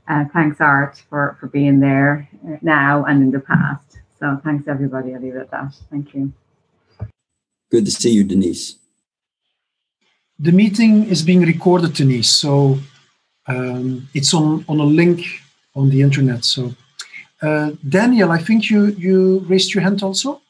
uh, 0.07 0.25
thanks, 0.33 0.61
Art, 0.61 1.03
for, 1.09 1.35
for 1.39 1.47
being 1.47 1.79
there 1.79 2.29
now 2.61 3.05
and 3.05 3.23
in 3.23 3.31
the 3.31 3.39
past. 3.39 3.99
So 4.19 4.39
thanks, 4.43 4.67
everybody. 4.67 5.13
I'll 5.13 5.21
leave 5.21 5.35
it 5.35 5.39
at 5.39 5.51
that. 5.51 5.75
Thank 5.89 6.13
you. 6.13 6.31
Good 7.71 7.85
to 7.85 7.91
see 7.91 8.11
you, 8.11 8.23
Denise. 8.23 8.75
The 10.39 10.51
meeting 10.51 11.07
is 11.07 11.21
being 11.21 11.41
recorded, 11.41 11.93
Denise, 11.93 12.29
so 12.29 12.79
um, 13.47 14.07
it's 14.13 14.33
on, 14.33 14.65
on 14.67 14.79
a 14.79 14.83
link 14.83 15.25
on 15.75 15.89
the 15.89 16.01
internet. 16.01 16.43
So, 16.43 16.75
uh, 17.41 17.71
Daniel, 17.87 18.31
I 18.31 18.39
think 18.39 18.69
you, 18.69 18.87
you 18.87 19.39
raised 19.47 19.73
your 19.73 19.83
hand 19.83 20.03
also. 20.03 20.41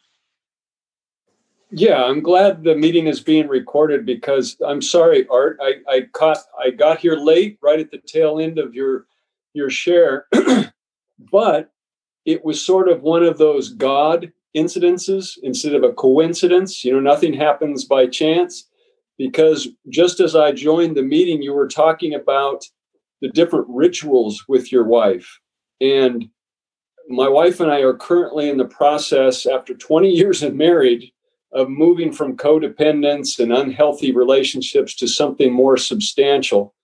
Yeah, 1.69 2.03
I'm 2.03 2.21
glad 2.21 2.63
the 2.63 2.75
meeting 2.75 3.07
is 3.07 3.19
being 3.19 3.47
recorded 3.47 4.05
because 4.05 4.55
I'm 4.65 4.81
sorry, 4.81 5.27
Art. 5.27 5.57
I, 5.61 5.73
I 5.89 6.01
caught 6.13 6.37
I 6.57 6.69
got 6.69 6.99
here 6.99 7.15
late, 7.15 7.57
right 7.61 7.79
at 7.79 7.91
the 7.91 7.97
tail 7.97 8.39
end 8.39 8.59
of 8.59 8.73
your 8.73 9.07
your 9.53 9.69
share, 9.69 10.27
but 11.31 11.73
it 12.23 12.45
was 12.45 12.65
sort 12.65 12.87
of 12.87 13.01
one 13.01 13.23
of 13.23 13.37
those 13.37 13.69
God 13.69 14.31
incidences 14.55 15.37
instead 15.43 15.73
of 15.73 15.83
a 15.83 15.91
coincidence. 15.91 16.85
You 16.85 16.93
know, 16.93 16.99
nothing 16.99 17.33
happens 17.33 17.83
by 17.83 18.07
chance 18.07 18.67
because 19.17 19.67
just 19.89 20.19
as 20.19 20.35
I 20.35 20.51
joined 20.51 20.97
the 20.97 21.03
meeting, 21.03 21.41
you 21.41 21.53
were 21.53 21.67
talking 21.67 22.13
about 22.13 22.65
the 23.21 23.29
different 23.29 23.65
rituals 23.69 24.43
with 24.47 24.71
your 24.71 24.83
wife. 24.83 25.39
And 25.81 26.29
my 27.07 27.29
wife 27.29 27.59
and 27.59 27.71
I 27.71 27.81
are 27.81 27.93
currently 27.93 28.49
in 28.49 28.57
the 28.57 28.65
process, 28.65 29.45
after 29.45 29.73
20 29.73 30.09
years 30.09 30.43
of 30.43 30.55
marriage, 30.55 31.11
of 31.53 31.69
moving 31.69 32.11
from 32.11 32.35
codependence 32.35 33.39
and 33.39 33.53
unhealthy 33.53 34.11
relationships 34.11 34.95
to 34.95 35.07
something 35.07 35.53
more 35.53 35.77
substantial 35.77 36.75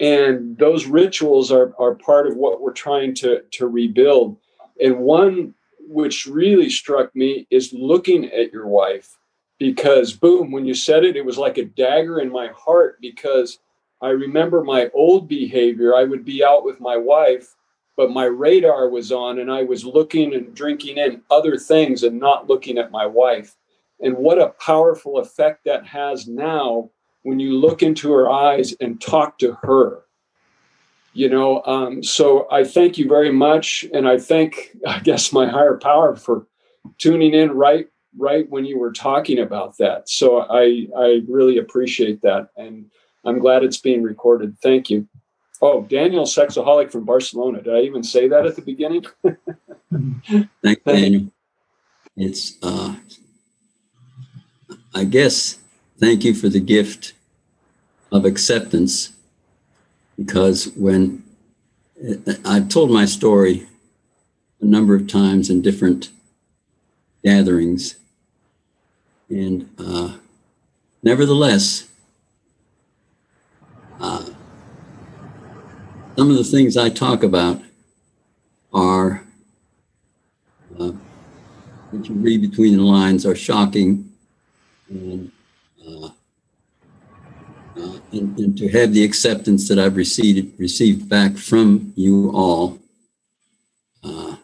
and 0.00 0.58
those 0.58 0.86
rituals 0.86 1.50
are, 1.50 1.72
are 1.78 1.94
part 1.94 2.26
of 2.26 2.36
what 2.36 2.60
we're 2.60 2.72
trying 2.72 3.14
to, 3.14 3.42
to 3.52 3.66
rebuild 3.66 4.36
and 4.80 4.98
one 4.98 5.54
which 5.88 6.26
really 6.26 6.68
struck 6.68 7.14
me 7.14 7.46
is 7.50 7.72
looking 7.72 8.26
at 8.26 8.52
your 8.52 8.66
wife 8.66 9.16
because 9.58 10.12
boom 10.12 10.50
when 10.50 10.66
you 10.66 10.74
said 10.74 11.04
it 11.04 11.16
it 11.16 11.24
was 11.24 11.38
like 11.38 11.58
a 11.58 11.64
dagger 11.64 12.20
in 12.20 12.30
my 12.30 12.48
heart 12.48 12.98
because 13.00 13.58
i 14.02 14.08
remember 14.08 14.62
my 14.62 14.90
old 14.92 15.28
behavior. 15.28 15.94
I 15.94 16.04
would 16.04 16.24
be 16.24 16.44
out 16.44 16.64
with 16.64 16.80
my 16.80 16.96
wife 16.96 17.54
but 17.96 18.10
my 18.10 18.24
radar 18.24 18.88
was 18.88 19.10
on 19.10 19.38
and 19.38 19.50
i 19.50 19.62
was 19.62 19.84
looking 19.84 20.34
and 20.34 20.54
drinking 20.54 20.98
in 20.98 21.22
other 21.30 21.56
things 21.56 22.02
and 22.02 22.20
not 22.20 22.48
looking 22.48 22.78
at 22.78 22.90
my 22.90 23.06
wife. 23.06 23.56
And 24.00 24.14
what 24.16 24.38
a 24.38 24.48
powerful 24.60 25.18
effect 25.18 25.64
that 25.64 25.86
has 25.86 26.28
now 26.28 26.90
when 27.22 27.40
you 27.40 27.54
look 27.54 27.82
into 27.82 28.12
her 28.12 28.30
eyes 28.30 28.74
and 28.80 29.00
talk 29.00 29.38
to 29.38 29.54
her. 29.62 30.02
You 31.14 31.30
know 31.30 31.62
um, 31.64 32.02
so 32.02 32.46
i 32.50 32.62
thank 32.62 32.98
you 32.98 33.08
very 33.08 33.32
much 33.32 33.86
and 33.94 34.06
i 34.06 34.18
thank 34.18 34.76
i 34.86 35.00
guess 35.00 35.32
my 35.32 35.48
higher 35.48 35.78
power 35.78 36.14
for 36.14 36.46
tuning 36.98 37.32
in 37.32 37.52
right 37.52 37.88
right 38.16 38.48
when 38.50 38.64
you 38.64 38.78
were 38.78 38.92
talking 38.92 39.38
about 39.38 39.76
that. 39.78 40.08
So 40.08 40.40
i 40.40 40.86
i 40.96 41.22
really 41.28 41.58
appreciate 41.58 42.22
that 42.22 42.48
and 42.56 42.86
i'm 43.24 43.38
glad 43.38 43.64
it's 43.64 43.78
being 43.78 44.02
recorded. 44.02 44.56
Thank 44.62 44.90
you. 44.90 45.08
Oh 45.62 45.82
daniel 45.82 46.24
sexaholic 46.24 46.90
from 46.90 47.04
barcelona. 47.04 47.62
Did 47.62 47.74
i 47.74 47.80
even 47.80 48.02
say 48.02 48.28
that 48.28 48.46
at 48.46 48.56
the 48.56 48.62
beginning? 48.62 49.04
Thank 50.62 50.84
daniel. 50.84 51.32
It's 52.16 52.56
uh 52.62 52.96
i 54.94 55.04
guess 55.04 55.58
thank 55.98 56.24
you 56.24 56.34
for 56.34 56.48
the 56.48 56.60
gift 56.60 57.12
of 58.12 58.24
acceptance 58.24 59.12
because 60.16 60.68
when 60.76 61.22
I've 62.44 62.68
told 62.68 62.90
my 62.90 63.04
story 63.06 63.66
a 64.60 64.64
number 64.64 64.94
of 64.94 65.06
times 65.06 65.48
in 65.48 65.62
different 65.62 66.10
gatherings, 67.24 67.96
and 69.28 69.68
uh, 69.78 70.12
nevertheless, 71.02 71.88
uh, 74.00 74.24
some 76.16 76.30
of 76.30 76.36
the 76.36 76.44
things 76.44 76.76
I 76.76 76.88
talk 76.88 77.22
about 77.22 77.60
are, 78.72 79.22
uh, 80.78 80.92
you 81.92 82.14
read 82.14 82.42
between 82.42 82.76
the 82.76 82.82
lines, 82.82 83.24
are 83.26 83.34
shocking 83.34 84.10
and 84.88 85.32
uh, 85.86 86.06
uh, 87.76 87.98
and, 88.12 88.38
and, 88.38 88.58
to 88.58 88.68
have 88.68 88.92
the 88.92 89.04
acceptance 89.04 89.68
that 89.68 89.78
I've 89.78 89.96
received 89.96 90.58
received 90.58 91.08
back 91.08 91.36
from 91.36 91.92
you 91.96 92.30
all 92.30 92.78
uh, 94.04 94.36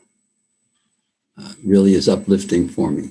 really 1.65 1.95
is 1.95 2.09
uplifting 2.09 2.69
for 2.69 2.91
me. 2.91 3.11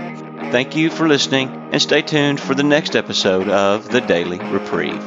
Thank 0.51 0.75
you 0.75 0.91
for 0.91 1.07
listening 1.07 1.69
and 1.71 1.81
stay 1.81 2.03
tuned 2.03 2.41
for 2.41 2.57
the 2.57 2.65
next 2.65 2.97
episode 2.97 3.49
of 3.49 3.89
The 3.89 4.01
Daily 4.01 4.41
Reprieve. 4.41 5.01